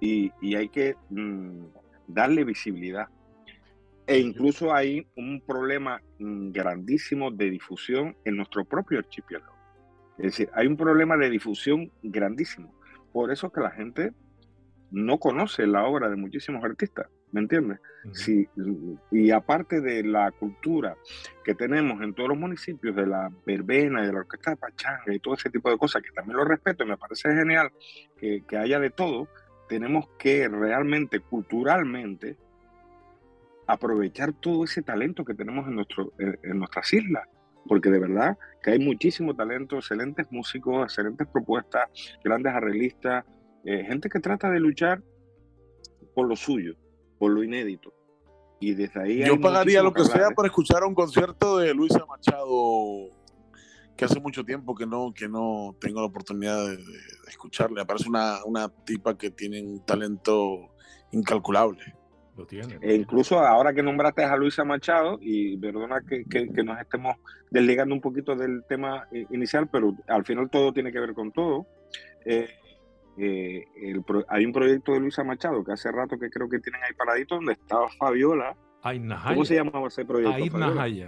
y, 0.00 0.30
hay 0.54 0.68
que 0.68 0.94
mm, 1.10 1.64
darle 2.06 2.44
visibilidad 2.44 3.08
e 4.06 4.18
incluso 4.18 4.74
hay 4.74 5.06
un 5.16 5.40
problema 5.40 6.00
mm, 6.18 6.50
grandísimo 6.50 7.30
de 7.30 7.50
difusión 7.50 8.16
en 8.24 8.36
nuestro 8.36 8.64
propio 8.64 8.98
archipiélago. 8.98 9.54
Es 10.18 10.24
decir, 10.24 10.50
hay 10.54 10.66
un 10.66 10.76
problema 10.76 11.16
de 11.16 11.30
difusión 11.30 11.92
grandísimo. 12.02 12.74
Por 13.12 13.30
eso 13.30 13.50
que 13.52 13.60
la 13.60 13.70
gente 13.70 14.12
no 14.90 15.18
conoce 15.18 15.66
la 15.66 15.84
obra 15.84 16.08
de 16.08 16.16
muchísimos 16.16 16.64
artistas, 16.64 17.06
¿me 17.32 17.40
entiendes? 17.40 17.78
sí, 18.12 18.48
y 19.10 19.30
aparte 19.30 19.80
de 19.80 20.02
la 20.02 20.30
cultura 20.32 20.96
que 21.44 21.54
tenemos 21.54 22.00
en 22.02 22.14
todos 22.14 22.30
los 22.30 22.38
municipios, 22.38 22.96
de 22.96 23.06
la 23.06 23.30
verbena, 23.44 24.02
de 24.02 24.12
la 24.12 24.20
orquesta 24.20 24.52
de 24.52 24.56
pachanga 24.56 25.14
y 25.14 25.18
todo 25.18 25.34
ese 25.34 25.50
tipo 25.50 25.70
de 25.70 25.76
cosas, 25.76 26.02
que 26.02 26.10
también 26.12 26.38
lo 26.38 26.44
respeto 26.44 26.84
y 26.84 26.86
me 26.86 26.96
parece 26.96 27.34
genial 27.34 27.70
que, 28.18 28.42
que 28.48 28.56
haya 28.56 28.80
de 28.80 28.90
todo, 28.90 29.28
tenemos 29.68 30.08
que 30.18 30.48
realmente, 30.48 31.20
culturalmente, 31.20 32.36
aprovechar 33.70 34.32
todo 34.32 34.64
ese 34.64 34.82
talento 34.82 35.24
que 35.24 35.34
tenemos 35.34 35.66
en, 35.68 35.76
nuestro, 35.76 36.12
en, 36.18 36.58
nuestras 36.58 36.92
islas. 36.92 37.28
porque 37.66 37.90
de 37.90 38.00
verdad 38.00 38.36
que 38.62 38.72
hay 38.72 38.78
muchísimo 38.78 39.34
talento, 39.34 39.76
excelentes 39.76 40.26
músicos, 40.30 40.84
excelentes 40.84 41.28
propuestas, 41.28 41.88
grandes 42.24 42.52
arreglistas, 42.52 43.24
eh, 43.64 43.84
gente 43.84 44.08
que 44.08 44.18
trata 44.18 44.50
de 44.50 44.58
luchar 44.58 45.02
por 46.14 46.26
lo 46.26 46.34
suyo, 46.34 46.74
por 47.20 47.30
lo 47.30 47.44
inédito. 47.44 47.92
Y 48.60 48.74
desde 48.74 49.00
ahí... 49.00 49.24
Yo 49.24 49.38
pagaría 49.38 49.82
lo 49.82 49.92
que, 49.92 50.04
sea 50.04 50.30
por 50.30 50.46
escuchar 50.46 50.82
un 50.84 50.94
concierto 50.94 51.58
de 51.58 51.74
Luisa 51.74 52.04
Machado 52.06 53.10
que 53.94 54.06
hace 54.06 54.18
mucho 54.18 54.42
tiempo 54.42 54.74
que 54.74 54.86
no, 54.86 55.12
que 55.14 55.28
no 55.28 55.76
tengo 55.78 56.00
la 56.00 56.06
oportunidad 56.06 56.66
de, 56.66 56.78
escucharle. 57.28 57.82
Aparece 57.82 58.08
una, 58.08 58.42
una 58.46 58.70
tipa 58.70 59.18
que 59.18 59.30
tiene 59.30 59.62
un 59.62 59.84
talento 59.84 60.70
incalculable. 61.12 61.94
Lo 62.38 62.46
tiene. 62.46 62.78
E 62.80 62.94
incluso 62.94 63.38
ahora 63.38 63.74
que 63.74 63.82
nombraste 63.82 64.24
a 64.24 64.34
Luisa 64.36 64.64
Machado, 64.64 65.18
y 65.20 65.58
perdona 65.58 66.00
que, 66.00 66.24
que, 66.24 66.64
nos 66.64 66.80
estemos 66.80 67.16
desligando 67.50 67.94
un 67.94 68.00
poquito 68.00 68.34
del 68.34 68.64
tema 68.66 69.06
eh, 69.12 69.26
inicial, 69.30 69.68
pero 69.68 69.94
al 70.08 70.24
final 70.24 70.48
todo 70.48 70.72
tiene 70.72 70.90
que 70.90 71.00
ver 71.00 71.12
con 71.12 71.30
todo. 71.30 71.66
Eh, 72.24 72.48
eh, 73.18 73.66
hay 74.28 74.44
un 74.44 74.52
proyecto 74.52 74.92
de 74.92 75.00
Luisa 75.00 75.24
Machado 75.24 75.64
que 75.64 75.72
hace 75.72 75.90
rato 75.90 76.18
que 76.18 76.30
creo 76.30 76.48
que 76.48 76.58
tienen 76.58 76.82
ahí 76.82 76.94
paradito 76.94 77.36
donde 77.36 77.52
estaba 77.52 77.88
Fabiola. 77.90 78.56
¿Cómo 79.28 79.44
se 79.44 79.56
llamaba 79.56 79.88
ese 79.88 80.04
proyecto? 80.04 80.82
Aid 80.82 81.06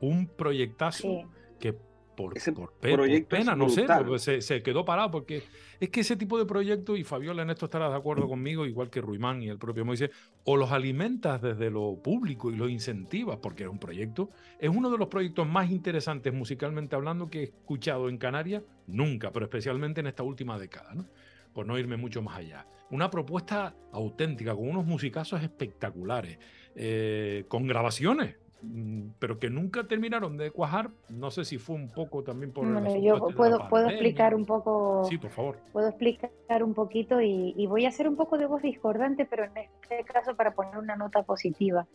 Un 0.00 0.26
proyectazo 0.28 1.30
que 1.58 1.76
por, 2.16 2.34
por, 2.80 3.24
pena, 3.26 3.56
no 3.56 3.68
sé, 3.68 3.86
se, 4.18 4.40
se, 4.40 4.62
quedó 4.62 4.84
parado 4.84 5.10
porque 5.10 5.42
es 5.80 5.88
que 5.90 6.00
ese 6.00 6.16
tipo 6.16 6.38
de 6.38 6.46
proyectos, 6.46 6.98
y 6.98 7.04
Fabiola 7.04 7.42
en 7.42 7.50
esto 7.50 7.66
estará 7.66 7.88
de 7.88 7.96
acuerdo 7.96 8.28
conmigo, 8.28 8.66
igual 8.66 8.90
que 8.90 9.00
Ruimán 9.00 9.42
y 9.42 9.48
el 9.48 9.58
propio 9.58 9.84
Moisés, 9.84 10.10
o 10.44 10.56
los 10.56 10.70
alimentas 10.70 11.42
desde 11.42 11.70
lo 11.70 11.96
público 12.02 12.50
y 12.50 12.56
los 12.56 12.70
incentivas, 12.70 13.38
porque 13.38 13.64
es 13.64 13.68
un 13.68 13.78
proyecto, 13.78 14.30
es 14.58 14.70
uno 14.70 14.90
de 14.90 14.98
los 14.98 15.08
proyectos 15.08 15.46
más 15.46 15.70
interesantes 15.70 16.32
musicalmente 16.32 16.94
hablando 16.94 17.28
que 17.28 17.40
he 17.40 17.44
escuchado 17.44 18.08
en 18.08 18.18
Canarias 18.18 18.62
nunca, 18.86 19.32
pero 19.32 19.46
especialmente 19.46 20.00
en 20.00 20.06
esta 20.06 20.22
última 20.22 20.58
década, 20.58 20.94
¿no? 20.94 21.06
Por 21.54 21.66
no 21.66 21.78
irme 21.78 21.96
mucho 21.96 22.20
más 22.22 22.38
allá. 22.38 22.66
Una 22.90 23.10
propuesta 23.10 23.74
auténtica, 23.92 24.54
con 24.54 24.68
unos 24.68 24.84
musicazos 24.84 25.42
espectaculares, 25.42 26.38
eh, 26.74 27.44
con 27.48 27.66
grabaciones, 27.66 28.36
Mm, 28.64 29.10
pero 29.18 29.38
que 29.38 29.50
nunca 29.50 29.84
terminaron 29.84 30.36
de 30.36 30.50
cuajar. 30.50 30.90
No 31.08 31.30
sé 31.30 31.44
si 31.44 31.58
fue 31.58 31.76
un 31.76 31.88
poco 31.88 32.22
también 32.22 32.52
por 32.52 32.64
Yo 33.00 33.18
puedo, 33.36 33.68
puedo 33.68 33.88
explicar 33.88 34.34
un 34.34 34.46
poco. 34.46 35.04
Sí, 35.04 35.18
por 35.18 35.30
favor. 35.30 35.58
Puedo 35.72 35.88
explicar 35.88 36.30
un 36.62 36.74
poquito 36.74 37.20
y, 37.20 37.66
voy 37.66 37.84
a 37.84 37.88
hacer 37.88 38.08
un 38.08 38.16
poco 38.16 38.38
de 38.38 38.46
voz 38.46 38.62
discordante, 38.62 39.26
pero 39.26 39.44
en 39.44 39.52
este 39.56 40.04
caso 40.04 40.34
para 40.36 40.54
poner 40.54 40.78
una 40.78 40.96
nota 40.96 41.22
positiva. 41.22 41.86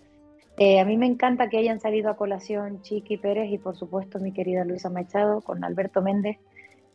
Eh, 0.58 0.80
a 0.80 0.86
mí 0.86 0.98
me 0.98 1.06
encanta 1.06 1.50
que 1.50 1.58
hayan 1.58 1.80
salido 1.80 2.10
a 2.10 2.18
colación 2.18 2.82
Chiqui 2.82 3.18
Pérez 3.18 3.50
y 3.50 3.58
por 3.58 3.78
supuesto 3.78 4.20
mi 4.20 4.34
querida 4.34 4.66
Luisa 4.66 4.90
Machado 4.90 5.42
con 5.42 5.64
Alberto 5.64 6.02
Méndez. 6.02 6.38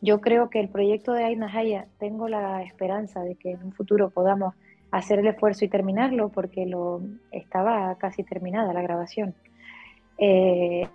Yo 0.05 0.21
creo 0.21 0.51
que 0.51 0.59
el 0.59 0.69
proyecto 0.69 1.13
de 1.13 1.23
Aina 1.23 1.49
Jaya, 1.49 1.87
tengo 1.97 2.27
la 2.27 2.61
esperanza 2.61 3.21
de 3.21 3.33
que 3.33 3.53
en 3.53 3.63
un 3.63 3.71
futuro 3.71 4.11
podamos 4.11 4.53
hacer 4.91 5.17
el 5.17 5.25
esfuerzo 5.25 5.65
y 5.65 5.67
terminarlo 5.67 6.29
porque 6.29 6.67
lo 6.67 7.01
estaba 7.31 7.95
casi 7.95 8.23
terminada 8.23 8.71
la 8.71 8.83
grabación. 8.83 9.33
Eh, 10.19 10.87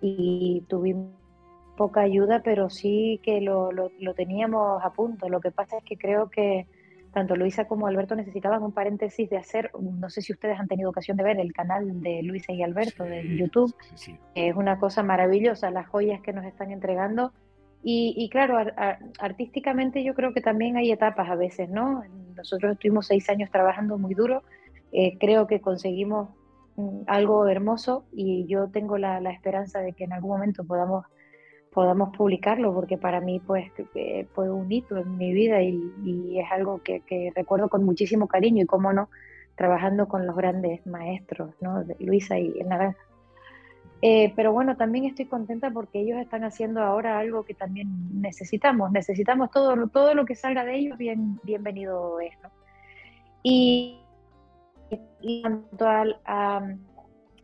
y 0.00 0.64
tuvimos 0.66 1.12
poca 1.76 2.00
ayuda, 2.00 2.40
pero 2.42 2.70
sí 2.70 3.20
que 3.22 3.42
lo, 3.42 3.70
lo, 3.70 4.14
teníamos 4.14 4.82
a 4.82 4.94
punto. 4.94 5.28
Lo 5.28 5.40
que 5.40 5.50
pasa 5.50 5.76
es 5.76 5.84
que 5.84 5.98
creo 5.98 6.30
que 6.30 6.66
tanto 7.12 7.36
Luisa 7.36 7.66
como 7.66 7.86
Alberto 7.86 8.16
necesitaban 8.16 8.62
un 8.62 8.72
paréntesis 8.72 9.28
de 9.28 9.36
hacer, 9.36 9.70
no 9.78 10.08
sé 10.08 10.22
si 10.22 10.32
ustedes 10.32 10.58
han 10.58 10.68
tenido 10.68 10.88
ocasión 10.88 11.18
de 11.18 11.24
ver 11.24 11.38
el 11.38 11.52
canal 11.52 12.00
de 12.00 12.22
Luisa 12.22 12.52
y 12.52 12.62
Alberto 12.62 13.04
de 13.04 13.36
YouTube, 13.36 13.74
es 14.34 14.56
una 14.56 14.78
cosa 14.78 15.02
maravillosa, 15.02 15.70
las 15.70 15.86
joyas 15.86 16.22
que 16.22 16.32
nos 16.32 16.46
están 16.46 16.70
entregando. 16.70 17.32
Y, 17.82 18.14
y 18.16 18.28
claro, 18.28 18.58
artísticamente 19.18 20.02
yo 20.02 20.14
creo 20.14 20.32
que 20.34 20.40
también 20.40 20.76
hay 20.76 20.90
etapas 20.90 21.30
a 21.30 21.36
veces, 21.36 21.68
¿no? 21.68 22.02
Nosotros 22.36 22.72
estuvimos 22.72 23.06
seis 23.06 23.28
años 23.30 23.50
trabajando 23.50 23.98
muy 23.98 24.14
duro, 24.14 24.42
eh, 24.92 25.18
creo 25.18 25.46
que 25.46 25.60
conseguimos 25.60 26.30
algo 27.06 27.48
hermoso 27.48 28.04
y 28.12 28.46
yo 28.46 28.68
tengo 28.68 28.98
la, 28.98 29.18
esperanza 29.30 29.80
de 29.80 29.92
que 29.92 30.04
en 30.04 30.12
algún 30.12 30.30
momento 30.30 30.64
podamos, 30.64 31.04
podamos 31.72 32.16
publicarlo 32.16 32.72
porque 32.72 32.96
para 32.96 33.20
mí 33.20 33.40
pues 33.40 33.72
fue 34.32 34.50
un 34.50 34.70
hito 34.70 34.96
en 34.96 35.16
mi 35.16 35.32
vida 35.32 35.60
y, 35.60 36.38
es 36.38 36.46
algo 36.52 36.80
que, 36.82 37.32
recuerdo 37.34 37.68
con 37.68 37.84
muchísimo 37.84 38.28
cariño 38.28 38.62
y 38.62 38.66
cómo 38.66 38.92
no, 38.92 39.08
trabajando 39.56 40.06
con 40.06 40.26
los 40.26 40.36
grandes 40.36 40.86
maestros, 40.86 41.50
¿no? 41.60 41.84
Luisa 41.98 42.38
y 42.38 42.60
el 42.60 42.68
Naranja. 42.68 43.07
Eh, 44.00 44.32
pero 44.36 44.52
bueno, 44.52 44.76
también 44.76 45.06
estoy 45.06 45.24
contenta 45.24 45.70
porque 45.70 46.00
ellos 46.00 46.18
están 46.18 46.44
haciendo 46.44 46.80
ahora 46.82 47.18
algo 47.18 47.44
que 47.44 47.54
también 47.54 47.88
necesitamos. 48.20 48.92
Necesitamos 48.92 49.50
todo, 49.50 49.88
todo 49.88 50.14
lo 50.14 50.24
que 50.24 50.36
salga 50.36 50.64
de 50.64 50.76
ellos, 50.76 50.96
bien, 50.96 51.40
bienvenido 51.42 52.20
es. 52.20 52.32
¿no? 52.42 52.50
Y, 53.42 53.98
y 55.20 55.42
tanto 55.42 55.86
a, 55.88 56.62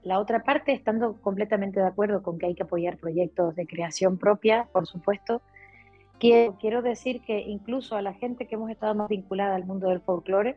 la 0.02 0.20
otra 0.20 0.42
parte, 0.42 0.72
estando 0.72 1.20
completamente 1.20 1.80
de 1.80 1.86
acuerdo 1.86 2.22
con 2.22 2.38
que 2.38 2.46
hay 2.46 2.54
que 2.54 2.62
apoyar 2.62 2.98
proyectos 2.98 3.56
de 3.56 3.66
creación 3.66 4.18
propia, 4.18 4.68
por 4.70 4.86
supuesto, 4.86 5.40
quiero, 6.20 6.56
quiero 6.60 6.82
decir 6.82 7.22
que 7.22 7.40
incluso 7.40 7.96
a 7.96 8.02
la 8.02 8.12
gente 8.12 8.46
que 8.46 8.54
hemos 8.54 8.70
estado 8.70 8.94
más 8.94 9.08
vinculada 9.08 9.56
al 9.56 9.64
mundo 9.64 9.88
del 9.88 10.02
folclore, 10.02 10.56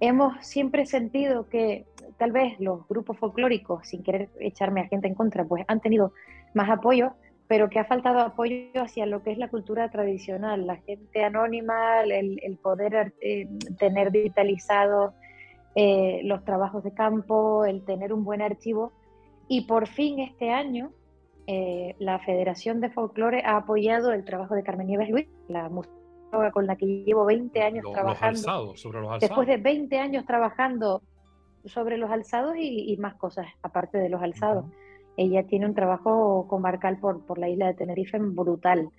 hemos 0.00 0.46
siempre 0.46 0.86
sentido 0.86 1.48
que 1.48 1.84
tal 2.18 2.32
vez 2.32 2.58
los 2.60 2.86
grupos 2.88 3.18
folclóricos, 3.18 3.88
sin 3.88 4.02
querer 4.02 4.28
echarme 4.40 4.80
a 4.80 4.88
gente 4.88 5.08
en 5.08 5.14
contra, 5.14 5.44
pues 5.44 5.64
han 5.68 5.80
tenido 5.80 6.12
más 6.54 6.68
apoyo, 6.70 7.12
pero 7.48 7.68
que 7.68 7.78
ha 7.78 7.84
faltado 7.84 8.20
apoyo 8.20 8.82
hacia 8.82 9.06
lo 9.06 9.22
que 9.22 9.32
es 9.32 9.38
la 9.38 9.48
cultura 9.48 9.90
tradicional, 9.90 10.66
la 10.66 10.76
gente 10.76 11.24
anónima, 11.24 12.02
el, 12.02 12.58
poder 12.62 13.14
eh, 13.20 13.48
tener 13.78 14.10
digitalizado 14.10 15.14
eh, 15.74 16.20
los 16.24 16.44
trabajos 16.44 16.82
de 16.82 16.92
campo, 16.92 17.64
el 17.64 17.84
tener 17.84 18.12
un 18.12 18.24
buen 18.24 18.42
archivo. 18.42 18.92
Y 19.48 19.66
por 19.66 19.86
fin 19.86 20.18
este 20.18 20.50
año 20.50 20.90
eh, 21.46 21.94
la 21.98 22.18
Federación 22.18 22.80
de 22.80 22.90
Folclore 22.90 23.42
ha 23.44 23.58
apoyado 23.58 24.12
el 24.12 24.24
trabajo 24.24 24.54
de 24.54 24.64
Carmen 24.64 24.88
Nieves 24.88 25.08
Luis, 25.10 25.28
la 25.48 25.70
con 26.52 26.66
la 26.66 26.76
que 26.76 26.86
llevo 26.86 27.24
20 27.24 27.62
años 27.62 27.84
trabajando. 27.92 28.76
sobre 28.76 29.00
los 29.00 29.12
alzados. 29.12 29.20
Después 29.20 29.46
de 29.46 29.56
20 29.56 29.98
años 29.98 30.26
trabajando 30.26 31.02
sobre 31.66 31.98
los 31.98 32.10
alzados 32.10 32.54
y, 32.58 32.96
más 32.98 33.14
cosas, 33.14 33.46
aparte 33.62 33.98
de 33.98 34.08
los 34.08 34.22
alzados. 34.22 34.66
Ella 35.16 35.46
tiene 35.46 35.66
un 35.66 35.74
trabajo 35.74 36.46
comarcal 36.48 36.98
por, 36.98 37.24
por 37.24 37.38
la 37.38 37.48
isla 37.48 37.68
de 37.68 37.74
Tenerife 37.74 38.18
brutal. 38.18 38.90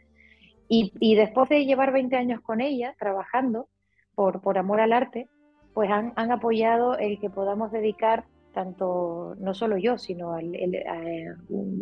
Y, 0.68 0.91
y, 0.99 1.15
después 1.15 1.49
de 1.49 1.65
llevar 1.65 1.93
20 1.93 2.15
años 2.15 2.41
con 2.41 2.61
ella, 2.61 2.95
trabajando 2.99 3.68
por, 4.15 4.41
por 4.41 4.57
amor 4.57 4.82
al 4.82 4.93
arte, 4.93 5.30
pues 5.78 5.91
han, 5.91 6.32
apoyado 6.32 6.97
el 6.97 7.20
que 7.20 7.30
podamos 7.30 7.72
dedicar 7.72 8.26
tanto, 8.51 9.36
no 9.38 9.53
solo 9.53 9.78
yo, 9.78 9.99
sino 9.99 10.36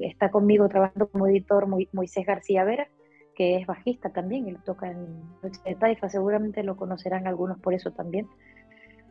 está 0.02 0.30
conmigo 0.32 0.68
trabajando 0.68 1.08
como 1.08 1.28
editor 1.28 1.66
Moisés 1.94 2.26
García 2.26 2.66
Vera, 2.66 2.90
que 3.36 3.56
es 3.56 3.66
bajista 3.66 4.10
también, 4.10 4.50
él 4.50 4.58
toca 4.66 4.92
en 4.92 5.22
Noche 5.42 5.62
de 5.64 5.76
Taifa, 5.76 6.10
seguramente 6.10 6.62
lo 6.62 6.76
conocerán 6.76 7.26
algunos 7.26 7.58
por 7.60 7.74
eso 7.74 7.92
también. 7.92 8.28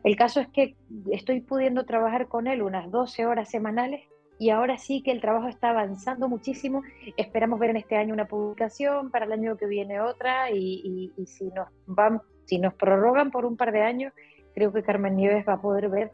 El 0.05 0.15
caso 0.15 0.39
es 0.39 0.47
que 0.49 0.75
estoy 1.11 1.41
pudiendo 1.41 1.83
trabajar 1.83 2.27
con 2.27 2.45
él 2.45 2.61
unas 2.61 2.91
12 2.91 3.25
horas 3.25 3.49
semanales 3.49 4.03
y 4.37 4.51
ahora 4.51 4.77
sí 4.77 5.01
que 5.01 5.11
el 5.11 5.19
trabajo 5.19 5.47
está 5.47 5.71
avanzando 5.71 6.29
muchísimo. 6.29 6.83
Esperamos 7.17 7.59
ver 7.59 7.71
en 7.71 7.77
este 7.77 7.97
año 7.97 8.13
una 8.13 8.27
publicación, 8.27 9.09
para 9.09 9.25
el 9.25 9.31
año 9.31 9.57
que 9.57 9.65
viene 9.65 9.99
otra 10.01 10.51
y, 10.51 11.11
si, 11.25 11.45
nos 11.45 11.69
van, 11.87 12.21
si 12.45 12.59
nos 12.59 12.75
prorrogan 12.75 13.31
por 13.31 13.45
un 13.45 13.57
par 13.57 13.71
de 13.71 13.81
años, 13.81 14.13
creo 14.53 14.71
que 14.71 14.83
Carmen 14.83 15.15
Nieves 15.15 15.43
va 15.49 15.53
a 15.53 15.61
poder 15.61 15.89
ver 15.89 16.11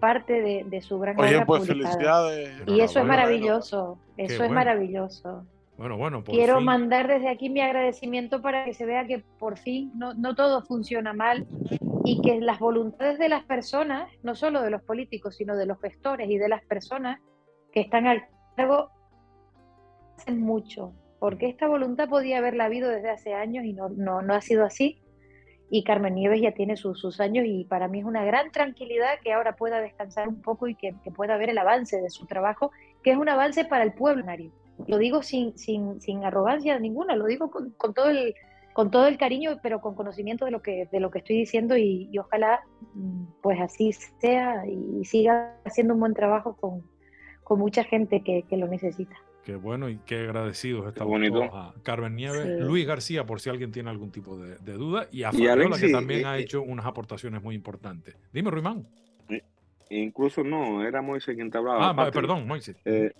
parte 0.00 0.64
de, 0.64 0.80
su 0.80 0.98
gran 0.98 1.20
Oye, 1.20 1.44
pues 1.44 1.66
felicidades. 1.66 2.50
Y 2.66 2.80
eso 2.80 3.00
es 3.00 3.04
maravilloso, 3.04 3.98
eso 4.16 4.42
es 4.42 4.50
maravilloso. 4.50 5.44
Bueno, 5.76 5.96
bueno, 5.96 6.22
Quiero 6.22 6.60
mandar 6.60 7.08
desde 7.08 7.28
aquí 7.28 7.50
mi 7.50 7.60
agradecimiento 7.60 8.40
para 8.40 8.64
que 8.64 8.74
se 8.74 8.86
vea 8.86 9.06
que 9.06 9.24
por 9.38 9.58
fin 9.58 9.90
no, 9.96 10.14
no 10.14 10.34
todo 10.34 10.62
funciona 10.62 11.12
mal 11.12 11.46
y 12.04 12.20
que 12.22 12.40
las 12.40 12.60
voluntades 12.60 13.18
de 13.18 13.28
las 13.28 13.44
personas, 13.44 14.08
no 14.22 14.34
solo 14.34 14.62
de 14.62 14.70
los 14.70 14.82
políticos, 14.82 15.36
sino 15.36 15.56
de 15.56 15.66
los 15.66 15.80
gestores 15.80 16.30
y 16.30 16.38
de 16.38 16.48
las 16.48 16.64
personas 16.64 17.20
que 17.72 17.80
están 17.80 18.06
al 18.06 18.24
cargo, 18.56 18.90
hacen 20.16 20.40
mucho. 20.40 20.92
Porque 21.18 21.48
esta 21.48 21.66
voluntad 21.66 22.08
podía 22.08 22.38
haberla 22.38 22.66
habido 22.66 22.88
desde 22.88 23.10
hace 23.10 23.34
años 23.34 23.64
y 23.64 23.72
no, 23.72 23.88
no, 23.88 24.22
no 24.22 24.34
ha 24.34 24.40
sido 24.40 24.64
así 24.64 25.00
y 25.70 25.82
Carmen 25.82 26.14
Nieves 26.14 26.40
ya 26.40 26.52
tiene 26.52 26.76
sus, 26.76 27.20
años 27.20 27.44
y 27.48 27.64
para 27.64 27.88
mí 27.88 27.98
es 27.98 28.04
una 28.04 28.24
gran 28.24 28.52
tranquilidad 28.52 29.18
que 29.22 29.32
ahora 29.32 29.56
pueda 29.56 29.80
descansar 29.80 30.28
un 30.28 30.40
poco 30.40 30.68
y 30.68 30.74
que, 30.74 30.94
pueda 31.14 31.36
ver 31.36 31.50
el 31.50 31.58
avance 31.58 32.00
de 32.00 32.10
su 32.10 32.26
trabajo, 32.26 32.70
que 33.02 33.10
es 33.10 33.16
un 33.16 33.28
avance 33.28 33.64
para 33.64 33.82
el 33.84 33.92
pueblo 33.92 34.24
Lo 34.86 34.98
digo 34.98 35.22
sin, 35.22 35.56
sin, 35.56 36.00
sin 36.00 36.24
arrogancia 36.24 36.78
ninguna, 36.78 37.16
lo 37.16 37.26
digo 37.26 37.50
con, 37.50 37.94
todo 37.94 38.10
el, 38.10 38.34
con 38.72 38.90
todo 38.90 39.06
el 39.06 39.18
cariño, 39.18 39.58
pero 39.62 39.80
con 39.80 39.94
conocimiento 39.94 40.44
de 40.44 40.50
lo 40.50 40.62
que, 40.62 40.88
de 40.90 41.00
lo 41.00 41.10
que 41.10 41.18
estoy 41.18 41.36
diciendo 41.36 41.76
y, 41.76 42.10
ojalá 42.18 42.60
mm, 42.94 43.24
pues 43.42 43.60
así 43.60 43.92
sea 43.92 44.66
y 44.66 45.04
siga 45.04 45.56
haciendo 45.64 45.94
un 45.94 46.00
buen 46.00 46.14
trabajo 46.14 46.56
con, 46.56 46.82
con 47.42 47.58
mucha 47.58 47.84
gente 47.84 48.22
que, 48.22 48.44
que 48.48 48.56
lo 48.56 48.66
necesita. 48.66 49.16
Qué 49.44 49.56
bueno 49.56 49.90
y 49.90 49.98
qué 50.06 50.20
agradecidos 50.20 50.88
estamos 50.88 51.10
bonito. 51.10 51.42
a 51.42 51.74
Carmen 51.82 52.16
Nieves, 52.16 52.44
Sí. 52.44 52.64
Luis 52.64 52.86
García, 52.86 53.26
por 53.26 53.40
si 53.40 53.50
alguien 53.50 53.72
tiene 53.72 53.90
algún 53.90 54.10
tipo 54.10 54.38
de, 54.38 54.56
de 54.56 54.72
duda, 54.72 55.06
y 55.12 55.22
a 55.22 55.30
Y 55.32 55.46
Fabiola, 55.46 55.78
que 55.78 55.90
también 55.90 56.20
eh, 56.22 56.26
ha 56.26 56.38
eh, 56.38 56.42
hecho 56.42 56.62
unas 56.62 56.86
aportaciones 56.86 57.42
muy 57.42 57.54
importantes. 57.54 58.16
Dime, 58.32 58.50
Ruimán. 58.50 58.88
Incluso 60.02 60.42
no, 60.42 60.84
era 60.86 61.02
Moisés 61.02 61.34
quien 61.36 61.50
te 61.50 61.58
hablaba. 61.58 61.86
Ah, 61.86 61.90
aparte, 61.90 62.20
perdón, 62.20 62.46
Moisés. 62.46 62.76
eh, 62.84 63.12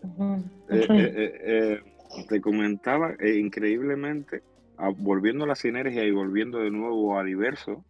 eh, 0.71 0.87
eh, 0.91 1.13
eh, 1.17 1.41
eh, 1.45 1.81
te 2.29 2.41
comentaba 2.41 3.15
eh, 3.19 3.37
increíblemente, 3.39 4.43
a- 4.77 4.89
volviendo 4.89 5.45
a 5.45 5.49
la 5.49 5.55
sinergia 5.55 6.05
y 6.05 6.11
volviendo 6.11 6.59
de 6.59 6.71
nuevo 6.71 7.19
a 7.19 7.25
diverso, 7.25 7.85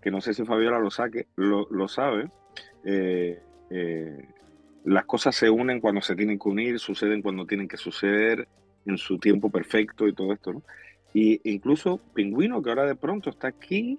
que 0.00 0.10
no 0.10 0.20
sé 0.20 0.34
si 0.34 0.44
Fabiola 0.44 0.78
lo, 0.78 0.90
saque, 0.90 1.26
lo, 1.36 1.66
lo 1.70 1.86
sabe, 1.88 2.28
eh, 2.84 3.40
eh, 3.70 4.28
las 4.84 5.04
cosas 5.04 5.34
se 5.36 5.50
unen 5.50 5.80
cuando 5.80 6.00
se 6.00 6.16
tienen 6.16 6.38
que 6.38 6.48
unir, 6.48 6.78
suceden 6.78 7.20
cuando 7.22 7.46
tienen 7.46 7.68
que 7.68 7.76
suceder, 7.76 8.48
en 8.86 8.96
su 8.96 9.18
tiempo 9.18 9.50
perfecto 9.50 10.08
y 10.08 10.14
todo 10.14 10.32
esto, 10.32 10.52
¿no? 10.54 10.62
Y 11.12 11.40
incluso 11.52 12.00
Pingüino, 12.14 12.62
que 12.62 12.70
ahora 12.70 12.86
de 12.86 12.94
pronto 12.94 13.28
está 13.30 13.48
aquí 13.48 13.98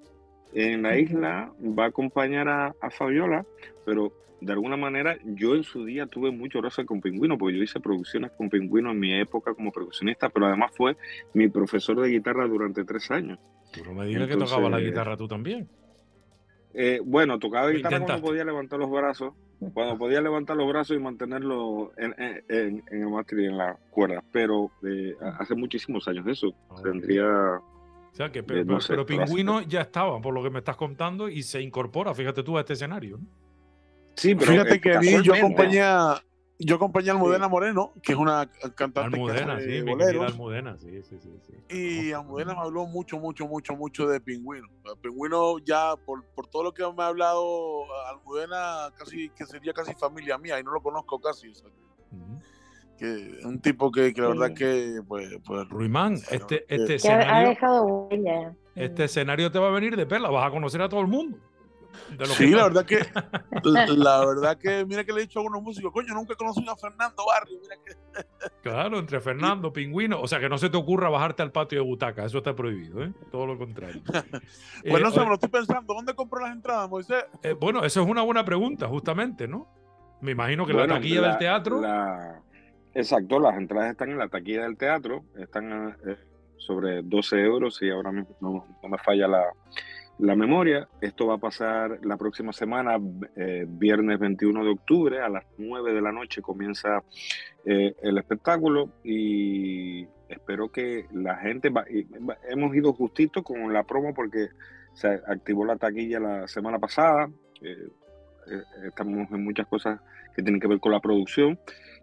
en 0.53 0.81
la 0.83 0.97
isla, 0.97 1.51
va 1.61 1.85
a 1.85 1.87
acompañar 1.87 2.47
a, 2.47 2.75
a 2.81 2.89
Fabiola, 2.89 3.45
pero 3.85 4.11
de 4.41 4.53
alguna 4.53 4.77
manera 4.77 5.17
yo 5.25 5.53
en 5.55 5.63
su 5.63 5.83
día 5.85 6.05
tuve 6.07 6.31
mucho 6.31 6.61
roce 6.61 6.85
con 6.85 7.01
Pingüino, 7.01 7.37
porque 7.37 7.57
yo 7.57 7.63
hice 7.63 7.79
producciones 7.79 8.31
con 8.31 8.49
Pingüino 8.49 8.91
en 8.91 8.99
mi 8.99 9.13
época 9.19 9.53
como 9.53 9.71
percusionista, 9.71 10.29
pero 10.29 10.45
además 10.47 10.71
fue 10.75 10.95
mi 11.33 11.49
profesor 11.49 11.99
de 11.99 12.09
guitarra 12.09 12.47
durante 12.47 12.83
tres 12.85 13.11
años. 13.11 13.37
No 13.85 13.93
me 13.93 14.05
digas 14.07 14.27
que 14.27 14.33
tocabas 14.45 14.71
la 14.71 14.77
guitarra 14.89 15.17
tú 15.17 15.27
también. 15.27 15.67
Eh, 16.73 17.01
bueno, 17.03 17.37
tocaba 17.39 17.67
guitarra 17.77 17.97
cuando 18.05 18.27
podía 18.27 18.45
levantar 18.45 18.79
los 18.79 18.91
brazos, 18.91 19.33
cuando 19.73 19.97
podía 19.97 20.21
levantar 20.21 20.55
los 20.55 20.67
brazos 20.69 20.95
y 20.95 20.99
mantenerlo 20.99 21.91
en, 21.97 22.15
en- 22.17 22.43
en- 22.47 22.83
en 22.89 23.01
el 23.01 23.09
mástil 23.09 23.41
y 23.41 23.45
en 23.45 23.57
la 23.57 23.77
cuerda, 23.89 24.23
pero 24.31 24.71
eh, 24.87 25.15
hace 25.39 25.55
muchísimos 25.55 26.07
años 26.07 26.25
eso. 26.27 26.53
Tendría 26.83 27.59
O 28.11 28.15
sea 28.15 28.31
que, 28.31 28.43
pero, 28.43 28.65
no 28.65 28.81
sé, 28.81 28.89
pero 28.89 29.05
Pingüino 29.05 29.61
ya 29.61 29.81
estaba, 29.81 30.19
por 30.21 30.33
lo 30.33 30.43
que 30.43 30.49
me 30.49 30.59
estás 30.59 30.75
contando, 30.75 31.29
y 31.29 31.43
se 31.43 31.61
incorpora, 31.61 32.13
fíjate 32.13 32.43
tú, 32.43 32.57
a 32.57 32.61
este 32.61 32.73
escenario. 32.73 33.17
¿no? 33.17 33.25
Sí, 34.15 34.35
pero 34.35 34.51
Fíjate 34.51 34.81
que 34.81 34.95
a 34.95 34.99
mí 34.99 35.21
yo 35.23 35.33
acompañé, 35.33 35.81
a- 35.81 36.21
yo 36.57 36.75
acompañé 36.75 37.09
a 37.09 37.13
Almudena 37.13 37.47
Moreno, 37.47 37.93
que 38.03 38.11
es 38.11 38.17
una 38.17 38.49
cantante 38.75 39.11
que 39.11 39.15
Almudena, 39.15 39.53
hace 39.55 39.63
sí, 39.63 39.69
mi 39.69 39.75
querida 39.77 39.91
boleros. 39.93 40.31
Almudena, 40.33 40.77
sí, 40.77 41.01
sí, 41.03 41.17
sí. 41.21 41.29
sí. 41.47 41.53
Y 41.73 42.11
Almudena 42.11 42.53
me 42.53 42.59
habló 42.59 42.85
mucho, 42.85 43.17
mucho, 43.17 43.47
mucho, 43.47 43.75
mucho 43.77 44.07
de 44.07 44.19
Pingüino. 44.19 44.67
El 44.83 44.99
Pingüino 44.99 45.59
ya, 45.59 45.95
por, 46.05 46.25
por 46.35 46.47
todo 46.47 46.63
lo 46.63 46.73
que 46.73 46.83
me 46.91 47.03
ha 47.03 47.07
hablado, 47.07 47.85
Almudena 48.09 48.91
casi 48.97 49.29
que 49.29 49.45
sería 49.45 49.71
casi 49.71 49.93
familia 49.93 50.37
mía 50.37 50.59
y 50.59 50.63
no 50.63 50.73
lo 50.73 50.81
conozco 50.81 51.17
casi. 51.21 51.47
o 51.47 51.55
sea. 51.55 51.69
Que 52.99 53.39
un 53.45 53.59
tipo 53.59 53.91
que, 53.91 54.13
que 54.13 54.21
la 54.21 54.31
Sí. 54.31 54.37
verdad 54.37 54.55
que, 54.55 55.01
pues, 55.07 55.29
pues 55.45 55.67
Ruimán, 55.69 56.13
este, 56.29 56.65
este 56.67 56.97
Que 56.97 57.09
ha, 57.09 57.15
ha 57.15 57.19
escenario, 57.21 57.49
dejado 57.49 57.83
huella. 57.85 58.53
este 58.75 59.03
escenario 59.05 59.51
te 59.51 59.59
va 59.59 59.67
a 59.69 59.71
venir 59.71 59.95
de 59.95 60.05
perla, 60.05 60.29
vas 60.29 60.47
a 60.47 60.51
conocer 60.51 60.81
a 60.81 60.89
todo 60.89 61.01
el 61.01 61.07
mundo. 61.07 61.37
De 62.11 62.17
lo 62.19 62.25
Sí, 62.27 62.45
que- 62.51 62.55
la 62.55 62.63
verdad 62.65 62.85
que, 62.85 62.99
la, 63.63 64.23
verdad 64.25 64.57
que, 64.57 64.85
mira 64.85 65.03
que 65.03 65.11
le 65.11 65.19
he 65.19 65.21
dicho 65.23 65.39
a 65.39 65.41
algunos 65.41 65.61
músicos, 65.63 65.91
coño, 65.91 66.13
nunca 66.13 66.33
he 66.33 66.35
conocido 66.35 66.71
a 66.71 66.77
Fernando 66.77 67.23
Barrio, 67.25 67.57
mira 67.61 67.75
que 67.83 67.93
Claro, 68.61 68.99
entre 68.99 69.19
Fernando, 69.19 69.73
Pingüino. 69.73 70.21
O 70.21 70.27
sea, 70.27 70.39
que 70.39 70.47
no 70.49 70.57
se 70.57 70.69
te 70.69 70.77
ocurra 70.77 71.09
bajarte 71.09 71.41
al 71.41 71.51
patio 71.51 71.79
de 71.79 71.85
butaca. 71.85 72.25
Eso 72.25 72.37
está 72.39 72.53
prohibido, 72.55 73.03
¿eh? 73.03 73.11
Todo 73.31 73.45
lo 73.47 73.57
contrario. 73.57 74.01
Eh, 74.83 74.91
no 74.91 75.09
sé, 75.11 75.17
oye, 75.17 75.19
me 75.21 75.25
lo 75.29 75.33
estoy 75.33 75.49
pensando, 75.49 75.93
¿dónde 75.93 76.13
compro 76.13 76.39
las 76.41 76.53
entradas, 76.53 76.89
Moisés? 76.89 77.25
eh, 77.43 77.53
bueno, 77.53 77.83
eso 77.83 78.01
es 78.01 78.07
una 78.07 78.21
buena 78.21 78.45
pregunta, 78.45 78.87
justamente, 78.87 79.45
¿no? 79.47 79.67
Me 80.21 80.31
imagino 80.31 80.65
que 80.65 80.71
Bueno, 80.73 80.87
la 80.87 80.93
taquilla 80.95 81.21
la- 81.21 81.27
del 81.29 81.37
teatro. 81.37 81.81
la- 81.81 82.41
Exacto, 82.93 83.39
las 83.39 83.55
entradas 83.57 83.91
están 83.91 84.09
en 84.09 84.17
la 84.17 84.27
taquilla 84.29 84.63
del 84.63 84.77
teatro, 84.77 85.23
están 85.37 85.95
eh, 86.05 86.15
sobre 86.57 87.01
12 87.03 87.39
euros 87.41 87.79
y 87.81 87.89
ahora 87.89 88.11
mismo 88.11 88.35
no, 88.41 88.65
me 88.89 88.97
falla 88.97 89.27
la, 89.27 89.43
la 90.17 90.35
memoria. 90.35 90.87
Esto 90.99 91.27
va 91.27 91.35
a 91.35 91.39
pasar 91.39 91.99
la 92.03 92.17
próxima 92.17 92.51
semana, 92.51 92.97
eh, 93.35 93.65
viernes 93.67 94.17
21 94.19 94.63
de 94.63 94.71
octubre, 94.71 95.21
a 95.21 95.29
las 95.29 95.45
9 95.57 95.93
de 95.93 96.01
la 96.01 96.11
noche 96.11 96.41
comienza 96.41 97.03
eh, 97.63 97.95
el 98.01 98.17
espectáculo 98.17 98.89
y 99.03 100.07
espero 100.27 100.69
que 100.69 101.05
la 101.13 101.37
gente, 101.37 101.69
va- 101.69 101.85
y- 101.89 102.03
va- 102.19 102.37
hemos 102.49 102.75
ido 102.75 102.91
justito 102.93 103.43
con 103.43 103.71
la 103.71 103.83
promo 103.83 104.13
porque 104.15 104.47
se 104.93 105.07
activó 105.27 105.63
la 105.63 105.77
taquilla 105.77 106.19
la 106.19 106.47
semana 106.47 106.79
pasada. 106.79 107.29
estamos 108.83 109.29
en 109.31 109.43
muchas 109.43 109.67
cosas 109.67 109.99
que 110.35 110.41
tienen 110.41 110.59
que 110.59 110.67
ver 110.67 110.79
con 110.79 110.91
la 110.91 110.99
producción 110.99 111.59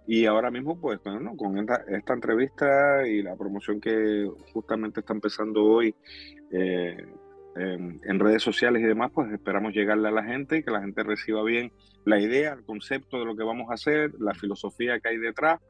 y 0.06 0.26
ahora 0.26 0.50
mismo 0.50 0.80
pues 0.80 1.00
bueno, 1.04 1.36
con 1.36 1.58
esta, 1.58 1.84
esta 1.88 2.14
entrevista 2.14 3.06
y 3.06 3.22
la 3.22 3.36
promoción 3.36 3.80
que 3.80 4.28
justamente 4.52 5.00
está 5.00 5.12
empezando 5.12 5.64
hoy 5.64 5.94
eh, 6.52 7.06
en, 7.56 8.00
en 8.04 8.20
redes 8.20 8.42
sociales 8.42 8.82
y 8.82 8.86
demás 8.86 9.10
pues 9.14 9.32
esperamos 9.32 9.72
llegarle 9.72 10.08
a 10.08 10.12
la 10.12 10.24
gente 10.24 10.58
y 10.58 10.62
que 10.62 10.70
la 10.70 10.80
gente 10.80 11.02
reciba 11.02 11.42
bien 11.42 11.72
la 12.06 12.20
idea, 12.20 12.52
el 12.52 12.64
concepto 12.64 13.18
de 13.18 13.26
lo 13.26 13.36
que 13.36 13.42
vamos 13.42 13.68
a 13.70 13.74
hacer, 13.74 14.12
la 14.20 14.32
filosofía 14.32 15.00
que 15.00 15.08
hay 15.08 15.18
detrás 15.18 15.60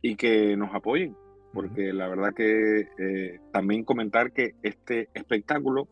y 0.00 0.16
que 0.16 0.56
nos 0.56 0.74
apoyen. 0.74 1.14
Porque 1.52 1.92
la 1.92 2.08
verdad 2.08 2.34
que 2.34 2.88
eh, 2.98 3.40
también 3.52 3.84
comentar 3.84 4.32
que 4.32 4.54
este 4.62 5.08
espectáculo 5.14 5.88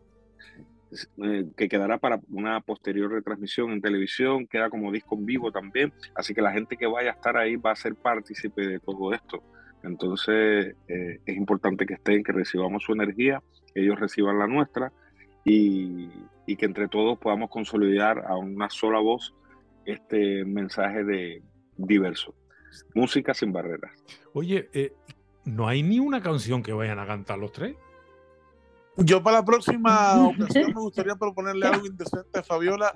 eh, 1.23 1.47
que 1.57 1.69
quedará 1.69 1.99
para 1.99 2.21
una 2.31 2.61
posterior 2.61 3.11
retransmisión 3.11 3.73
en 3.73 3.81
televisión, 3.81 4.47
queda 4.47 4.71
como 4.71 4.93
disco 4.93 5.17
en 5.17 5.27
vivo 5.27 5.51
también, 5.53 5.93
así 6.15 6.35
que 6.35 6.43
la 6.43 6.53
gente 6.53 6.77
que 6.77 6.87
vaya 6.87 7.11
a 7.11 7.15
estar 7.15 7.37
ahí 7.37 7.57
va 7.57 7.73
a 7.73 7.77
ser 7.77 7.95
partícipe 7.95 8.67
de 8.67 8.81
todo 8.81 9.13
esto. 9.13 9.43
Entonces 9.83 10.75
eh, 10.89 11.21
es 11.25 11.37
importante 11.37 11.87
que 11.87 11.95
estén, 11.95 12.23
que 12.23 12.33
recibamos 12.33 12.83
su 12.83 12.93
energía, 12.93 13.43
ellos 13.75 13.99
reciban 13.99 14.39
la 14.39 14.47
nuestra 14.47 14.93
y, 15.45 16.11
y 16.47 16.57
que 16.57 16.67
entre 16.67 16.89
todos 16.89 17.19
podamos 17.19 17.51
consolidar 17.51 18.25
a 18.27 18.37
una 18.37 18.71
sola 18.71 19.01
voz 19.01 19.35
este 19.85 20.45
mensaje 20.45 21.05
de 21.05 21.43
diverso. 21.77 22.35
Música 22.95 23.35
sin 23.35 23.53
barreras. 23.53 23.93
Oye, 24.33 24.69
eh, 24.73 24.93
no 25.45 25.69
hay 25.69 25.83
ni 25.83 25.99
una 25.99 26.23
canción 26.23 26.63
que 26.63 26.73
vayan 26.73 26.99
a 26.99 27.07
cantar 27.07 27.39
los 27.39 27.53
tres. 27.53 27.77
Yo 28.97 29.23
para 29.23 29.39
la 29.39 29.45
próxima 29.45 30.15
ocasión 30.29 30.69
me 30.75 30.81
gustaría 30.81 31.17
proponerle 31.17 31.67
algo 31.67 31.87
indecente 31.87 32.39
a 32.39 32.43
Fabiola 32.43 32.93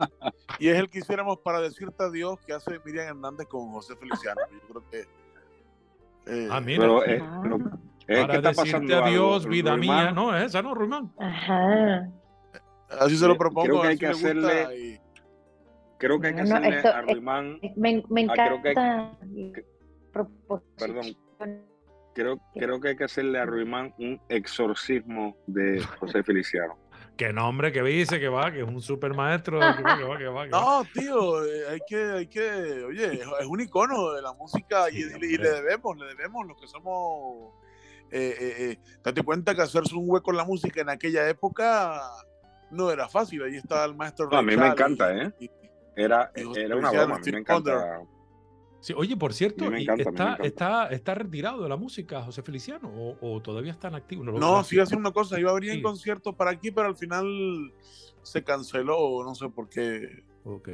y 0.59 0.69
es 0.69 0.77
el 0.79 0.89
que 0.89 0.99
hiciéramos 1.01 1.39
para 1.41 1.61
decirte 1.61 2.05
adiós 2.05 2.39
que 2.47 2.53
hace 2.53 2.79
Miriam 2.85 3.09
Hernández 3.09 3.47
con 3.49 3.71
José 3.73 3.97
Feliciano. 3.97 4.41
Yo 4.53 4.61
creo 4.69 4.91
que... 4.91 5.01
eh, 6.27 6.49
Ah, 6.51 6.61
mira. 6.61 6.81
Pero 6.83 7.05
eh, 7.05 7.19
lo- 7.19 7.57
es 8.07 8.21
Para 8.21 8.33
que 8.33 8.37
está 8.39 8.49
decirte 8.51 8.55
pasando 8.73 8.95
algo, 8.95 9.07
adiós, 9.07 9.47
vida 9.47 9.77
Ruimán. 9.77 10.05
mía. 10.05 10.13
No, 10.13 10.37
esa 10.37 10.63
no, 10.63 10.75
Ruimán. 10.75 11.13
Ajá. 11.19 12.09
así 13.01 13.17
se 13.17 13.27
lo 13.27 13.37
creo 13.37 13.39
propongo. 13.53 13.81
que 13.83 13.87
a 13.87 13.91
hay 13.91 13.99
que 13.99 14.07
hacerle- 14.07 14.79
y- 14.95 15.01
Creo 15.99 16.21
que 16.21 16.29
hay 16.29 16.35
que 16.37 16.43
No, 16.45 16.49
no, 16.51 16.55
hacerle 16.59 16.77
esto- 16.77 16.89
a 16.95 17.01
Ruimán, 17.03 17.59
Me, 17.77 18.05
me 18.09 18.27
Ah, 18.31 18.33
creo 18.35 18.63
que 18.63 18.69
hay- 18.69 18.73
encanta. 18.73 19.19
que- 19.53 19.67
proposición. 20.13 20.95
perdón, 21.39 21.67
creo, 22.19 22.41
creo 22.55 22.81
que 22.81 22.89
hay 22.89 22.97
que 22.97 23.05
hacerle 23.05 23.39
a 23.39 23.47
Ruimán 23.47 23.95
un 23.99 24.21
exorcismo 24.29 25.37
de 25.47 25.81
José 26.01 26.23
Feliciano. 26.23 26.77
Que 27.17 27.33
nombre, 27.33 27.73
que 27.73 27.83
dice, 27.83 28.21
que 28.21 28.29
va, 28.29 28.53
que 28.53 28.61
es 28.61 28.69
un 28.69 28.81
super 28.81 29.15
maestro. 29.15 29.59
Que 29.59 29.83
va, 29.83 29.99
que 29.99 30.05
va, 30.05 30.19
que 30.19 30.27
va, 30.29 30.45
que 30.45 30.51
va. 30.51 30.61
No, 30.61 30.85
tío, 30.93 31.45
eh, 31.45 31.69
hay 31.71 31.81
que, 31.87 31.97
hay 32.13 32.27
que, 32.29 32.85
oye, 32.85 33.13
es 33.15 33.47
un 33.47 33.61
icono 33.61 34.13
de 34.13 34.23
la 34.23 34.33
música 34.35 34.89
y, 34.91 35.03
Sí, 35.03 35.19
y 35.23 35.37
le 35.37 35.51
debemos, 35.51 35.97
le 35.97 36.07
debemos 36.07 36.47
los 36.47 36.61
que 36.61 36.67
somos. 36.69 37.55
Eh, 38.11 38.35
eh, 38.41 38.55
eh, 38.71 38.79
date 39.03 39.23
cuenta 39.23 39.55
que 39.55 39.63
hacerse 39.63 39.95
un 39.95 40.05
hueco 40.07 40.31
en 40.31 40.37
la 40.39 40.45
música 40.45 40.81
en 40.81 40.89
aquella 40.89 41.29
época 41.29 42.01
no 42.71 42.91
era 42.91 43.09
fácil. 43.09 43.43
Ahí 43.43 43.57
está 43.57 43.85
el 43.85 43.95
maestro. 43.97 44.29
No, 44.31 44.39
a 44.39 44.43
mí 44.43 44.57
me 44.57 44.67
encanta, 44.69 45.13
y- 45.13 45.21
¿eh? 45.21 45.33
y- 45.41 45.51
Era, 45.97 46.31
era 46.35 46.77
una 46.77 46.91
broma, 46.93 47.17
a 47.17 47.19
mí 47.19 47.33
me 47.33 47.39
encanta. 47.39 48.01
Sí, 48.81 48.95
oye, 48.97 49.17
por 49.17 49.33
cierto, 49.35 49.65
A 49.65 49.69
mí 49.71 49.75
me 49.75 49.81
¿y 49.81 49.83
encanta, 49.85 50.03
a 50.03 50.05
mí 50.05 50.05
me 50.05 50.11
está, 50.11 50.25
encanta. 50.25 50.47
está, 50.47 50.89
¿está 50.91 51.15
retirado 51.15 51.63
de 51.63 51.69
la 51.69 51.77
música 51.77 52.23
José 52.23 52.43
Feliciano 52.43 52.89
o, 52.89 53.17
o 53.21 53.43
todavía 53.43 53.73
está 53.73 53.89
en 53.89 53.97
activo? 53.97 54.23
No, 54.25 54.33
lo- 54.33 54.63
sigue 54.65 54.83
haciendo 54.83 55.01
una 55.09 55.13
cosa. 55.13 55.39
Iba 55.41 55.51
a 55.51 55.55
venir 55.55 55.71
en 55.71 55.77
Sí. 55.77 55.83
concierto 55.83 56.33
para 56.33 56.53
aquí, 56.53 56.71
pero 56.71 56.87
al 56.87 56.97
final 56.97 57.73
se 58.23 58.45
canceló, 58.45 59.25
no 59.25 59.35
sé 59.35 59.49
por 59.49 59.69
qué. 59.69 60.23
Ok. 60.45 60.69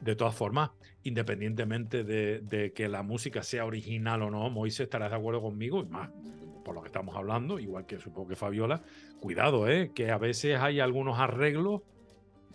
De 0.00 0.16
todas 0.16 0.34
formas, 0.34 0.70
independientemente 1.02 2.02
de, 2.04 2.40
de 2.40 2.72
que 2.72 2.88
la 2.88 3.02
música 3.02 3.42
sea 3.42 3.64
original 3.66 4.22
o 4.22 4.30
no, 4.30 4.48
Moisés 4.50 4.80
estarás 4.80 5.10
de 5.10 5.16
acuerdo 5.16 5.40
conmigo, 5.42 5.80
y 5.80 5.86
más 5.86 6.10
por 6.64 6.74
lo 6.74 6.80
que 6.80 6.88
estamos 6.88 7.14
hablando, 7.14 7.58
igual 7.58 7.84
que 7.84 8.00
supongo 8.00 8.28
que 8.28 8.36
Fabiola, 8.36 8.82
cuidado, 9.20 9.68
¿eh? 9.68 9.92
que 9.94 10.10
a 10.10 10.16
veces 10.16 10.58
hay 10.58 10.80
algunos 10.80 11.18
arreglos 11.18 11.82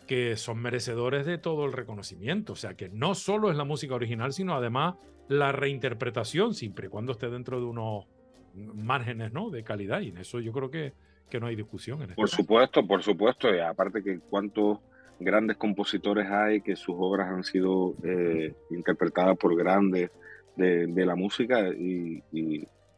que 0.09 0.37
son 0.37 0.57
merecedores 0.57 1.27
de 1.27 1.37
todo 1.37 1.67
el 1.67 1.71
reconocimiento. 1.71 2.53
O 2.53 2.55
sea, 2.55 2.73
que 2.73 2.89
no 2.89 3.13
solo 3.13 3.51
es 3.51 3.57
la 3.57 3.63
música 3.63 3.93
original, 3.93 4.33
sino 4.33 4.55
además 4.55 4.95
la 5.27 5.51
reinterpretación, 5.51 6.55
siempre 6.55 6.87
y 6.87 6.89
cuando 6.89 7.11
esté 7.11 7.29
dentro 7.29 7.59
de 7.59 7.67
unos 7.67 8.07
márgenes 8.55 9.31
¿no? 9.33 9.51
de 9.51 9.63
calidad. 9.63 10.01
Y 10.01 10.07
en 10.09 10.17
eso 10.17 10.39
yo 10.39 10.51
creo 10.51 10.71
que, 10.71 10.93
que 11.29 11.39
no 11.39 11.45
hay 11.45 11.55
discusión. 11.55 11.99
En 12.01 12.09
este 12.09 12.15
Por 12.15 12.27
caso. 12.27 12.37
supuesto, 12.37 12.87
por 12.87 13.03
supuesto. 13.03 13.53
Y 13.53 13.59
aparte 13.59 14.01
que 14.01 14.19
cuántos 14.19 14.79
grandes 15.19 15.57
compositores 15.57 16.25
hay 16.27 16.61
que 16.61 16.75
sus 16.75 16.95
obras 16.97 17.27
han 17.27 17.43
sido 17.43 17.93
eh, 18.01 18.55
interpretadas 18.71 19.37
por 19.37 19.55
grandes 19.55 20.09
de, 20.55 21.05
la 21.05 21.15
música 21.15 21.67
y, 21.69 22.23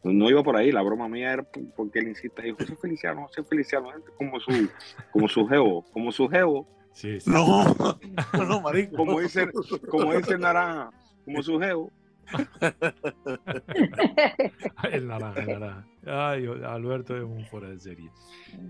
no 0.04 0.30
iba 0.30 0.42
por 0.44 0.56
ahí, 0.56 0.72
la 0.72 0.82
broma 0.82 1.10
mía 1.10 1.34
era 1.34 1.46
porque 1.76 2.00
él 2.00 2.08
insiste 2.08 2.54
José 2.54 2.74
Feliciano, 2.78 3.28
José 3.28 3.44
Feliciano, 3.44 3.90
como 4.18 4.40
su, 4.40 4.70
como 5.12 5.28
su 5.28 5.46
geo, 5.46 5.84
como 5.92 6.14
su 6.14 6.30
geo. 6.30 6.66
Sí, 6.94 7.18
No, 7.26 7.76
no, 8.48 8.62
marico. 8.62 8.98
Como 8.98 9.20
dice, 9.20 9.50
como 9.90 10.14
dice 10.14 10.38
Naranja, 10.38 10.92
como 11.26 11.44
su 11.44 11.60
geo. 11.60 11.92
el 14.92 15.08
naranja, 15.08 15.42
el 15.42 15.48
naranja. 15.48 15.88
Ay, 16.06 16.46
Alberto 16.66 17.18
es 17.18 17.24
un 17.24 17.46
fuera 17.46 17.70
de 17.70 17.80
serie. 17.80 18.10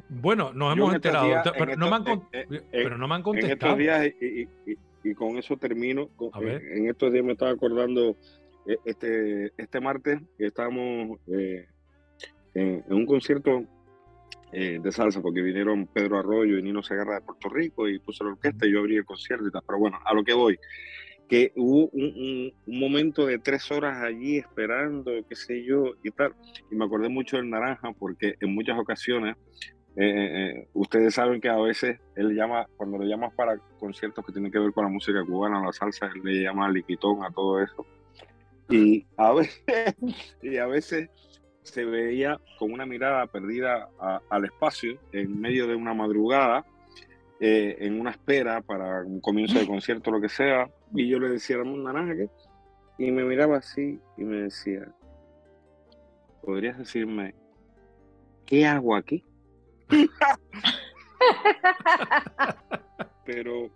Bueno, 0.10 0.52
nos 0.54 0.76
hemos 0.76 0.96
enterado, 0.96 1.30
pero, 1.58 1.76
no 1.76 1.90
me 1.90 1.96
han, 1.96 2.04
pero, 2.72 2.98
no 2.98 3.08
me 3.08 3.16
han, 3.16 3.24
contestado. 3.24 3.52
En 3.52 3.58
estos 3.58 3.78
días, 3.78 4.14
y, 5.04 5.14
con 5.14 5.38
eso 5.38 5.58
termino, 5.58 6.10
en 6.40 6.90
estos 6.90 7.12
días 7.12 7.24
me 7.24 7.34
estaba 7.34 7.52
acordando 7.52 8.16
e, 8.66 8.80
este, 8.86 9.52
este 9.58 9.80
martes 9.80 10.20
que 10.38 10.48
estábamos 10.48 11.20
eh, 11.28 11.68
en, 12.54 12.84
un 12.90 13.06
concierto 13.06 13.64
eh, 14.54 14.80
de 14.82 14.91
salsa, 14.91 15.22
porque 15.22 15.41
vinieron 15.41 15.88
Pedro 15.88 16.20
Arroyo 16.20 16.58
y 16.58 16.62
Nino 16.62 16.84
Segarra 16.84 17.16
de 17.16 17.22
Puerto 17.22 17.47
Rico 17.49 17.88
y 17.88 17.99
puso 17.99 18.26
la 18.26 18.32
orquesta 18.32 18.66
y 18.66 18.74
yo 18.74 18.80
abrí 18.80 18.97
el 18.97 19.06
concierto 19.06 19.47
y 19.47 19.52
tal. 19.52 19.62
Pero 19.66 19.80
bueno, 19.80 19.99
a 20.04 20.14
lo 20.14 20.24
que 20.24 20.34
voy, 20.34 20.60
que 21.30 21.54
hubo 21.56 21.89
un, 21.93 22.54
momento 22.66 23.26
de 23.26 23.39
tres 23.39 23.72
horas 23.72 24.04
allí 24.04 24.38
esperando, 24.38 25.12
qué 25.30 25.36
sé 25.36 25.64
yo, 25.64 25.93
y 26.04 26.12
tal. 26.12 26.36
Y 26.70 26.76
me 26.76 26.84
acordé 26.84 27.08
mucho 27.08 27.38
del 27.38 27.49
Naranja 27.49 27.93
porque 27.97 28.36
en 28.41 28.54
muchas 28.54 28.78
ocasiones, 28.78 29.38
eh, 29.95 30.68
ustedes 30.74 31.14
saben 31.14 31.39
que 31.39 31.47
a 31.47 31.58
veces 31.58 31.99
él 32.16 32.36
llama, 32.36 32.66
cuando 32.76 32.97
le 32.97 33.08
llamas 33.08 33.34
para 33.34 33.58
conciertos 33.80 34.26
que 34.26 34.34
tienen 34.34 34.52
que 34.52 34.60
ver 34.60 34.74
con 34.74 34.84
la 34.84 34.89
música 34.89 35.24
cubana, 35.24 35.64
la 35.64 35.72
salsa, 35.72 36.12
él 36.14 36.22
le 36.24 36.43
llama 36.43 36.70
liquitón 36.70 37.24
a 37.24 37.32
todo 37.32 37.62
eso. 37.62 37.86
Y 38.70 39.06
a 39.16 39.34
veces, 39.34 39.64
y 40.41 40.58
a 40.58 40.68
veces 40.68 41.10
se 41.64 41.86
veía 41.86 42.39
con 42.57 42.72
una 42.72 42.86
mirada 42.86 43.28
perdida 43.28 43.89
al 44.30 44.45
espacio 44.45 44.97
en 45.12 45.39
medio 45.39 45.68
de 45.68 45.76
una 45.76 45.93
madrugada, 45.93 46.66
eh, 47.39 47.78
en 47.80 47.99
una 47.99 48.12
espera 48.12 48.62
para 48.62 49.03
un 49.03 49.20
comienzo 49.20 49.59
de 49.59 49.68
concierto, 49.68 50.12
lo 50.12 50.22
que 50.22 50.30
sea, 50.30 50.70
y 50.93 51.07
yo 51.07 51.20
le 51.20 51.30
decía, 51.30 51.57
a 51.57 51.62
un 51.62 51.84
naranja. 51.84 52.30
Y 52.97 53.12
me 53.12 53.24
miraba 53.24 53.57
así 53.57 53.99
y 54.18 54.24
me 54.24 54.43
decía, 54.43 54.88
¿podrías 56.43 56.78
decirme 56.78 57.34
qué 58.45 58.66
hago 58.66 58.95
aquí? 58.95 59.24
Pero, 63.26 63.70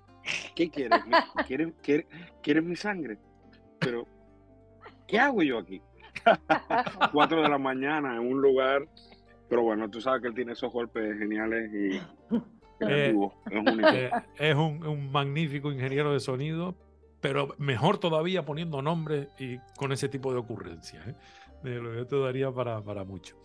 ¿qué 0.55 0.69
quieres? 0.69 1.01
¿Quieres, 1.47 1.73
quieres, 1.81 2.05
quieres 2.41 2.63
mi 2.63 2.75
sangre? 2.75 3.17
Pero, 3.79 4.07
¿qué 5.07 5.19
hago 5.19 5.43
yo 5.43 5.59
aquí? 5.59 5.81
Cuatro 7.13 7.41
de 7.41 7.49
la 7.49 7.57
mañana 7.57 8.15
en 8.15 8.21
un 8.21 8.41
lugar, 8.41 8.87
pero 9.49 9.63
bueno, 9.63 9.89
tú 9.89 10.01
sabes 10.01 10.21
que 10.21 10.27
él 10.27 10.33
tiene 10.33 10.53
esos 10.53 10.71
golpes 10.71 11.17
geniales 11.17 11.71
y 11.73 12.01
eh, 12.81 13.15
es, 14.37 14.55
un, 14.55 14.85
un, 14.85 15.11
magnífico 15.11 15.71
ingeniero 15.71 16.13
de 16.13 16.19
sonido, 16.19 16.75
pero 17.21 17.55
mejor 17.57 17.97
todavía 17.97 18.45
poniendo 18.45 18.81
nombres 18.81 19.27
y 19.39 19.57
con 19.77 19.91
ese 19.91 20.09
tipo 20.09 20.31
de 20.31 20.39
ocurrencias. 20.39 21.07
¿eh? 21.07 21.15
Esto 22.01 22.23
daría 22.23 22.51
para, 22.51 22.81
para 22.81 23.03
mucho. 23.03 23.35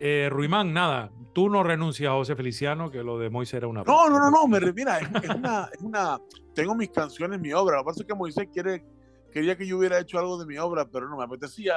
Eh, 0.00 0.28
Ruimán, 0.30 0.72
nada, 0.72 1.10
tú 1.32 1.50
no 1.50 1.64
renuncias 1.64 2.10
a 2.10 2.14
José 2.14 2.36
Feliciano, 2.36 2.90
que 2.90 3.02
lo 3.02 3.18
de 3.18 3.30
Moisés 3.30 3.54
era 3.54 3.66
una. 3.66 3.82
No, 3.82 4.08
no, 4.08 4.18
no, 4.18 4.30
no, 4.30 4.46
me, 4.46 4.60
mira, 4.72 4.98
es, 4.98 5.08
una, 5.34 5.68
es, 5.72 5.80
una, 5.80 6.20
Tengo 6.54 6.74
mis 6.76 6.90
canciones, 6.90 7.40
mi 7.40 7.52
obra. 7.52 7.78
Lo 7.78 7.82
que 7.82 7.86
pasa 7.86 8.02
es 8.02 8.06
que 8.06 8.14
Moisés 8.14 8.48
quiere 8.52 8.84
quería 9.32 9.56
que 9.56 9.66
yo 9.66 9.78
hubiera 9.78 9.98
hecho 9.98 10.18
algo 10.18 10.38
de 10.38 10.46
mi 10.46 10.58
obra, 10.58 10.88
pero 10.90 11.08
no 11.08 11.16
me 11.16 11.24
apetecía 11.24 11.74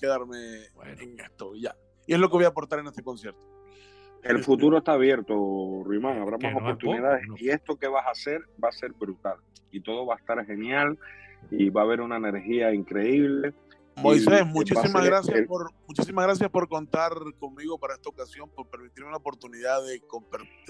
quedarme 0.00 0.66
en 0.98 1.20
esto 1.20 1.54
y 1.54 1.62
ya. 1.62 1.76
Y 2.06 2.14
es 2.14 2.18
lo 2.18 2.28
que 2.28 2.36
voy 2.36 2.44
a 2.44 2.48
aportar 2.48 2.80
en 2.80 2.86
este 2.86 3.02
concierto. 3.02 3.40
El 4.22 4.36
este, 4.36 4.46
futuro 4.46 4.78
está 4.78 4.92
abierto, 4.92 5.34
Ruimán, 5.84 6.18
habrá 6.20 6.36
más 6.38 6.54
oportunidades 6.54 7.24
y 7.36 7.48
esto 7.48 7.76
que 7.76 7.88
vas 7.88 8.06
a 8.06 8.10
hacer 8.10 8.42
va 8.62 8.68
a 8.68 8.72
ser 8.72 8.92
brutal 8.92 9.36
y 9.70 9.80
todo 9.80 10.04
va 10.04 10.14
a 10.14 10.18
estar 10.18 10.44
genial 10.44 10.98
y 11.50 11.70
va 11.70 11.82
a 11.82 11.84
haber 11.84 12.00
una 12.00 12.16
energía 12.16 12.74
increíble. 12.74 13.54
Moisés, 13.96 14.46
muchísimas 14.46 15.04
gracias 15.04 15.46
por 15.46 15.72
muchísimas 15.86 16.24
gracias 16.24 16.50
por 16.50 16.68
contar 16.68 17.12
conmigo 17.38 17.78
para 17.78 17.94
esta 17.94 18.08
ocasión, 18.08 18.48
por 18.50 18.68
permitirme 18.68 19.10
la 19.10 19.16
oportunidad 19.16 19.84
de, 19.84 20.02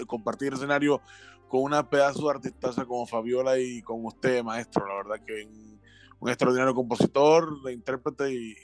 compartir 0.05 0.49
el 0.49 0.53
escenario 0.55 1.01
con 1.47 1.63
una 1.63 1.89
pedazo 1.89 2.23
de 2.23 2.31
artistaza 2.31 2.85
como 2.85 3.05
Fabiola 3.05 3.59
y 3.59 3.81
con 3.81 4.05
usted, 4.05 4.43
maestro. 4.43 4.87
La 4.87 4.95
verdad 4.95 5.25
que 5.25 5.45
un 5.45 5.80
extraordinario 6.29 6.73
compositor, 6.73 7.61
de 7.63 7.73
intérprete 7.73 8.31
y, 8.33 8.55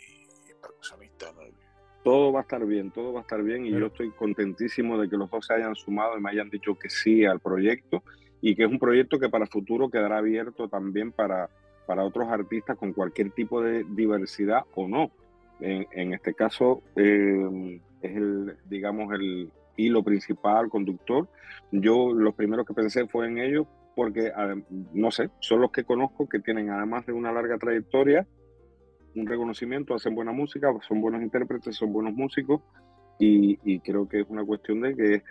percusionista. 0.62 1.28
Todo 2.04 2.32
va 2.32 2.40
a 2.40 2.42
estar 2.44 2.66
bien, 2.66 2.92
todo 2.92 3.14
va 3.14 3.20
a 3.20 3.22
estar 3.22 3.44
bien 3.44 3.66
y 3.66 3.72
yo 3.72 3.88
estoy 3.88 4.12
contentísimo 4.12 4.98
de 4.98 5.10
que 5.10 5.18
los 5.18 5.30
dos 5.30 5.46
se 5.46 5.54
hayan 5.54 5.76
sumado 5.76 6.18
y 6.18 6.22
me 6.22 6.30
hayan 6.30 6.50
dicho 6.50 6.76
que 6.76 6.90
sí 6.90 7.26
al 7.26 7.40
proyecto 7.40 8.04
y 8.42 8.56
que 8.56 8.64
es 8.64 8.72
un 8.72 8.80
proyecto 8.80 9.20
que 9.20 9.30
para 9.30 9.46
el 9.46 9.50
futuro 9.50 9.90
quedará 9.90 10.20
abierto 10.20 10.70
también 10.70 11.12
para, 11.12 11.50
para 11.86 12.04
otros 12.04 12.30
artistas 12.30 12.78
con 12.78 12.94
cualquier 12.94 13.32
tipo 13.32 13.62
de 13.62 13.84
diversidad 13.90 14.62
o 14.76 14.88
no. 14.88 15.12
En, 15.60 16.14
este 16.14 16.36
caso 16.36 16.84
eh, 16.96 17.82
es 18.02 18.16
el, 18.16 18.56
digamos, 18.70 19.12
el 19.14 19.52
hilo 19.76 20.04
principal, 20.04 20.70
conductor. 20.70 21.28
Yo 21.72 22.14
los 22.14 22.36
primeros 22.36 22.66
que 22.66 22.74
pensé 22.74 23.08
fue 23.08 23.28
en 23.28 23.40
ellos 23.40 23.68
porque, 23.98 24.32
no 24.94 25.10
sé, 25.10 25.32
son 25.40 25.62
los 25.62 25.72
que 25.72 25.84
conozco 25.84 26.30
que 26.30 26.38
tienen, 26.38 26.70
además 26.70 27.08
de 27.08 27.14
una 27.14 27.32
larga 27.32 27.58
trayectoria, 27.58 28.28
un 29.16 29.26
reconocimiento, 29.26 29.96
hacen 29.96 30.14
buena 30.14 30.32
música, 30.32 30.72
son 30.88 31.02
buenos 31.02 31.24
intérpretes, 31.24 31.76
son 31.76 31.92
buenos 31.92 32.14
músicos, 32.14 32.62
y, 33.18 33.80
creo 33.80 34.08
que 34.08 34.20
es 34.20 34.28
una 34.30 34.46
cuestión 34.46 34.82
de 34.82 34.96
que 34.96 35.24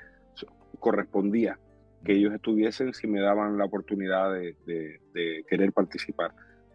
correspondía 0.81 1.61
que 2.05 2.15
ellos 2.15 2.35
estuviesen 2.35 2.93
si 2.93 3.07
me 3.07 3.21
daban 3.21 3.57
la 3.57 3.67
oportunidad 3.67 4.33
de, 4.33 5.45
querer 5.49 5.73
participar. 5.73 6.33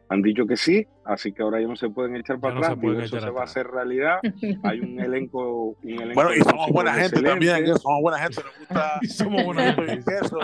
Han 0.08 0.22
dicho 0.22 0.46
que 0.46 0.56
sí, 0.56 0.88
así 1.04 1.34
que 1.34 1.44
ahora 1.44 1.60
ya 1.60 1.68
no 1.68 1.76
se 1.76 1.89
pueden 1.89 2.16
echar 2.16 2.39
para 2.39 2.56
atrás, 2.56 2.78
y 2.82 3.02
eso 3.02 3.20
se 3.20 3.30
va 3.32 3.42
a 3.42 3.44
hacer 3.44 3.68
realidad. 3.68 4.20
Hay 4.64 4.80
un 4.80 4.98
elenco, 4.98 5.76
un 5.84 5.89
elenco 5.89 6.14
Bueno, 6.14 6.34
y 6.36 6.39
somos 6.39 6.70
buena 6.72 6.94
gente 6.94 7.22
también, 7.22 7.68
somos 7.80 8.02
buena 8.02 8.20
gente, 8.20 8.42
nos 8.46 8.60
gusta 8.60 9.00
somos 9.10 9.44
buena 9.44 9.74
gente. 9.74 10.06
y 10.10 10.26
eso. 10.26 10.39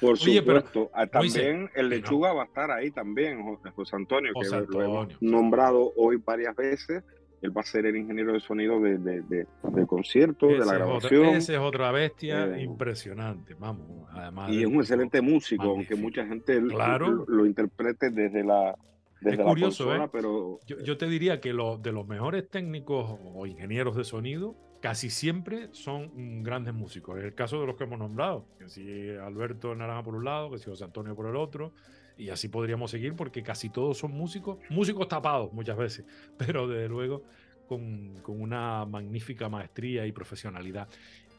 Por 0.00 0.18
supuesto. 0.18 0.90
Ah, 0.92 1.06
también 1.06 1.70
el 1.74 1.88
lechuga 1.88 2.32
va 2.32 2.42
a 2.42 2.46
estar 2.46 2.70
ahí 2.70 2.90
también, 2.90 3.42
José 3.74 3.96
Antonio, 3.96 4.32
que 4.40 4.48
lo 4.68 4.82
hemos 4.82 5.22
nombrado 5.22 5.92
hoy 5.96 6.16
varias 6.16 6.54
veces. 6.56 7.02
Él 7.42 7.56
va 7.56 7.60
a 7.60 7.64
ser 7.64 7.84
el 7.84 7.96
ingeniero 7.96 8.32
de 8.32 8.40
sonido 8.40 8.80
de, 8.80 8.98
de, 8.98 9.46
concierto, 9.86 10.46
de 10.48 10.58
la 10.58 10.74
grabación. 10.74 11.26
ese 11.26 11.54
es 11.54 11.60
otra 11.60 11.92
bestia 11.92 12.46
eh, 12.46 12.62
impresionante, 12.62 13.54
vamos. 13.54 14.08
Además 14.10 14.50
y 14.50 14.62
es 14.62 14.66
un 14.66 14.76
excelente 14.76 15.20
músico, 15.20 15.64
aunque 15.64 15.96
mucha 15.96 16.26
gente 16.26 16.60
lo, 16.60 17.46
interprete 17.46 18.10
desde 18.10 18.42
la, 18.42 18.74
desde 19.20 19.42
es 19.42 19.46
curioso, 19.46 19.94
¿eh? 19.94 20.08
pero... 20.10 20.60
Yo, 20.66 20.78
yo, 20.78 20.96
te 20.96 21.06
diría 21.06 21.38
que 21.38 21.52
lo, 21.52 21.76
de 21.76 21.92
los 21.92 22.08
mejores 22.08 22.48
técnicos 22.48 23.18
o 23.22 23.46
ingenieros 23.46 23.96
de 23.96 24.04
sonido 24.04 24.56
casi 24.80 25.10
siempre 25.10 25.68
son 25.72 26.42
grandes 26.42 26.74
músicos. 26.74 27.18
En 27.18 27.24
el 27.24 27.34
caso 27.34 27.60
de 27.60 27.66
los 27.66 27.76
que 27.76 27.84
hemos 27.84 27.98
nombrado, 27.98 28.46
que 28.58 28.68
si 28.68 29.10
Alberto 29.10 29.74
Naranja 29.74 30.02
por 30.02 30.14
un 30.14 30.24
lado, 30.24 30.50
que 30.50 30.58
si 30.58 30.64
José 30.66 30.84
Antonio 30.84 31.14
por 31.14 31.26
el 31.26 31.36
otro, 31.36 31.72
y 32.16 32.30
así 32.30 32.48
podríamos 32.48 32.90
seguir 32.90 33.14
porque 33.14 33.42
casi 33.42 33.68
todos 33.68 33.98
son 33.98 34.12
músicos, 34.12 34.58
músicos 34.70 35.08
tapados 35.08 35.52
muchas 35.52 35.76
veces, 35.76 36.04
pero 36.38 36.66
desde 36.66 36.88
luego 36.88 37.22
con, 37.66 38.14
con 38.22 38.40
una 38.40 38.84
magnífica 38.86 39.48
maestría 39.48 40.06
y 40.06 40.12
profesionalidad. 40.12 40.88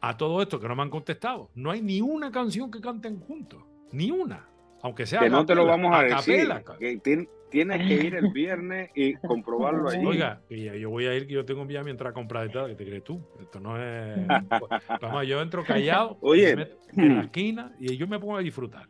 A 0.02 0.16
todo 0.16 0.42
esto 0.42 0.60
que 0.60 0.68
no 0.68 0.76
me 0.76 0.84
han 0.84 0.90
contestado, 0.90 1.50
no 1.56 1.72
hay 1.72 1.82
ni 1.82 2.02
una 2.02 2.32
canción 2.32 2.70
que 2.70 2.80
canten 2.80 3.20
juntos, 3.20 3.64
ni 3.92 4.12
una. 4.12 4.48
Aunque 4.82 5.06
sea. 5.06 5.22
Que 5.22 5.30
no 5.30 5.46
te 5.46 5.56
lo 5.56 5.66
vamos 5.66 5.96
a, 5.96 6.04
decir. 6.04 6.48
que 6.80 7.20
tienes 7.50 7.86
que 7.88 8.06
ir 8.06 8.16
el 8.16 8.32
viernes 8.34 8.90
y 8.96 9.16
comprobarlo 9.16 9.90
ahí. 9.90 10.06
Oiga, 10.06 10.42
yo 10.50 10.90
voy 10.90 11.06
a 11.06 11.16
ir 11.16 11.28
que 11.28 11.34
yo 11.34 11.46
tengo 11.46 11.62
un 11.62 11.68
día 11.68 11.84
mientras 11.84 12.14
comprar 12.14 12.48
y 12.48 12.52
tal, 12.52 12.68
que 12.68 12.76
te 12.76 12.86
crees 12.86 13.04
tú. 13.04 13.22
Esto 13.40 13.60
no 13.60 13.82
es. 13.82 14.28
Vamos, 15.02 15.28
yo 15.28 15.42
entro 15.42 15.64
callado, 15.64 16.18
Oye, 16.22 16.70
en 16.96 17.16
la 17.16 17.22
esquina 17.26 17.74
y 17.80 17.98
yo 17.98 18.08
me 18.08 18.20
pongo 18.20 18.38
a 18.38 18.42
disfrutar. 18.42 18.88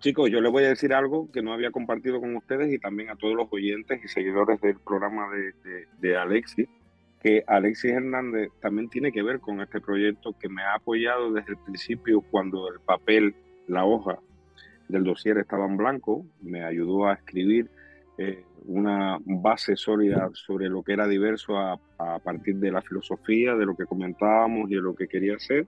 Chicos, 0.00 0.30
yo 0.30 0.40
les 0.42 0.52
voy 0.52 0.64
a 0.64 0.68
decir 0.68 0.92
algo 0.92 1.30
que 1.32 1.40
no 1.40 1.54
había 1.54 1.70
compartido 1.70 2.20
con 2.20 2.36
ustedes 2.36 2.70
y 2.70 2.78
también 2.78 3.08
a 3.08 3.16
todos 3.16 3.34
los 3.34 3.48
oyentes 3.50 4.04
y 4.04 4.08
seguidores 4.08 4.60
del 4.60 4.78
programa 4.78 5.28
de, 5.30 5.86
de 5.98 6.16
Alexis, 6.16 6.68
que 7.22 7.42
Alexis 7.46 7.92
Hernández 7.92 8.50
también 8.60 8.90
tiene 8.90 9.12
que 9.12 9.22
ver 9.22 9.40
con 9.40 9.62
este 9.62 9.80
proyecto 9.80 10.36
que 10.38 10.50
me 10.50 10.62
ha 10.62 10.74
apoyado 10.74 11.32
desde 11.32 11.52
el 11.52 11.56
principio 11.56 12.20
cuando 12.20 12.68
el 12.68 12.80
papel, 12.80 13.34
la 13.66 13.86
hoja 13.86 14.18
del 14.88 15.04
dossier 15.04 15.38
estaba 15.38 15.66
en 15.66 15.76
blanco, 15.76 16.24
me 16.42 16.64
ayudó 16.64 17.06
a 17.06 17.14
escribir 17.14 17.70
eh, 18.16 18.44
una 18.66 19.18
base 19.24 19.76
sólida 19.76 20.30
sobre 20.32 20.68
lo 20.68 20.82
que 20.82 20.92
era 20.92 21.06
diverso 21.06 21.58
a, 21.58 21.78
partir 22.22 22.56
de 22.56 22.70
la 22.70 22.82
filosofía, 22.82 23.54
de 23.54 23.66
lo 23.66 23.76
que 23.76 23.86
comentábamos 23.86 24.70
y 24.70 24.74
de 24.74 24.80
lo 24.80 24.94
que 24.94 25.08
quería 25.08 25.36
hacer. 25.36 25.66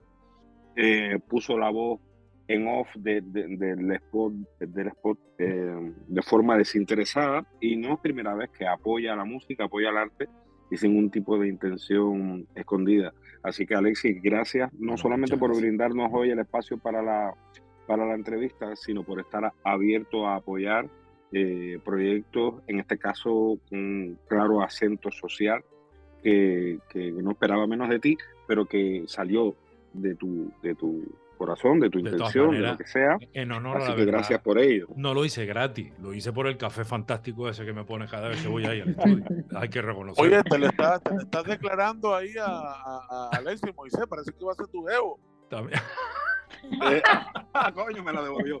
Eh, 0.75 1.19
puso 1.27 1.57
la 1.57 1.69
voz 1.69 1.99
en 2.47 2.67
off 2.67 2.87
de, 2.95 3.21
del 3.21 3.91
spot, 3.93 4.33
del 4.59 4.87
spot 4.87 5.19
eh, 5.39 5.93
de 6.07 6.21
forma 6.21 6.57
desinteresada 6.57 7.45
y 7.59 7.75
no 7.75 7.93
es 7.93 7.99
primera 7.99 8.33
vez 8.35 8.49
que 8.51 8.65
apoya 8.65 9.15
la 9.15 9.25
música, 9.25 9.65
apoya 9.65 9.89
el 9.89 9.97
arte 9.97 10.29
y 10.71 10.77
sin 10.77 10.97
un 10.97 11.09
tipo 11.09 11.37
de 11.37 11.47
intención 11.47 12.47
escondida. 12.55 13.13
Así 13.43 13.65
que 13.65 13.75
Alexis, 13.75 14.21
gracias 14.21 14.71
no 14.73 14.97
solamente 14.97 15.37
por 15.37 15.55
brindarnos 15.55 16.09
hoy 16.13 16.31
el 16.31 16.39
espacio 16.39 16.77
para 16.77 17.01
la, 17.01 17.33
para 17.87 18.05
la 18.05 18.13
entrevista, 18.13 18.75
sino 18.75 19.03
por 19.03 19.19
estar 19.19 19.51
abierto 19.63 20.27
a 20.27 20.35
apoyar 20.35 20.87
eh, 21.31 21.79
proyectos, 21.83 22.55
en 22.67 22.79
este 22.79 22.97
caso 22.97 23.57
un 23.71 24.19
claro 24.27 24.61
acento 24.61 25.11
social 25.11 25.63
que, 26.21 26.79
que 26.89 27.11
no 27.11 27.31
esperaba 27.31 27.65
menos 27.65 27.89
de 27.89 27.99
ti, 27.99 28.17
pero 28.47 28.65
que 28.65 29.03
salió 29.07 29.55
de 29.93 30.15
tu, 30.15 30.51
de 30.61 30.75
tu 30.75 31.03
corazón, 31.37 31.79
de 31.79 31.89
tu 31.89 31.99
intención, 31.99 32.51
de 32.51 32.59
lo 32.59 32.77
que 32.77 32.87
sea. 32.87 33.17
En 33.33 33.51
honor 33.51 33.77
Así 33.77 33.91
a 33.91 33.95
que 33.95 34.05
gracias 34.05 34.41
por 34.41 34.59
ello. 34.59 34.87
No 34.95 35.13
lo 35.13 35.23
hice 35.23 35.45
gratis, 35.45 35.93
lo 36.01 36.13
hice 36.13 36.33
por 36.33 36.47
el 36.47 36.57
café 36.57 36.83
fantástico 36.83 37.47
ese 37.47 37.65
que 37.65 37.73
me 37.73 37.83
pone 37.83 38.07
cada 38.07 38.29
vez 38.29 38.41
que 38.41 38.47
voy 38.47 38.65
ahí 38.65 38.81
al 38.81 38.89
estudio. 38.97 39.23
Hay 39.55 39.69
que 39.69 39.81
reconocerlo. 39.81 40.29
Oye, 40.29 40.43
te 40.43 40.57
le 40.57 40.67
estás, 40.67 41.01
declarando 41.45 42.15
ahí 42.15 42.33
a, 42.37 42.45
a, 42.45 43.07
a 43.09 43.37
Alexis 43.37 43.73
Moisés, 43.75 44.05
parece 44.09 44.31
que 44.31 44.43
va 44.43 44.51
a 44.51 44.55
ser 44.55 44.67
tu 44.67 44.83
geo. 44.85 45.17
También. 45.49 45.79
Eh, 46.63 47.01
coño, 47.73 48.03
me 48.03 48.13
la 48.13 48.21
devolvió. 48.21 48.59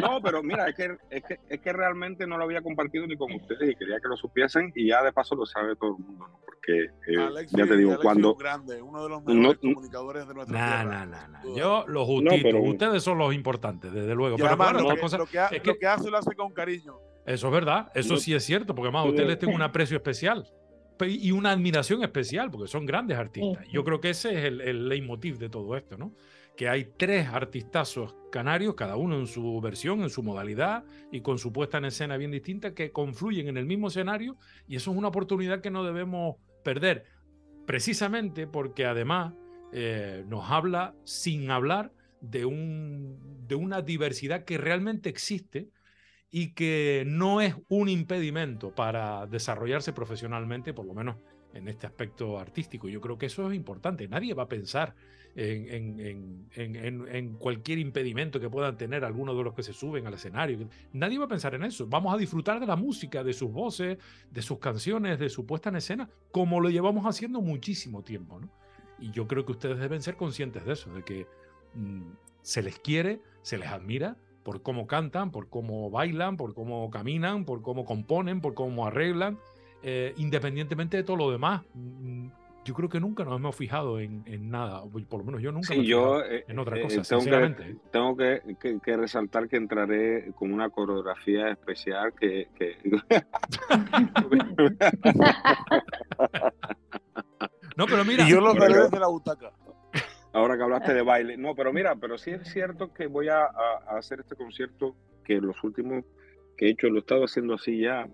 No, 0.00 0.20
pero 0.22 0.42
mira, 0.42 0.68
es 0.68 0.74
que, 0.74 0.96
es, 1.10 1.24
que, 1.24 1.40
es 1.48 1.60
que 1.60 1.72
realmente 1.72 2.26
no 2.26 2.36
lo 2.38 2.44
había 2.44 2.62
compartido 2.62 3.06
ni 3.06 3.16
con 3.16 3.32
ustedes 3.32 3.70
y 3.70 3.74
quería 3.74 4.00
que 4.00 4.08
lo 4.08 4.16
supiesen 4.16 4.72
y 4.74 4.88
ya 4.88 5.02
de 5.02 5.12
paso 5.12 5.34
lo 5.34 5.46
sabe 5.46 5.76
todo 5.76 5.96
el 5.96 6.04
mundo, 6.04 6.28
¿no? 6.28 6.40
Porque 6.44 6.84
eh, 7.06 7.46
ya 7.50 7.66
te 7.66 7.76
digo, 7.76 7.96
cuando... 8.00 8.34
grande, 8.34 8.80
uno 8.82 9.02
de 9.02 9.08
los 9.08 9.24
mejores 9.24 9.58
comunicadores 9.58 10.28
de 10.28 10.34
nuestra 10.34 10.58
nah, 10.58 10.82
tierra. 10.82 11.06
Nah, 11.06 11.28
nah, 11.28 11.54
Yo, 11.56 11.84
los 11.86 12.06
justitos, 12.06 12.40
pero... 12.42 12.62
ustedes 12.62 13.02
son 13.02 13.18
los 13.18 13.34
importantes, 13.34 13.92
desde 13.92 14.14
luego. 14.14 14.36
Pero 14.36 14.48
además, 14.48 14.82
lo, 14.82 14.88
que, 14.88 15.00
cosa, 15.00 15.18
lo, 15.18 15.26
que, 15.26 15.38
ha, 15.38 15.46
es 15.46 15.62
que... 15.62 15.68
lo 15.68 15.78
que 15.78 15.86
hace 15.86 16.10
lo 16.10 16.18
hace 16.18 16.34
con 16.34 16.52
cariño. 16.52 16.98
Eso 17.24 17.48
es 17.48 17.52
verdad, 17.52 17.90
eso 17.94 18.16
sí 18.16 18.34
es 18.34 18.44
cierto, 18.44 18.74
porque 18.74 18.86
además 18.88 19.06
a 19.06 19.08
ustedes 19.08 19.28
les 19.28 19.38
tengo 19.38 19.54
un 19.54 19.62
aprecio 19.62 19.96
especial 19.96 20.46
y 21.04 21.32
una 21.32 21.50
admiración 21.50 22.02
especial, 22.02 22.50
porque 22.50 22.68
son 22.68 22.86
grandes 22.86 23.18
artistas. 23.18 23.66
Yo 23.68 23.84
creo 23.84 24.00
que 24.00 24.10
ese 24.10 24.30
es 24.38 24.44
el, 24.44 24.60
el 24.60 24.88
leitmotiv 24.88 25.38
de 25.38 25.48
todo 25.48 25.76
esto, 25.76 25.98
¿no? 25.98 26.12
Que 26.56 26.68
hay 26.68 26.92
tres 26.96 27.28
artistazos 27.28 28.14
canarios, 28.32 28.74
cada 28.74 28.96
uno 28.96 29.18
en 29.18 29.26
su 29.26 29.60
versión, 29.60 30.00
en 30.00 30.10
su 30.10 30.22
modalidad 30.22 30.84
y 31.12 31.20
con 31.20 31.38
su 31.38 31.52
puesta 31.52 31.78
en 31.78 31.86
escena 31.86 32.16
bien 32.16 32.30
distinta, 32.30 32.74
que 32.74 32.90
confluyen 32.90 33.48
en 33.48 33.56
el 33.56 33.66
mismo 33.66 33.88
escenario 33.88 34.36
y 34.66 34.76
eso 34.76 34.90
es 34.90 34.96
una 34.96 35.08
oportunidad 35.08 35.60
que 35.60 35.70
no 35.70 35.84
debemos 35.84 36.36
perder, 36.64 37.04
precisamente 37.66 38.46
porque 38.46 38.86
además 38.86 39.34
eh, 39.72 40.24
nos 40.28 40.50
habla 40.50 40.94
sin 41.04 41.50
hablar 41.50 41.92
de, 42.20 42.44
un, 42.44 43.46
de 43.46 43.54
una 43.54 43.82
diversidad 43.82 44.44
que 44.44 44.58
realmente 44.58 45.08
existe 45.08 45.68
y 46.30 46.54
que 46.54 47.04
no 47.06 47.40
es 47.40 47.54
un 47.68 47.88
impedimento 47.88 48.74
para 48.74 49.26
desarrollarse 49.26 49.92
profesionalmente, 49.92 50.74
por 50.74 50.86
lo 50.86 50.94
menos 50.94 51.16
en 51.54 51.68
este 51.68 51.86
aspecto 51.86 52.38
artístico. 52.38 52.88
Yo 52.88 53.00
creo 53.00 53.16
que 53.16 53.26
eso 53.26 53.48
es 53.50 53.56
importante. 53.56 54.08
Nadie 54.08 54.34
va 54.34 54.44
a 54.44 54.48
pensar 54.48 54.94
en, 55.36 57.36
cualquier 57.38 57.78
impedimento 57.78 58.40
que 58.40 58.48
puedan 58.48 58.76
tener 58.76 59.04
algunos 59.04 59.36
de 59.36 59.44
los 59.44 59.54
que 59.54 59.62
se 59.62 59.72
suben 59.72 60.06
al 60.06 60.14
escenario. 60.14 60.68
Nadie 60.92 61.18
va 61.18 61.26
a 61.26 61.28
pensar 61.28 61.54
en 61.54 61.64
eso. 61.64 61.86
Vamos 61.86 62.14
a 62.14 62.16
disfrutar 62.16 62.58
de 62.58 62.66
la 62.66 62.76
música, 62.76 63.22
de 63.22 63.34
sus 63.34 63.52
voces, 63.52 63.98
de 64.30 64.42
sus 64.42 64.58
canciones, 64.58 65.18
de 65.18 65.28
su 65.28 65.44
puesta 65.44 65.68
en 65.68 65.76
escena, 65.76 66.08
como 66.32 66.60
lo 66.60 66.70
llevamos 66.70 67.04
haciendo 67.04 67.42
muchísimo 67.42 68.02
tiempo. 68.02 68.40
Y 68.98 69.10
yo 69.10 69.26
creo 69.26 69.44
que 69.44 69.52
ustedes 69.52 69.78
deben 69.78 70.02
ser 70.02 70.16
conscientes 70.16 70.64
de 70.64 70.72
eso, 70.72 70.92
de 70.94 71.02
que 71.02 71.26
mm, 71.74 72.12
se 72.40 72.62
les 72.62 72.78
quiere, 72.78 73.20
se 73.42 73.58
les 73.58 73.68
admira 73.68 74.16
por 74.42 74.62
cómo 74.62 74.86
cantan, 74.86 75.32
por 75.32 75.50
cómo 75.50 75.90
bailan, 75.90 76.36
por 76.36 76.54
cómo 76.54 76.88
caminan, 76.90 77.44
por 77.44 77.62
cómo 77.62 77.84
componen, 77.84 78.40
por 78.40 78.54
cómo 78.54 78.86
arreglan, 78.86 79.38
eh, 79.82 80.14
independientemente 80.16 80.96
de 80.96 81.02
todo 81.02 81.16
lo 81.16 81.30
demás. 81.30 81.62
Yo 82.66 82.74
creo 82.74 82.88
que 82.88 82.98
nunca 82.98 83.22
nos 83.24 83.36
hemos 83.36 83.54
fijado 83.54 84.00
en, 84.00 84.24
en 84.26 84.50
nada, 84.50 84.82
por 85.08 85.20
lo 85.20 85.24
menos 85.24 85.40
yo 85.40 85.52
nunca 85.52 85.68
sí, 85.68 85.78
me 85.78 85.86
yo, 85.86 86.20
eh, 86.20 86.44
en 86.48 86.58
otra 86.58 86.76
eh, 86.78 86.82
cosa, 86.82 87.00
tengo, 87.02 87.20
sinceramente. 87.20 87.62
que, 87.62 87.76
tengo 87.92 88.16
que, 88.16 88.42
que, 88.58 88.80
que, 88.80 88.96
resaltar 88.96 89.48
que 89.48 89.56
entraré 89.56 90.32
con 90.34 90.52
una 90.52 90.68
coreografía 90.70 91.48
especial 91.48 92.12
que... 92.14 92.48
que... 92.56 92.76
no, 97.76 97.86
pero 97.86 98.04
mira... 98.04 98.24
Y 98.24 98.30
yo 98.30 98.40
lo 98.40 98.52
veré 98.54 98.82
desde 98.82 98.98
la 98.98 99.06
butaca. 99.06 99.52
Ahora 100.32 100.56
que 100.56 100.64
hablaste 100.64 100.92
de 100.92 101.02
baile. 101.02 101.36
No, 101.36 101.54
pero 101.54 101.72
mira, 101.72 101.94
pero 101.94 102.18
sí 102.18 102.32
es 102.32 102.52
cierto 102.52 102.92
que 102.92 103.06
voy 103.06 103.28
a, 103.28 103.44
a, 103.44 103.84
a 103.90 103.98
hacer 103.98 104.18
este 104.18 104.34
concierto 104.34 104.96
que 105.24 105.40
los 105.40 105.62
últimos 105.62 106.04
que 106.56 106.66
he 106.66 106.70
hecho 106.70 106.88
lo 106.88 106.96
he 106.96 106.98
estado 106.98 107.26
haciendo 107.26 107.54
así 107.54 107.78
ya 107.78 108.08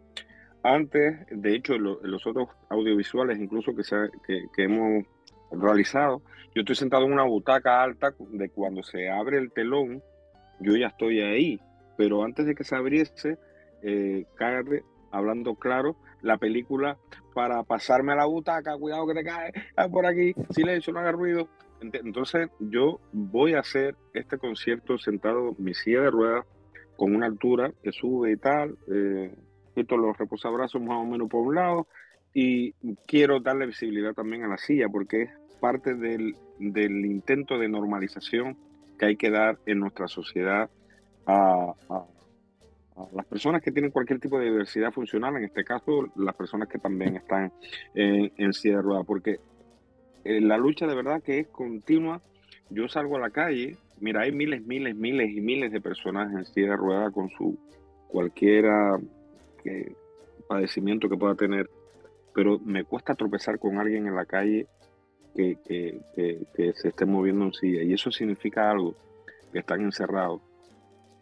antes, 0.62 1.26
de 1.30 1.54
hecho, 1.54 1.78
lo, 1.78 2.00
los 2.02 2.26
otros 2.26 2.48
audiovisuales 2.68 3.38
incluso 3.38 3.74
que, 3.74 3.84
se, 3.84 3.96
que, 4.26 4.64
hemos 4.64 5.04
realizado, 5.50 6.22
yo 6.54 6.60
estoy 6.60 6.76
sentado 6.76 7.04
en 7.04 7.12
una 7.12 7.24
butaca 7.24 7.82
alta 7.82 8.14
de 8.18 8.48
cuando 8.50 8.82
se 8.82 9.10
abre 9.10 9.38
el 9.38 9.52
telón, 9.52 10.02
yo 10.60 10.76
ya 10.76 10.88
estoy 10.88 11.20
ahí, 11.20 11.60
pero 11.96 12.22
antes 12.22 12.46
de 12.46 12.54
que 12.54 12.64
se 12.64 12.76
abriese, 12.76 13.38
eh, 13.82 14.24
cállate, 14.36 14.84
hablando 15.10 15.54
claro, 15.56 15.96
la 16.22 16.38
película 16.38 16.96
para 17.34 17.62
pasarme 17.64 18.12
a 18.12 18.16
la 18.16 18.26
butaca, 18.26 18.76
cuidado 18.78 19.06
que 19.06 19.14
te 19.14 19.24
cae, 19.24 19.52
ah, 19.76 19.88
por 19.88 20.06
aquí, 20.06 20.34
silencio, 20.50 20.92
no 20.92 21.00
haga 21.00 21.12
ruido. 21.12 21.48
Entonces 21.80 22.48
yo 22.60 23.00
voy 23.12 23.54
a 23.54 23.60
hacer 23.60 23.96
este 24.14 24.38
concierto 24.38 24.98
sentado 24.98 25.56
en 25.58 25.64
mi 25.64 25.74
silla 25.74 26.02
de 26.02 26.10
ruedas 26.10 26.46
con 26.96 27.16
una 27.16 27.26
altura 27.26 27.72
que 27.82 27.90
sube 27.90 28.32
y 28.32 28.36
tal, 28.36 28.78
eh, 28.88 29.34
quito 29.74 29.96
los 29.96 30.16
reposabrazos 30.16 30.80
más 30.80 30.98
o 30.98 31.04
menos 31.04 31.28
por 31.28 31.46
un 31.46 31.54
lado 31.54 31.86
y 32.34 32.72
quiero 33.06 33.40
darle 33.40 33.66
visibilidad 33.66 34.14
también 34.14 34.44
a 34.44 34.48
la 34.48 34.58
silla 34.58 34.88
porque 34.88 35.22
es 35.22 35.30
parte 35.60 35.94
del, 35.94 36.34
del 36.58 37.04
intento 37.04 37.58
de 37.58 37.68
normalización 37.68 38.56
que 38.98 39.06
hay 39.06 39.16
que 39.16 39.30
dar 39.30 39.58
en 39.66 39.80
nuestra 39.80 40.08
sociedad 40.08 40.70
a, 41.26 41.74
a, 41.88 42.06
a, 42.96 43.06
las 43.12 43.26
personas 43.26 43.62
que 43.62 43.70
tienen 43.70 43.90
cualquier 43.90 44.18
tipo 44.18 44.38
de 44.38 44.46
diversidad 44.46 44.92
funcional, 44.92 45.36
en 45.36 45.44
este 45.44 45.64
caso 45.64 46.08
las 46.16 46.34
personas 46.34 46.68
que 46.68 46.78
también 46.78 47.16
están 47.16 47.52
en, 47.94 48.32
en 48.36 48.52
silla 48.52 48.76
de 48.76 48.82
ruedas, 48.82 49.06
porque 49.06 49.40
eh, 50.24 50.40
la 50.40 50.56
lucha 50.56 50.86
de 50.86 50.94
verdad 50.94 51.22
que 51.22 51.40
es 51.40 51.48
continua. 51.48 52.20
Yo 52.70 52.88
salgo 52.88 53.16
a 53.16 53.20
la 53.20 53.30
calle, 53.30 53.76
mira, 54.00 54.22
hay 54.22 54.32
miles, 54.32 54.64
miles, 54.64 54.94
miles 54.94 55.30
y 55.30 55.40
miles 55.40 55.72
de 55.72 55.80
personas 55.80 56.32
en 56.32 56.44
silla 56.46 56.70
de 56.70 56.76
ruedas 56.76 57.12
con 57.12 57.28
su 57.30 57.58
cualquiera 58.08 58.98
que, 59.62 59.94
padecimiento 60.48 61.08
que 61.08 61.16
pueda 61.16 61.34
tener, 61.34 61.70
pero 62.34 62.58
me 62.58 62.84
cuesta 62.84 63.14
tropezar 63.14 63.58
con 63.58 63.78
alguien 63.78 64.06
en 64.06 64.14
la 64.14 64.26
calle 64.26 64.66
que, 65.34 65.58
que, 65.64 66.00
que, 66.54 66.72
se 66.74 66.88
esté 66.88 67.06
moviendo 67.06 67.46
en 67.46 67.52
silla. 67.52 67.82
Y 67.82 67.92
eso 67.92 68.10
significa 68.10 68.70
algo, 68.70 68.94
que 69.52 69.60
están 69.60 69.82
encerrados 69.82 70.40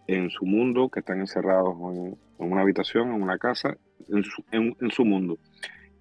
en 0.07 0.31
su 0.31 0.45
mundo, 0.45 0.89
que 0.89 1.01
están 1.01 1.21
encerrados 1.21 1.77
en, 1.81 2.19
en 2.39 2.53
una 2.53 2.63
habitación, 2.63 3.15
en 3.15 3.23
una 3.23 3.39
casa, 3.39 3.77
en 4.09 4.25
su, 4.25 4.43
en, 4.51 4.77
en 4.81 4.91
su 4.91 5.05
mundo. 5.05 5.39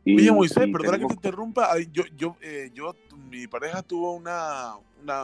Y, 0.06 0.16
Oye, 0.16 0.32
Moisés, 0.32 0.68
y 0.68 0.72
perdona 0.72 0.94
tenemos... 0.94 1.14
que 1.14 1.22
te 1.22 1.28
interrumpa. 1.28 1.70
Yo, 1.92 2.04
yo, 2.16 2.36
eh, 2.42 2.72
yo, 2.74 2.96
mi 3.30 3.48
pareja 3.48 3.84
tuvo 3.84 4.14
una, 4.14 4.74
una, 5.02 5.24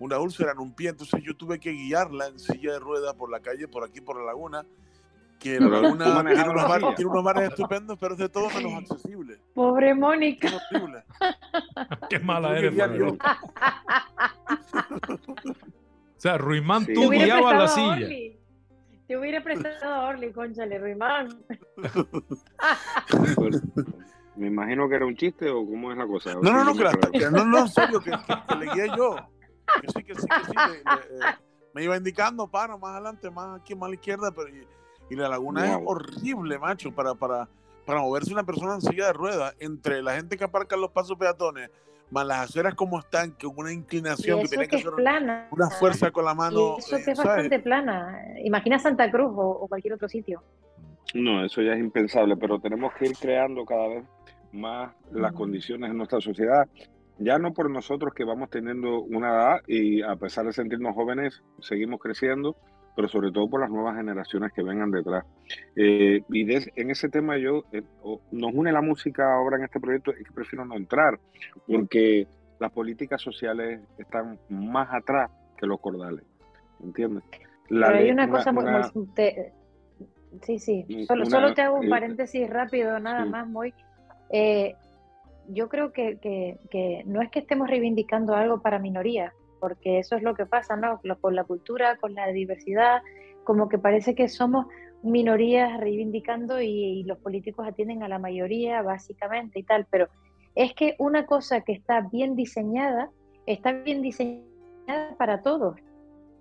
una 0.00 0.18
úlcera 0.18 0.52
en 0.52 0.58
un 0.58 0.74
pie, 0.74 0.90
entonces 0.90 1.22
yo 1.22 1.36
tuve 1.36 1.60
que 1.60 1.70
guiarla 1.70 2.28
en 2.28 2.38
silla 2.40 2.72
de 2.72 2.78
ruedas 2.80 3.14
por 3.14 3.30
la 3.30 3.40
calle, 3.40 3.68
por 3.68 3.84
aquí, 3.84 4.00
por 4.00 4.18
la 4.18 4.24
laguna 4.24 4.66
que 5.38 5.60
la 5.60 5.68
laguna 5.68 6.24
tiene 6.24 6.50
unos, 6.50 6.68
bar, 6.68 6.94
tiene 6.94 7.10
unos, 7.10 7.24
bares 7.24 7.48
estupendos, 7.50 7.98
pero 7.98 8.14
es 8.14 8.18
de 8.18 8.28
todo 8.28 8.48
menos 8.50 8.74
accesible. 8.74 9.38
Pobre 9.54 9.94
Mónica. 9.94 10.48
Qué 12.10 12.18
mala 12.18 12.58
eres, 12.58 12.74
o 16.16 16.16
sea, 16.16 16.38
Ruimán, 16.38 16.86
sí. 16.86 16.94
tú 16.94 17.10
guiabas 17.10 17.58
la 17.58 17.68
silla. 17.68 17.92
Orly. 17.92 18.40
Te 19.06 19.16
hubiera 19.16 19.44
prestado 19.44 19.94
a 19.94 20.08
Orly, 20.08 20.32
conchale, 20.32 20.78
Ruimán. 20.78 21.28
Me 24.36 24.48
imagino 24.48 24.88
que 24.88 24.96
era 24.96 25.06
un 25.06 25.16
chiste 25.16 25.48
o 25.50 25.64
cómo 25.64 25.92
es 25.92 25.98
la 25.98 26.06
cosa. 26.06 26.34
No, 26.34 26.42
no, 26.42 26.64
no, 26.64 26.74
que, 26.74 26.84
la, 26.84 26.92
que 26.92 27.30
no, 27.30 27.44
no, 27.44 27.60
en 27.60 27.68
serio, 27.68 28.00
que, 28.00 28.10
que, 28.10 28.18
que, 28.48 28.54
le 28.56 28.66
guié 28.72 28.88
yo. 28.96 29.16
Que 29.80 29.88
sí, 29.88 30.04
que 30.04 30.14
sí, 30.14 30.26
que 30.26 30.44
sí. 30.44 30.52
Le, 30.54 30.74
le, 31.18 31.24
me 31.72 31.84
iba 31.84 31.96
indicando, 31.96 32.50
para, 32.50 32.76
más 32.76 32.90
adelante, 32.92 33.30
más 33.30 33.58
aquí, 33.60 33.74
más 33.74 33.86
a 33.86 33.88
la 33.90 33.96
izquierda, 33.96 34.30
pero 34.32 34.48
y 34.48 34.66
la 35.14 35.28
laguna 35.28 35.76
wow. 35.76 35.80
es 35.80 35.82
horrible, 35.86 36.58
macho, 36.58 36.90
para, 36.92 37.14
para, 37.14 37.48
para 37.84 38.00
moverse 38.00 38.32
una 38.32 38.44
persona 38.44 38.74
en 38.74 38.80
silla 38.80 39.06
de 39.06 39.12
ruedas 39.12 39.54
entre 39.60 40.02
la 40.02 40.16
gente 40.16 40.36
que 40.36 40.44
aparca 40.44 40.74
en 40.74 40.80
los 40.80 40.90
pasos 40.90 41.16
peatones, 41.16 41.70
más 42.10 42.26
las 42.26 42.50
aceras 42.50 42.74
como 42.74 42.98
están, 42.98 43.32
que 43.32 43.46
una 43.46 43.72
inclinación 43.72 44.42
que 44.42 44.48
tiene 44.48 44.68
que, 44.68 44.76
hacer 44.76 44.92
plana. 44.92 45.48
una 45.50 45.70
fuerza 45.70 46.10
con 46.10 46.24
la 46.24 46.34
mano. 46.34 46.76
Y 46.76 46.80
eso 46.80 46.96
que 47.04 47.12
es 47.12 47.18
bastante 47.18 47.60
plana. 47.60 48.20
Imagina 48.42 48.78
Santa 48.78 49.10
Cruz 49.10 49.32
o, 49.36 49.50
o, 49.50 49.68
cualquier 49.68 49.94
otro 49.94 50.08
sitio. 50.08 50.42
No, 51.14 51.44
eso 51.44 51.62
ya 51.62 51.72
es 51.72 51.80
impensable, 51.80 52.36
pero 52.36 52.58
tenemos 52.58 52.92
que 52.94 53.06
ir 53.06 53.16
creando 53.16 53.64
cada 53.64 53.88
vez 53.88 54.04
más 54.52 54.92
las 55.12 55.32
condiciones 55.32 55.90
en 55.90 55.96
nuestra 55.96 56.20
sociedad 56.20 56.68
ya 57.18 57.38
no 57.38 57.52
por 57.52 57.70
nosotros 57.70 58.12
que 58.14 58.24
vamos 58.24 58.50
teniendo 58.50 59.00
una 59.00 59.28
edad 59.28 59.62
y 59.66 60.02
a 60.02 60.16
pesar 60.16 60.46
de 60.46 60.52
sentirnos 60.52 60.94
jóvenes, 60.94 61.42
seguimos 61.60 62.00
creciendo, 62.00 62.56
pero 62.96 63.08
sobre 63.08 63.30
todo 63.30 63.48
por 63.48 63.60
las 63.60 63.70
nuevas 63.70 63.94
generaciones 63.94 64.52
que 64.54 64.62
vengan 64.62 64.90
detrás. 64.90 65.24
Eh, 65.76 66.22
y 66.30 66.54
en 66.80 66.90
ese 66.90 67.10
tema 67.10 67.36
yo, 67.36 67.64
eh, 67.70 67.82
nos 68.32 68.54
une 68.54 68.72
la 68.72 68.80
música 68.80 69.34
ahora 69.34 69.58
en 69.58 69.64
este 69.64 69.78
proyecto, 69.78 70.12
es 70.12 70.26
que 70.26 70.32
prefiero 70.32 70.64
no 70.64 70.74
entrar, 70.74 71.20
porque 71.66 72.26
las 72.58 72.72
políticas 72.72 73.20
sociales 73.20 73.82
están 73.98 74.38
más 74.48 74.88
atrás 74.92 75.30
que 75.58 75.66
los 75.66 75.78
cordales, 75.78 76.24
¿entiendes? 76.82 77.22
pero 77.68 77.86
hay 77.86 78.10
una, 78.10 78.30
cosa 78.30 78.52
muy... 78.52 78.64
sí, 80.42 80.58
sí, 80.58 81.04
solo, 81.06 81.26
solo 81.26 81.52
te 81.52 81.62
hago 81.62 81.76
un 81.76 81.86
eh, 81.86 81.90
paréntesis 81.90 82.48
rápido, 82.48 82.98
nada 82.98 83.26
más, 83.26 83.46
muy... 83.46 83.74
yo 85.48 85.68
creo 85.68 85.92
que, 85.92 86.16
que, 86.16 86.58
que 86.70 87.02
no 87.04 87.20
es 87.20 87.30
que 87.30 87.40
estemos 87.40 87.68
reivindicando 87.68 88.34
algo 88.34 88.62
para 88.62 88.78
minorías, 88.78 89.34
porque 89.60 89.98
eso 89.98 90.16
es 90.16 90.22
lo 90.22 90.34
que 90.34 90.46
pasa, 90.46 90.76
¿no? 90.76 91.00
Con 91.20 91.34
la 91.34 91.44
cultura, 91.44 91.96
con 91.96 92.14
la 92.14 92.28
diversidad, 92.28 93.02
como 93.44 93.68
que 93.68 93.78
parece 93.78 94.14
que 94.14 94.28
somos 94.28 94.66
minorías 95.02 95.78
reivindicando 95.80 96.60
y, 96.60 97.04
los 97.04 97.18
políticos 97.18 97.66
atienden 97.66 98.02
a 98.02 98.08
la 98.08 98.18
mayoría, 98.18 98.82
básicamente, 98.82 99.60
y 99.60 99.62
tal, 99.62 99.86
pero 99.90 100.08
es 100.54 100.74
que 100.74 100.96
una 100.98 101.26
cosa 101.26 101.60
que 101.60 101.72
está 101.72 102.00
bien 102.00 102.34
diseñada, 102.34 103.10
está 103.46 103.72
bien 103.72 104.02
diseñada 104.02 105.14
para 105.16 105.42
todos, 105.42 105.78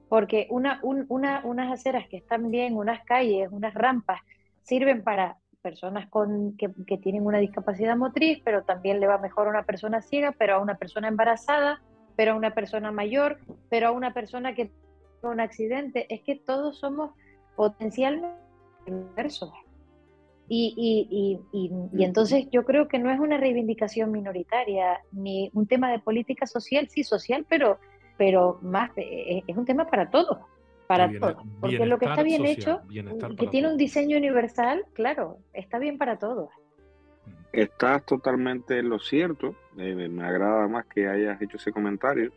porque 0.09 0.47
una, 0.49 0.80
unas 0.84 1.72
aceras 1.72 2.07
que 2.09 2.18
están 2.18 2.49
bien, 2.49 2.76
unas 2.76 3.03
calles, 3.05 3.49
unas 3.51 3.74
rampas, 3.74 4.22
sirven 4.63 5.03
para 5.03 5.38
personas 5.61 6.07
con, 6.09 6.55
que, 6.57 6.70
que, 6.86 6.97
tienen 6.97 7.26
una 7.26 7.39
discapacidad 7.39 7.97
motriz, 7.97 8.39
pero 8.43 8.63
también 8.63 8.99
le 8.99 9.07
va 9.07 9.18
mejor 9.18 9.47
a 9.47 9.49
una 9.49 9.63
persona 9.63 10.01
ciega, 10.01 10.32
pero 10.38 10.55
a 10.55 10.59
una 10.59 10.76
persona 10.76 11.07
embarazada, 11.07 11.82
pero 12.16 12.34
a 12.34 12.36
una 12.36 12.53
persona 12.53 12.91
mayor, 12.91 13.39
pero 13.70 13.88
a 13.88 13.91
una 13.91 14.13
persona 14.13 14.55
que 14.55 14.72
tuvo 15.22 15.32
un 15.32 15.39
accidente. 15.39 16.05
Es 16.13 16.22
que 16.22 16.36
todos 16.36 16.78
somos 16.78 17.11
potencialmente 17.55 18.36
diversos. 18.86 19.51
Y, 20.47 21.39
y, 21.51 22.03
entonces 22.03 22.47
yo 22.51 22.66
creo 22.66 22.88
que 22.88 22.99
no 22.99 23.09
es 23.09 23.20
una 23.20 23.38
reivindicación 23.38 24.11
minoritaria, 24.11 24.99
ni 25.11 25.49
un 25.53 25.66
tema 25.66 25.91
de 25.91 25.97
política 25.99 26.45
social, 26.45 26.88
sí 26.88 27.03
social, 27.03 27.45
pero, 27.49 27.80
pero 28.18 28.59
más 28.61 28.91
eh, 28.95 29.41
es 29.47 29.57
un 29.57 29.66
tema 29.66 29.88
para 29.88 30.11
todos, 30.11 30.38
para 30.88 31.11
todos. 31.20 31.43
Porque 31.59 31.86
lo 31.88 31.97
que 31.97 32.05
está 32.05 32.22
bien 32.22 32.45
hecho, 32.45 32.82
que 33.39 33.47
tiene 33.47 33.70
un 33.70 33.78
diseño 33.78 34.18
universal, 34.18 34.86
claro, 34.93 35.39
está 35.53 35.80
bien 35.80 35.97
para 35.97 36.20
todos. 36.20 36.49
Estás 37.55 38.05
totalmente 38.05 38.79
en 38.79 38.89
lo 38.89 38.99
cierto. 38.99 39.55
Eh, 39.77 40.09
me 40.09 40.25
agrada 40.25 40.67
más 40.67 40.85
que 40.87 41.07
hayas 41.07 41.41
hecho 41.41 41.55
ese 41.55 41.71
comentario. 41.71 42.33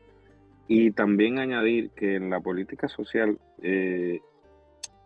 Y 0.69 0.93
también 0.93 1.41
añadir 1.41 1.91
que 1.91 2.15
en 2.15 2.31
la 2.31 2.39
política 2.39 2.87
social, 2.87 3.37
eh, 3.61 4.21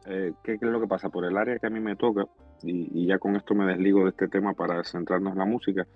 eh, 0.05 0.33
¿qué, 0.45 0.53
es 0.53 0.61
lo 0.61 0.83
que 0.83 0.87
pasa? 0.87 1.09
Por 1.09 1.25
el 1.25 1.39
área 1.39 1.59
que 1.59 1.67
a 1.67 1.71
mí 1.71 1.81
me 1.81 1.97
toca, 1.97 2.27
y, 2.63 3.07
ya 3.07 3.19
con 3.19 3.37
esto 3.37 3.55
me 3.55 3.65
desligo 3.65 4.05
de 4.05 4.11
este 4.11 4.29
tema 4.29 4.53
para 4.53 4.85
centrarnos 4.85 5.33
en 5.33 5.39
la 5.39 5.47
música, 5.47 5.87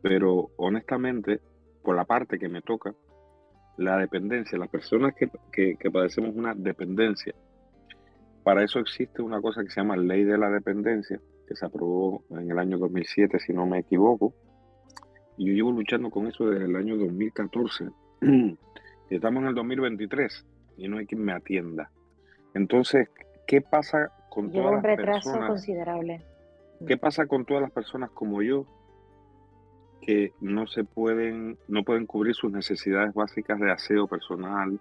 pero 0.00 0.52
honestamente, 0.56 1.40
por 1.82 1.96
la 1.96 2.06
parte 2.06 2.38
que 2.38 2.48
me 2.48 2.62
toca, 2.62 2.94
la 3.76 3.98
dependencia, 3.98 4.56
las 4.56 4.70
personas 4.70 5.12
que, 5.14 5.28
que 5.76 5.90
padecemos 5.90 6.34
una 6.34 6.54
dependencia, 6.54 7.34
para 8.42 8.64
eso 8.64 8.78
existe 8.78 9.20
una 9.20 9.42
cosa 9.42 9.62
que 9.62 9.68
se 9.68 9.82
llama 9.82 9.98
ley 9.98 10.24
de 10.24 10.38
la 10.38 10.48
dependencia, 10.48 11.20
que 11.46 11.56
se 11.56 11.66
aprobó 11.66 12.24
en 12.30 12.50
el 12.50 12.58
año 12.58 12.78
2007, 12.78 13.38
si 13.38 13.52
no 13.52 13.66
me 13.66 13.80
equivoco. 13.80 14.34
Y 15.36 15.46
yo 15.46 15.52
llevo 15.52 15.72
luchando 15.72 16.10
con 16.10 16.26
eso 16.26 16.48
desde 16.48 16.64
el 16.64 16.76
año 16.76 16.96
2014. 16.96 17.90
Estamos 19.10 19.42
en 19.42 19.48
el 19.48 19.54
2023 19.54 20.46
y 20.78 20.88
no 20.88 20.98
hay 20.98 21.06
quien 21.06 21.22
me 21.22 21.32
atienda. 21.32 21.90
Entonces, 22.54 23.08
¿qué 23.46 23.60
pasa 23.60 24.12
con 24.36 24.52
todas 24.52 24.74
un 24.74 24.82
retraso 24.82 25.38
considerable. 25.46 26.20
¿Qué 26.86 26.98
pasa 26.98 27.24
con 27.24 27.46
todas 27.46 27.62
las 27.62 27.70
personas 27.70 28.10
como 28.10 28.42
yo 28.42 28.66
que 30.02 30.34
no 30.42 30.66
se 30.66 30.84
pueden, 30.84 31.56
no 31.68 31.84
pueden 31.84 32.04
cubrir 32.04 32.34
sus 32.34 32.52
necesidades 32.52 33.14
básicas 33.14 33.58
de 33.58 33.72
aseo 33.72 34.06
personal, 34.06 34.78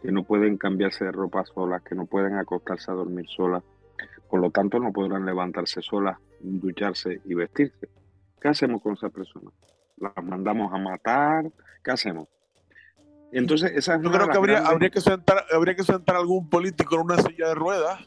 que 0.00 0.10
no 0.10 0.24
pueden 0.24 0.56
cambiarse 0.56 1.04
de 1.04 1.12
ropa 1.12 1.44
solas, 1.44 1.82
que 1.82 1.94
no 1.94 2.06
pueden 2.06 2.36
acostarse 2.36 2.90
a 2.90 2.94
dormir 2.94 3.26
solas, 3.28 3.62
por 4.28 4.40
lo 4.40 4.50
tanto, 4.50 4.78
no 4.78 4.92
podrán 4.92 5.24
levantarse 5.24 5.82
solas, 5.82 6.18
ducharse 6.40 7.20
y 7.24 7.34
vestirse. 7.34 7.88
¿Qué 8.40 8.48
hacemos 8.48 8.82
con 8.82 8.94
esas 8.94 9.12
personas? 9.12 9.52
¿Las 9.96 10.12
mandamos 10.22 10.72
a 10.72 10.78
matar? 10.78 11.50
¿Qué 11.82 11.90
hacemos? 11.90 12.28
Entonces, 13.32 13.72
esa 13.74 14.00
Yo 14.00 14.10
creo 14.10 14.28
que 14.28 14.36
habría, 14.36 14.58
habría, 14.66 14.90
que 14.90 15.00
sentar, 15.00 15.44
habría 15.52 15.74
que 15.74 15.82
sentar 15.84 16.16
algún 16.16 16.48
político 16.48 16.94
en 16.94 17.00
una 17.02 17.18
silla 17.18 17.48
de 17.48 17.54
ruedas 17.54 18.00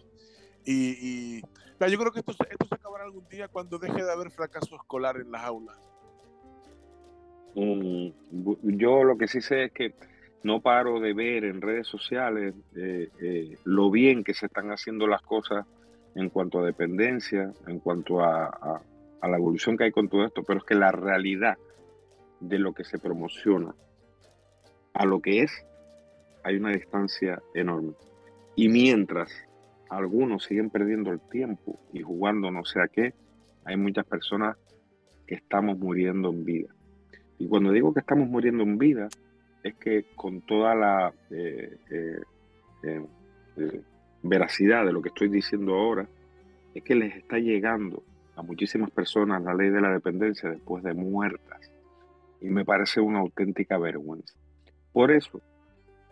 y, 0.65 1.41
yo 1.41 1.97
creo 1.97 2.11
que 2.11 2.19
esto, 2.19 2.33
esto 2.49 2.67
se 2.67 2.75
acabará 2.75 3.05
algún 3.05 3.27
día 3.29 3.47
cuando 3.47 3.79
deje 3.79 4.03
de 4.03 4.11
haber 4.11 4.31
fracaso 4.31 4.75
escolar 4.75 5.17
en 5.17 5.31
las 5.31 5.43
aulas. 5.43 5.77
Mm, 7.55 8.09
yo 8.77 9.03
lo 9.03 9.17
que 9.17 9.27
sí 9.27 9.41
sé 9.41 9.65
es 9.65 9.71
que 9.71 9.95
no 10.43 10.61
paro 10.61 10.99
de 10.99 11.13
ver 11.13 11.43
en 11.43 11.61
redes 11.61 11.87
sociales 11.87 12.53
eh, 12.75 13.09
eh, 13.21 13.57
lo 13.65 13.91
bien 13.91 14.23
que 14.23 14.33
se 14.33 14.45
están 14.45 14.71
haciendo 14.71 15.07
las 15.07 15.21
cosas 15.21 15.65
en 16.19 16.29
cuanto 16.29 16.59
a 16.59 16.65
dependencia, 16.65 17.53
en 17.67 17.79
cuanto 17.79 18.21
a, 18.21 18.81
la 19.21 19.37
evolución 19.37 19.77
que 19.77 19.85
hay 19.85 19.91
con 19.91 20.09
todo 20.09 20.25
esto, 20.25 20.43
pero 20.43 20.59
es 20.59 20.65
que 20.65 20.75
la 20.75 20.91
realidad 20.91 21.57
de 22.39 22.57
lo 22.57 22.73
que 22.73 22.83
se 22.83 22.99
promociona 22.99 23.73
a 24.93 25.05
lo 25.05 25.21
que 25.21 25.43
es, 25.43 25.51
hay 26.43 26.55
una 26.55 26.71
distancia 26.71 27.41
enorme. 27.53 27.93
Y 28.55 28.69
mientras 28.69 29.29
algunos 29.89 30.45
siguen 30.45 30.69
perdiendo 30.69 31.11
el 31.11 31.19
tiempo 31.19 31.79
y 31.93 32.01
jugando 32.01 32.49
no 32.51 32.63
sé 32.63 32.81
a 32.81 32.87
qué, 32.87 33.13
hay 33.65 33.77
muchas 33.77 34.05
personas 34.05 34.57
que 35.27 35.35
estamos 35.35 35.77
muriendo 35.77 36.29
en 36.29 36.45
vida. 36.45 36.73
Y 37.37 37.47
cuando 37.47 37.71
digo 37.71 37.93
que 37.93 37.99
estamos 37.99 38.27
muriendo 38.27 38.63
en 38.63 38.77
vida, 38.77 39.07
es 39.63 39.75
que 39.75 40.05
con 40.15 40.41
toda 40.41 40.75
la 40.75 41.13
eh, 41.29 41.77
eh, 41.91 42.21
eh, 42.83 43.81
veracidad 44.23 44.85
de 44.85 44.93
lo 44.93 45.01
que 45.01 45.09
estoy 45.09 45.29
diciendo 45.29 45.73
ahora 45.73 46.07
es 46.73 46.83
que 46.83 46.95
les 46.95 47.15
está 47.15 47.37
llegando 47.37 48.03
a 48.35 48.41
muchísimas 48.41 48.89
personas 48.91 49.43
la 49.43 49.53
ley 49.53 49.69
de 49.69 49.81
la 49.81 49.91
dependencia 49.91 50.49
después 50.49 50.83
de 50.83 50.93
muertas. 50.93 51.71
Y 52.41 52.49
me 52.49 52.63
parece 52.63 53.01
una 53.01 53.19
auténtica 53.19 53.77
vergüenza. 53.77 54.33
Por 54.93 55.11
eso, 55.11 55.41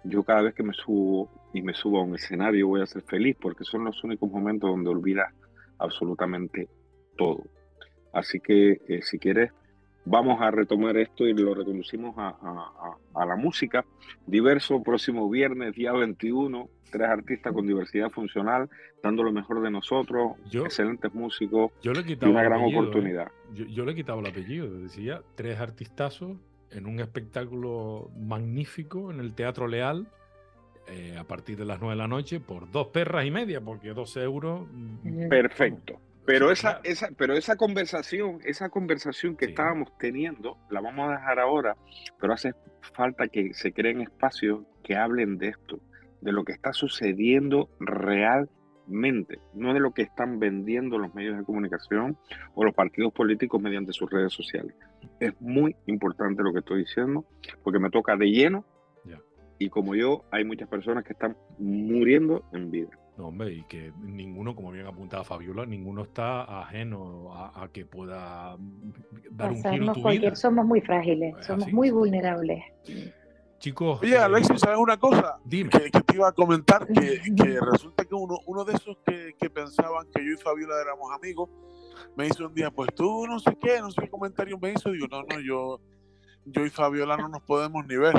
yo 0.03 0.23
cada 0.23 0.41
vez 0.41 0.53
que 0.53 0.63
me 0.63 0.73
subo 0.73 1.29
y 1.53 1.61
me 1.61 1.73
subo 1.73 1.99
a 1.99 2.03
un 2.03 2.15
escenario 2.15 2.67
voy 2.67 2.81
a 2.81 2.85
ser 2.85 3.01
feliz 3.03 3.37
porque 3.39 3.63
son 3.63 3.85
los 3.85 4.03
únicos 4.03 4.29
momentos 4.29 4.69
donde 4.69 4.89
olvidas 4.89 5.33
absolutamente 5.79 6.67
todo. 7.17 7.43
Así 8.13 8.39
que 8.39 8.81
eh, 8.87 9.01
si 9.01 9.19
quieres, 9.19 9.51
vamos 10.09 10.41
a 10.41 10.51
retomar 10.51 10.97
esto 10.97 11.27
y 11.27 11.33
lo 11.33 11.53
reconducimos 11.53 12.15
a, 12.17 13.25
la 13.25 13.35
música. 13.35 13.85
Diverso, 14.25 14.81
próximo 14.81 15.29
viernes, 15.29 15.75
día 15.75 15.91
21, 15.91 16.69
tres 16.91 17.07
artistas 17.07 17.53
con 17.53 17.67
diversidad 17.67 18.09
funcional, 18.09 18.69
dando 19.03 19.23
lo 19.23 19.31
mejor 19.31 19.61
de 19.61 19.69
nosotros, 19.69 20.33
excelentes 20.51 21.13
músicos 21.13 21.71
yo 21.81 21.91
le 21.93 22.01
y 22.01 22.25
una 22.25 22.43
gran 22.43 22.61
¿eh? 22.61 22.71
oportunidad. 22.71 23.27
Yo, 23.53 23.85
le 23.85 23.91
he 23.91 23.95
quitado 23.95 24.19
el 24.19 24.27
apellido, 24.27 24.69
decía, 24.79 25.21
tres 25.35 25.59
artistazos 25.59 26.37
en 26.71 26.85
un 26.85 26.99
espectáculo 26.99 28.09
magnífico 28.17 29.11
en 29.11 29.19
el 29.19 29.33
Teatro 29.33 29.67
Leal. 29.67 30.07
Eh, 30.89 31.17
a 31.19 31.25
partir 31.25 31.57
de 31.57 31.65
las 31.65 31.81
9 31.81 31.95
de 31.95 31.97
la 31.97 32.07
noche 32.07 32.39
por 32.39 32.71
dos 32.71 32.87
perras 32.87 33.25
y 33.25 33.31
media, 33.31 33.59
porque 33.59 33.89
dos 33.89 34.15
euros. 34.15 34.65
Mm, 34.71 35.27
Perfecto. 35.27 35.99
Pero 36.27 36.51
esa, 36.51 36.81
esa, 36.83 37.09
pero 37.17 37.35
esa 37.35 37.55
conversación, 37.55 38.39
esa 38.43 38.67
conversación 38.67 39.37
que 39.37 39.45
estábamos 39.45 39.97
teniendo, 39.97 40.57
la 40.69 40.81
vamos 40.81 41.07
a 41.07 41.13
dejar 41.13 41.39
ahora, 41.39 41.77
pero 42.19 42.33
hace 42.33 42.51
falta 42.81 43.29
que 43.29 43.53
se 43.53 43.71
creen 43.71 44.01
espacios 44.01 44.65
que 44.83 44.97
hablen 44.97 45.37
de 45.37 45.47
esto, 45.47 45.79
de 46.19 46.33
lo 46.33 46.43
que 46.43 46.51
está 46.51 46.73
sucediendo 46.73 47.69
realmente, 47.79 49.39
no 49.53 49.73
de 49.73 49.79
lo 49.79 49.93
que 49.93 50.01
están 50.01 50.37
vendiendo 50.37 50.97
los 50.97 51.15
medios 51.15 51.37
de 51.37 51.45
comunicación 51.45 52.17
o 52.55 52.65
los 52.65 52.75
partidos 52.75 53.13
políticos 53.13 53.61
mediante 53.61 53.93
sus 53.93 54.09
redes 54.09 54.33
sociales. 54.33 54.75
Es 55.21 55.31
muy 55.39 55.77
importante 55.85 56.43
lo 56.43 56.51
que 56.51 56.59
estoy 56.59 56.79
diciendo, 56.79 57.25
porque 57.63 57.79
me 57.79 57.89
toca 57.89 58.17
de 58.17 58.29
lleno 58.29 58.65
y 59.59 59.69
como 59.69 59.95
yo, 59.95 60.25
hay 60.29 60.43
muchas 60.43 60.67
personas 60.67 61.03
que 61.03 61.13
están 61.13 61.35
muriendo 61.57 62.43
en 62.51 62.69
vida. 62.69 62.89
No, 63.17 63.29
hombre, 63.29 63.53
y 63.53 63.63
que 63.63 63.91
ninguno, 63.99 64.55
como 64.55 64.71
bien 64.71 64.85
apuntaba 64.85 65.23
Fabiola, 65.23 65.65
ninguno 65.65 66.03
está 66.03 66.61
ajeno 66.61 67.33
a, 67.33 67.67
que 67.73 67.85
pueda 67.85 68.55
dar 69.31 69.51
un 69.51 69.63
giro 69.63 69.93
tu 69.93 70.07
vida. 70.07 70.35
Somos 70.35 70.65
muy 70.65 70.81
frágiles, 70.81 71.35
somos 71.45 71.71
muy 71.73 71.89
vulnerables. 71.89 72.63
Chicos. 73.57 73.99
Oye, 74.03 74.17
Alexis, 74.17 74.61
¿sabes 74.61 74.77
una 74.77 74.97
cosa? 74.97 75.39
Dime. 75.43 75.71
Que, 75.71 75.89
te 75.89 76.15
iba 76.15 76.27
a 76.27 76.31
comentar 76.31 76.85
que, 76.93 77.59
resulta 77.59 78.05
que 78.05 78.13
uno, 78.13 78.37
uno 78.45 78.63
de 78.63 78.73
esos 78.73 78.97
que, 79.03 79.33
que, 79.39 79.49
pensaban 79.49 80.05
que 80.13 80.23
yo 80.23 80.33
y 80.33 80.37
Fabiola 80.37 80.79
éramos 80.79 81.11
amigos, 81.11 81.49
me 82.15 82.27
hizo 82.27 82.45
un 82.45 82.53
día, 82.53 82.69
pues 82.69 82.93
tú 82.93 83.25
no 83.25 83.39
sé 83.39 83.57
qué, 83.59 83.81
no 83.81 83.89
sé 83.89 84.01
qué 84.01 84.09
comentario 84.09 84.59
me 84.59 84.73
hizo. 84.73 84.91
Digo, 84.91 85.07
no, 85.09 85.23
no, 85.23 85.39
yo 85.39 85.81
yo 86.49 86.65
y 86.65 86.69
Fabiola 86.69 87.17
no 87.17 87.27
nos 87.27 87.41
podemos 87.41 87.85
ni 87.85 87.97
ver. 87.97 88.13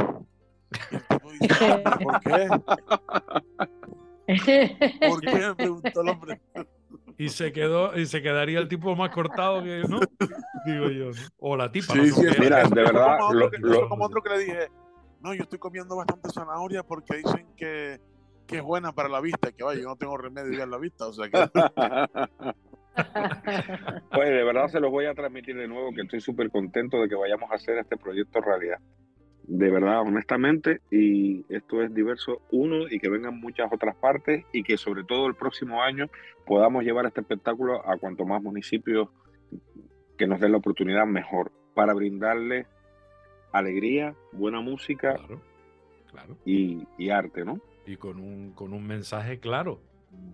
¿Por 2.03 2.21
qué? 2.21 2.49
¿Por 4.29 5.21
qué? 5.21 5.31
Me 5.31 5.55
preguntó 5.57 6.01
el 6.03 6.09
hombre. 6.09 6.41
Y 7.17 7.31
se 7.31 7.53
quedó, 7.53 7.99
y 7.99 8.07
se 8.07 8.23
quedaría 8.23 8.59
el 8.61 8.69
tipo 8.69 8.95
más 8.95 9.11
cortado 9.11 9.63
que 9.63 9.83
¿no? 9.89 10.01
Digo 10.67 10.91
yo. 10.91 11.11
O 11.39 11.57
la 11.57 11.73
tipa. 11.73 11.95
Sí, 11.95 12.11
sí, 12.11 12.27
mira, 12.39 12.63
de 12.69 12.75
verdad. 12.75 13.19
Como 13.19 13.45
otro, 13.47 13.59
lo, 13.61 13.89
como 13.89 14.05
otro 14.05 14.23
que 14.23 14.31
le 14.31 14.39
dije, 14.39 14.69
no, 15.21 15.35
yo 15.35 15.43
estoy 15.43 15.59
comiendo 15.59 15.97
bastante 15.97 16.29
zanahoria 16.31 16.83
porque 16.83 17.17
dicen 17.17 17.47
que, 17.57 18.01
que 18.47 18.59
es 18.59 18.63
buena 18.63 18.93
para 18.93 19.09
la 19.09 19.21
vista, 19.21 19.51
que 19.51 19.65
vaya, 19.65 19.81
yo 19.81 19.89
no 19.89 19.97
tengo 19.97 20.17
remedio 20.17 20.57
ya 20.57 20.65
en 20.65 20.71
la 20.71 20.79
vista, 20.79 21.07
o 21.07 21.13
sea 21.13 21.29
que. 21.29 21.39
pues 24.13 24.29
de 24.29 24.45
verdad 24.45 24.69
se 24.69 24.81
los 24.81 24.91
voy 24.91 25.07
a 25.07 25.15
transmitir 25.15 25.57
de 25.57 25.69
nuevo 25.69 25.93
que 25.93 26.03
estoy 26.03 26.21
súper 26.21 26.51
contento 26.51 27.01
de 27.01 27.09
que 27.09 27.15
vayamos 27.15 27.51
a 27.51 27.55
hacer 27.55 27.79
este 27.79 27.97
proyecto 27.97 28.41
realidad 28.41 28.79
de 29.49 29.71
verdad, 29.71 30.03
honestamente, 30.03 30.83
y 30.91 31.43
esto 31.49 31.83
es 31.83 31.93
diverso 31.95 32.43
uno 32.51 32.87
y 32.89 32.99
que 33.01 33.09
vengan 33.09 33.41
muchas 33.41 33.73
otras 33.73 33.97
partes 33.97 34.45
y 34.53 34.63
que 34.63 34.77
sobre 34.77 35.05
todo 35.05 35.27
el 35.27 35.35
próximo 35.35 35.83
año 35.83 36.07
podamos 36.47 36.85
llevar 36.85 37.07
este 37.07 37.23
espectáculo 37.23 37.81
a 37.89 37.97
cuanto 37.97 38.27
más 38.27 38.43
municipios 38.43 39.09
que 40.19 40.27
nos 40.27 40.39
den 40.39 40.53
la 40.53 40.59
oportunidad 40.59 41.07
mejor 41.07 41.51
para 41.73 41.95
brindarle 41.95 42.67
alegría, 43.51 44.15
buena 44.33 44.61
música 44.61 45.17
Y, 46.45 46.87
y, 46.99 47.09
arte, 47.09 47.45
¿no? 47.45 47.59
Y 47.87 47.97
con 47.97 48.21
un, 48.21 48.53
con 48.53 48.75
un 48.75 48.87
mensaje 48.87 49.41
claro. 49.41 49.81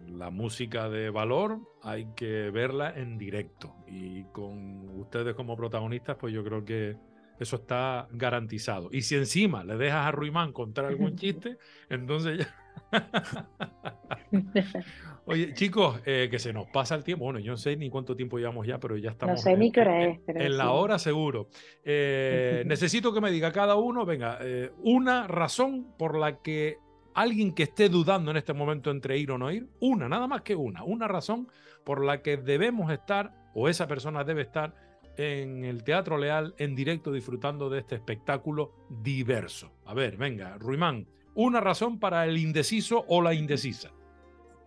La 0.08 0.30
música 0.30 0.88
de 0.88 1.10
valor 1.10 1.58
hay 1.82 2.06
que 2.16 2.50
verla 2.50 2.92
en 2.96 3.16
directo 3.16 3.74
y 3.86 4.24
con 4.32 4.88
ustedes 4.98 5.34
como 5.34 5.56
protagonistas, 5.56 6.16
pues 6.16 6.32
yo 6.32 6.42
creo 6.42 6.64
que 6.64 6.96
eso 7.38 7.56
está 7.56 8.08
garantizado. 8.12 8.88
Y 8.92 9.02
si 9.02 9.16
encima 9.16 9.64
le 9.64 9.76
dejas 9.76 10.06
a 10.06 10.12
Ruimán 10.12 10.52
contar 10.52 10.84
algún 10.86 11.16
chiste, 11.16 11.58
entonces 11.88 12.38
ya... 12.38 12.54
Oye, 15.26 15.54
chicos, 15.54 16.00
eh, 16.04 16.28
que 16.30 16.38
se 16.38 16.52
nos 16.52 16.66
pasa 16.66 16.94
el 16.94 17.02
tiempo. 17.02 17.24
Bueno, 17.24 17.38
yo 17.38 17.52
no 17.52 17.56
sé 17.56 17.76
ni 17.76 17.88
cuánto 17.88 18.14
tiempo 18.14 18.38
llevamos 18.38 18.66
ya, 18.66 18.78
pero 18.78 18.96
ya 18.98 19.10
estamos. 19.10 19.36
No 19.36 19.42
sé 19.42 19.56
ni 19.56 19.72
qué 19.72 19.80
hora 19.80 20.04
es. 20.04 20.20
en 20.26 20.56
la 20.58 20.72
hora 20.72 20.98
seguro. 20.98 21.48
Eh, 21.82 22.62
necesito 22.66 23.14
que 23.14 23.22
me 23.22 23.30
diga 23.30 23.50
cada 23.50 23.76
uno, 23.76 24.04
venga, 24.04 24.38
eh, 24.42 24.70
una 24.82 25.26
razón 25.26 25.94
por 25.96 26.18
la 26.18 26.42
que 26.42 26.76
alguien 27.14 27.54
que 27.54 27.62
esté 27.62 27.88
dudando 27.88 28.32
en 28.32 28.36
este 28.36 28.52
momento 28.52 28.90
entre 28.90 29.16
ir 29.16 29.30
o 29.30 29.38
no 29.38 29.50
ir, 29.50 29.66
una, 29.80 30.08
nada 30.08 30.26
más 30.26 30.42
que 30.42 30.56
una, 30.56 30.84
una 30.84 31.08
razón 31.08 31.48
por 31.84 32.04
la 32.04 32.20
que 32.20 32.36
debemos 32.36 32.92
estar 32.92 33.32
o 33.54 33.68
esa 33.68 33.86
persona 33.86 34.24
debe 34.24 34.42
estar 34.42 34.74
en 35.16 35.64
el 35.64 35.84
Teatro 35.84 36.18
Leal 36.18 36.54
en 36.58 36.74
directo 36.74 37.12
disfrutando 37.12 37.70
de 37.70 37.80
este 37.80 37.94
espectáculo 37.94 38.72
diverso. 38.88 39.70
A 39.84 39.94
ver, 39.94 40.16
venga, 40.16 40.56
Ruimán, 40.58 41.06
una 41.34 41.60
razón 41.60 41.98
para 41.98 42.26
el 42.26 42.38
indeciso 42.38 43.04
o 43.08 43.22
la 43.22 43.34
indecisa. 43.34 43.90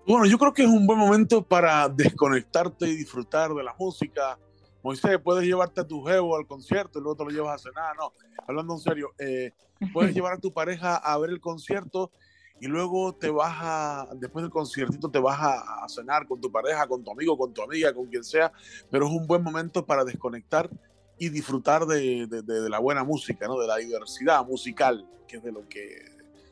Bueno, 0.05 0.25
yo 0.25 0.37
creo 0.37 0.53
que 0.53 0.63
es 0.63 0.69
un 0.69 0.87
buen 0.87 0.99
momento 0.99 1.41
para 1.41 1.89
desconectarte 1.89 2.87
y 2.87 2.95
disfrutar 2.95 3.53
de 3.53 3.63
la 3.63 3.75
música. 3.77 4.39
Moisés, 4.81 5.19
puedes 5.21 5.45
llevarte 5.45 5.81
a 5.81 5.87
tu 5.87 6.01
jevo 6.03 6.37
al 6.37 6.47
concierto 6.47 6.99
y 6.99 7.01
luego 7.01 7.17
te 7.17 7.23
lo 7.25 7.29
llevas 7.29 7.55
a 7.55 7.69
cenar. 7.69 7.95
No, 7.97 8.13
hablando 8.47 8.73
en 8.75 8.79
serio, 8.79 9.11
eh, 9.19 9.51
puedes 9.91 10.13
llevar 10.15 10.33
a 10.33 10.37
tu 10.37 10.53
pareja 10.53 10.95
a 10.95 11.17
ver 11.17 11.31
el 11.31 11.41
concierto 11.41 12.11
y 12.59 12.67
luego 12.67 13.13
te 13.13 13.29
vas 13.29 13.55
a, 13.59 14.07
después 14.15 14.43
del 14.43 14.51
conciertito 14.51 15.09
te 15.09 15.19
vas 15.19 15.39
a, 15.41 15.87
cenar 15.87 16.27
con 16.27 16.41
tu 16.41 16.51
pareja, 16.51 16.87
con 16.87 17.03
tu 17.03 17.11
amigo, 17.11 17.37
con 17.37 17.53
tu 17.53 17.61
amiga, 17.61 17.93
con 17.93 18.07
quien 18.07 18.23
sea, 18.23 18.51
pero 18.89 19.07
es 19.07 19.11
un 19.11 19.27
buen 19.27 19.43
momento 19.43 19.85
para 19.85 20.03
desconectar 20.03 20.69
y 21.17 21.29
disfrutar 21.29 21.85
de, 21.85 22.27
de, 22.27 22.69
la 22.69 22.79
buena 22.79 23.03
música, 23.03 23.47
¿no? 23.47 23.59
de 23.59 23.67
la 23.67 23.77
diversidad 23.77 24.45
musical, 24.45 25.07
que 25.27 25.37
es 25.37 25.43
de 25.43 25.51
lo 25.51 25.67
que 25.67 25.87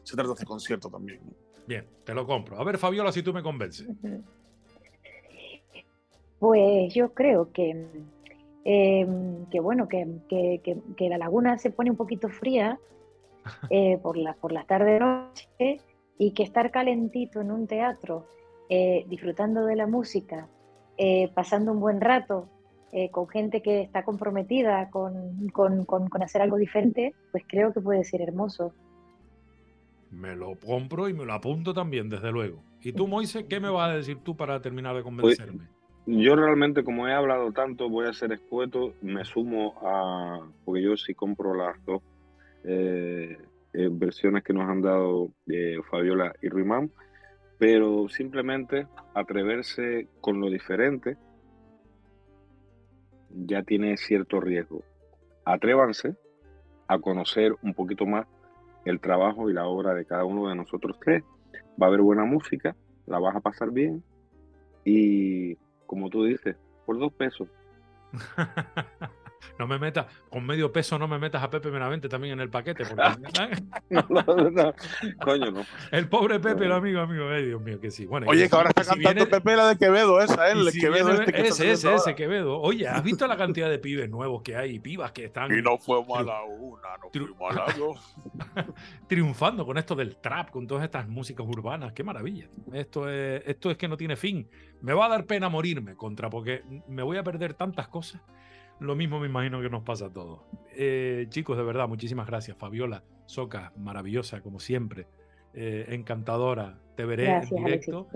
se 0.03 0.15
trata 0.15 0.33
este 0.33 0.45
concierto 0.45 0.89
también. 0.89 1.19
Bien, 1.67 1.85
te 2.03 2.13
lo 2.13 2.25
compro. 2.25 2.59
A 2.59 2.63
ver, 2.63 2.77
Fabiola, 2.77 3.11
si 3.11 3.23
tú 3.23 3.33
me 3.33 3.41
convences. 3.41 3.87
Pues 6.39 6.93
yo 6.93 7.13
creo 7.13 7.51
que, 7.51 7.87
em, 8.63 9.45
que 9.47 9.59
bueno, 9.59 9.87
que, 9.87 10.07
que, 10.29 10.61
que, 10.95 11.09
la 11.09 11.17
laguna 11.17 11.57
se 11.57 11.71
pone 11.71 11.89
un 11.89 11.97
poquito 11.97 12.29
fría 12.29 12.79
eh, 13.69 13.97
por, 14.01 14.17
la, 14.17 14.33
por 14.33 14.51
las 14.51 14.67
tarde-noche 14.67 15.81
y 16.17 16.31
que 16.31 16.43
estar 16.43 16.71
calentito 16.71 17.41
en 17.41 17.51
un 17.51 17.67
teatro, 17.67 18.27
eh, 18.69 19.05
disfrutando 19.09 19.65
de 19.65 19.75
la 19.75 19.87
música, 19.87 20.47
eh, 20.97 21.29
pasando 21.33 21.71
un 21.71 21.79
buen 21.79 22.01
rato 22.01 22.47
eh, 22.91 23.09
con 23.11 23.27
gente 23.27 23.61
que 23.61 23.81
está 23.81 24.03
comprometida 24.03 24.89
con, 24.89 25.49
con, 25.49 25.85
con, 25.85 26.23
hacer 26.23 26.41
algo 26.41 26.57
diferente, 26.57 27.13
pues 27.31 27.43
creo 27.47 27.73
que 27.73 27.81
puede 27.81 28.03
ser 28.05 28.21
hermoso. 28.21 28.73
Me 30.11 30.35
lo 30.35 30.55
compro 30.55 31.09
y 31.09 31.13
me 31.13 31.25
lo 31.25 31.33
apunto 31.33 31.73
también, 31.73 32.09
desde 32.09 32.31
luego. 32.31 32.63
¿Y 32.81 32.93
tú, 32.93 33.07
Moise, 33.07 33.47
qué 33.47 33.59
me 33.59 33.69
vas 33.69 33.89
a 33.89 33.95
decir 33.95 34.19
tú 34.23 34.37
para 34.37 34.61
terminar 34.61 34.95
de 34.95 35.03
convencerme? 35.03 35.67
yo 36.05 36.35
realmente, 36.35 36.83
como 36.83 37.07
he 37.07 37.13
hablado 37.13 37.51
tanto, 37.51 37.89
voy 37.89 38.07
a 38.07 38.13
ser 38.13 38.31
escueto, 38.31 38.93
me 39.01 39.25
sumo 39.25 39.73
a, 39.81 40.47
porque 40.63 40.83
yo 40.83 40.95
sí 40.95 41.15
compro 41.15 41.55
las 41.55 41.83
dos 41.83 42.01
eh, 42.63 43.37
versiones 43.91 44.43
que 44.43 44.53
nos 44.53 44.69
han 44.69 44.81
dado 44.81 45.31
eh, 45.47 45.77
Fabiola 45.89 46.33
y 46.41 46.49
Ruimán, 46.49 46.91
pero 47.57 48.07
simplemente 48.09 48.87
atreverse 49.13 50.07
con 50.21 50.39
lo 50.39 50.49
diferente 50.49 51.17
ya 53.29 53.63
tiene 53.63 53.97
cierto 53.97 54.39
riesgo. 54.39 54.83
Atrévanse 55.45 56.15
a 56.87 56.99
conocer 56.99 57.55
un 57.61 57.73
poquito 57.73 58.05
más 58.05 58.27
el 58.85 58.99
trabajo 58.99 59.49
y 59.49 59.53
la 59.53 59.65
obra 59.65 59.93
de 59.93 60.05
cada 60.05 60.25
uno 60.25 60.49
de 60.49 60.55
nosotros 60.55 60.97
tres. 61.03 61.23
Va 61.81 61.87
a 61.87 61.89
haber 61.89 62.01
buena 62.01 62.23
música, 62.23 62.75
la 63.05 63.19
vas 63.19 63.35
a 63.35 63.41
pasar 63.41 63.71
bien 63.71 64.03
y, 64.83 65.55
como 65.85 66.09
tú 66.09 66.23
dices, 66.23 66.55
por 66.85 66.97
dos 66.99 67.11
pesos. 67.13 67.49
no 69.59 69.67
me 69.67 69.79
metas, 69.79 70.05
con 70.29 70.45
medio 70.45 70.71
peso 70.71 70.97
no 70.99 71.07
me 71.07 71.19
metas 71.19 71.43
a 71.43 71.49
Pepe 71.49 71.69
Benavente 71.69 72.09
también 72.09 72.33
en 72.33 72.41
el 72.41 72.49
paquete. 72.49 72.83
Coño, 75.23 75.51
no. 75.51 75.65
El 75.91 76.09
pobre 76.09 76.39
Pepe, 76.39 76.65
el 76.65 76.71
amigo, 76.71 76.99
amigo, 76.99 77.31
Dios 77.31 77.61
mío, 77.61 77.79
que 77.79 77.91
sí. 77.91 78.05
Bueno, 78.05 78.27
Oye, 78.29 78.49
que 78.49 78.55
ahora 78.55 78.69
está 78.69 78.83
cantando 78.83 79.27
Pepe 79.27 79.55
la 79.55 79.69
de 79.69 79.77
Quevedo, 79.77 80.19
esa, 80.21 80.49
él, 80.49 80.67
el 80.67 80.73
Quevedo 80.73 81.13
este 81.13 81.31
que 81.31 81.47
Ese, 81.47 81.71
ese, 81.71 81.93
ese 81.93 82.15
Quevedo. 82.15 82.59
Oye, 82.59 82.87
¿has 82.87 83.03
visto 83.03 83.27
la 83.27 83.37
cantidad 83.45 83.69
de 83.69 83.79
pibes 83.79 84.09
nuevos 84.09 84.41
que 84.41 84.55
hay, 84.55 84.79
pibas 84.79 85.11
que 85.11 85.25
están... 85.25 85.55
Y 85.55 85.61
no 85.61 85.77
fue 85.77 86.03
mala 86.05 86.43
una, 86.43 86.97
no 86.97 87.09
fue 87.11 87.35
mala 87.39 87.65
dos. 87.77 88.17
Triunfando 89.07 89.65
con 89.65 89.77
esto 89.77 89.95
del 89.95 90.17
trap, 90.17 90.49
con 90.49 90.67
todas 90.67 90.83
estas 90.83 91.07
músicas 91.07 91.45
urbanas, 91.47 91.93
qué 91.93 92.03
maravilla. 92.03 92.47
Esto 92.73 93.09
es, 93.09 93.43
esto 93.45 93.71
es 93.71 93.77
que 93.77 93.87
no 93.87 93.97
tiene 93.97 94.15
fin. 94.15 94.49
Me 94.81 94.93
va 94.93 95.05
a 95.05 95.09
dar 95.09 95.25
pena 95.25 95.49
morirme 95.49 95.95
contra, 95.95 96.29
porque 96.29 96.63
me 96.87 97.03
voy 97.03 97.17
a 97.17 97.23
perder 97.23 97.53
tantas 97.53 97.87
cosas. 97.87 98.21
Lo 98.79 98.95
mismo 98.95 99.19
me 99.19 99.27
imagino 99.27 99.61
que 99.61 99.69
nos 99.69 99.83
pasa 99.83 100.07
a 100.07 100.09
todos. 100.09 100.41
Eh, 100.75 101.27
chicos, 101.29 101.57
de 101.57 101.63
verdad, 101.63 101.87
muchísimas 101.87 102.27
gracias. 102.27 102.57
Fabiola, 102.57 103.03
Soca, 103.25 103.71
maravillosa 103.77 104.41
como 104.41 104.59
siempre. 104.59 105.07
Eh, 105.53 105.85
encantadora. 105.89 106.79
Te 106.95 107.05
veré 107.05 107.29
en 107.29 107.49
directo. 107.49 108.07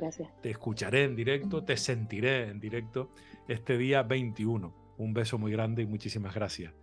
Te 0.42 0.50
escucharé 0.50 1.06
en 1.06 1.16
directo. 1.16 1.64
Te 1.64 1.78
sentiré 1.78 2.50
en 2.50 2.60
directo 2.60 3.12
este 3.48 3.78
día 3.78 4.04
21. 4.04 4.96
Un 4.98 5.14
beso 5.14 5.38
muy 5.38 5.52
grande 5.52 5.84
y 5.84 5.86
muchísimas 5.86 6.36
gracias. 6.36 6.74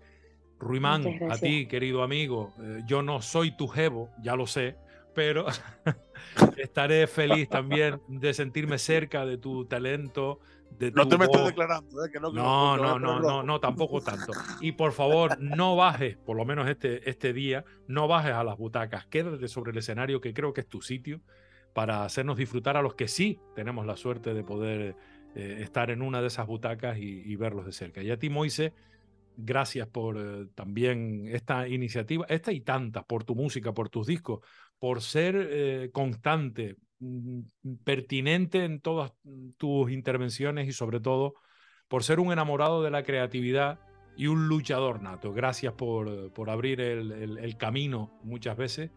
Ruimán, 0.58 1.04
a 1.30 1.36
ti, 1.36 1.66
querido 1.66 2.02
amigo, 2.02 2.54
eh, 2.62 2.82
yo 2.86 3.02
no 3.02 3.20
soy 3.20 3.50
tu 3.50 3.68
jevo, 3.68 4.10
ya 4.22 4.36
lo 4.36 4.46
sé, 4.46 4.76
pero 5.14 5.46
estaré 6.56 7.06
feliz 7.06 7.48
también 7.48 8.00
de 8.08 8.32
sentirme 8.32 8.78
cerca 8.78 9.26
de 9.26 9.36
tu 9.36 9.66
talento, 9.66 10.40
no 10.94 11.08
te 11.08 11.18
me 11.18 11.24
estoy 11.24 11.46
declarando, 11.46 12.04
¿eh? 12.04 12.10
no, 12.20 12.30
no, 12.32 12.76
no, 12.76 12.98
no, 12.98 13.20
no, 13.20 13.42
no, 13.42 13.60
tampoco 13.60 14.00
tanto. 14.00 14.32
Y 14.60 14.72
por 14.72 14.92
favor, 14.92 15.40
no 15.40 15.76
bajes, 15.76 16.16
por 16.18 16.36
lo 16.36 16.44
menos 16.44 16.68
este, 16.68 17.08
este 17.08 17.32
día, 17.32 17.64
no 17.88 18.08
bajes 18.08 18.32
a 18.32 18.44
las 18.44 18.56
butacas, 18.58 19.06
quédate 19.06 19.48
sobre 19.48 19.72
el 19.72 19.78
escenario 19.78 20.20
que 20.20 20.34
creo 20.34 20.52
que 20.52 20.60
es 20.62 20.68
tu 20.68 20.82
sitio 20.82 21.20
para 21.72 22.04
hacernos 22.04 22.36
disfrutar 22.36 22.76
a 22.76 22.82
los 22.82 22.94
que 22.94 23.08
sí 23.08 23.38
tenemos 23.54 23.86
la 23.86 23.96
suerte 23.96 24.34
de 24.34 24.42
poder 24.42 24.96
eh, 25.34 25.58
estar 25.60 25.90
en 25.90 26.02
una 26.02 26.20
de 26.20 26.28
esas 26.28 26.46
butacas 26.46 26.98
y, 26.98 27.36
verlos 27.36 27.66
de 27.66 27.72
cerca. 27.72 28.02
Y 28.02 28.10
a 28.10 28.18
ti, 28.18 28.30
Moise, 28.30 28.72
gracias 29.36 29.88
por 29.88 30.16
eh, 30.18 30.46
también 30.54 31.26
esta 31.28 31.68
iniciativa, 31.68 32.26
esta 32.28 32.52
y 32.52 32.60
tantas, 32.60 33.04
por 33.04 33.24
tu 33.24 33.34
música, 33.34 33.72
por 33.72 33.88
tus 33.88 34.06
discos, 34.06 34.40
por 34.78 35.00
ser 35.00 35.90
constante, 35.92 36.76
Mm, 36.76 36.85
pertinente 37.84 38.64
en 38.64 38.80
todas 38.80 39.12
tus 39.56 39.90
intervenciones 39.90 40.68
y 40.68 40.72
sobre 40.72 41.00
todo 41.00 41.34
por 41.88 42.02
ser 42.02 42.20
un 42.20 42.32
enamorado 42.32 42.82
de 42.82 42.90
la 42.90 43.02
creatividad 43.02 43.80
y 44.16 44.28
un 44.28 44.48
luchador 44.48 45.02
nato. 45.02 45.32
Gracias 45.32 45.74
por, 45.74 46.32
por 46.32 46.50
abrir 46.50 46.80
el, 46.80 47.56
camino 47.56 48.18
muchas 48.22 48.56
veces 48.56 48.90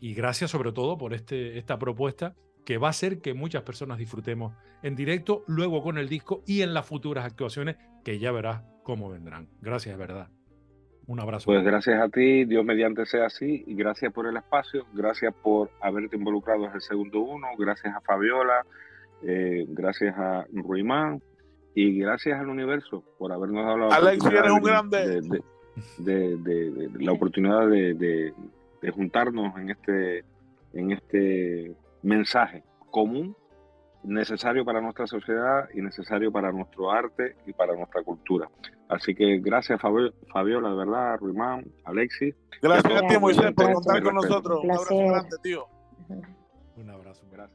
y 0.00 0.14
gracias 0.14 0.50
sobre 0.50 0.72
todo 0.72 0.98
por 0.98 1.14
este, 1.14 1.58
esta 1.58 1.78
propuesta 1.78 2.34
que 2.64 2.78
va 2.78 2.88
a 2.88 2.90
hacer 2.90 3.20
que 3.20 3.34
muchas 3.34 3.62
personas 3.62 3.98
disfrutemos 3.98 4.54
en 4.82 4.96
directo, 4.96 5.44
luego 5.46 5.82
con 5.82 5.98
el 5.98 6.08
disco 6.08 6.42
y 6.46 6.62
en 6.62 6.74
las 6.74 6.86
futuras 6.86 7.24
actuaciones 7.24 7.76
que 8.04 8.18
ya 8.18 8.32
verás 8.32 8.62
cómo 8.82 9.10
vendrán. 9.10 9.48
Gracias, 9.60 9.96
verdad. 9.96 10.28
Un 11.06 11.20
abrazo. 11.20 11.46
Pues 11.46 11.62
gracias 11.64 12.00
a 12.00 12.08
ti, 12.08 12.44
Dios 12.44 12.64
mediante 12.64 13.04
sea 13.06 13.26
así, 13.26 13.62
y 13.66 13.74
gracias 13.74 14.12
por 14.12 14.26
el 14.26 14.36
espacio, 14.36 14.86
gracias 14.94 15.34
por 15.34 15.70
haberte 15.80 16.16
involucrado 16.16 16.64
en 16.66 16.72
el 16.72 16.80
segundo 16.80 17.20
uno, 17.20 17.46
gracias 17.58 17.94
a 17.94 18.00
Fabiola, 18.00 18.64
eh, 19.22 19.66
gracias 19.68 20.14
a 20.16 20.46
Ruimán 20.52 21.20
y 21.74 21.98
gracias 21.98 22.38
al 22.40 22.48
universo 22.48 23.04
por 23.18 23.32
habernos 23.32 23.64
dado 23.64 23.76
la 23.76 23.96
Alex, 23.96 24.24
oportunidad 24.24 24.44
eres 24.44 24.52
un 24.52 24.62
de- 24.62 24.70
grande. 24.70 25.20
de- 25.20 25.42
de- 25.98 26.36
de- 26.38 26.70
de- 26.70 26.88
de 26.88 27.04
la 27.04 27.12
oportunidad 27.12 27.68
de, 27.68 27.94
de- 27.94 28.32
de 28.80 28.90
juntarnos 28.90 29.58
en 29.58 29.70
este, 29.70 30.24
en 30.72 30.92
este 30.92 31.74
mensaje 32.02 32.62
común 32.90 33.36
necesario 34.04 34.64
para 34.64 34.80
nuestra 34.80 35.06
sociedad 35.06 35.68
y 35.74 35.80
necesario 35.80 36.30
para 36.30 36.52
nuestro 36.52 36.90
arte 36.92 37.36
y 37.46 37.52
para 37.52 37.74
nuestra 37.74 38.02
cultura. 38.02 38.48
Así 38.94 39.14
que 39.14 39.38
gracias 39.40 39.80
Fabio- 39.80 40.12
Fabiola, 40.32 40.70
de 40.70 40.76
verdad, 40.76 41.18
Ruimán, 41.18 41.64
Alexis. 41.84 42.34
Gracias 42.62 43.02
a 43.02 43.06
ti, 43.06 43.18
Moisés, 43.18 43.52
por 43.52 43.72
contar 43.72 44.02
con 44.02 44.14
nosotros. 44.14 44.60
Un 44.64 44.70
abrazo 44.70 44.96
grande, 44.98 45.36
tío. 45.42 45.66
Un 46.76 46.90
abrazo. 46.90 47.22
Gracias. 47.30 47.52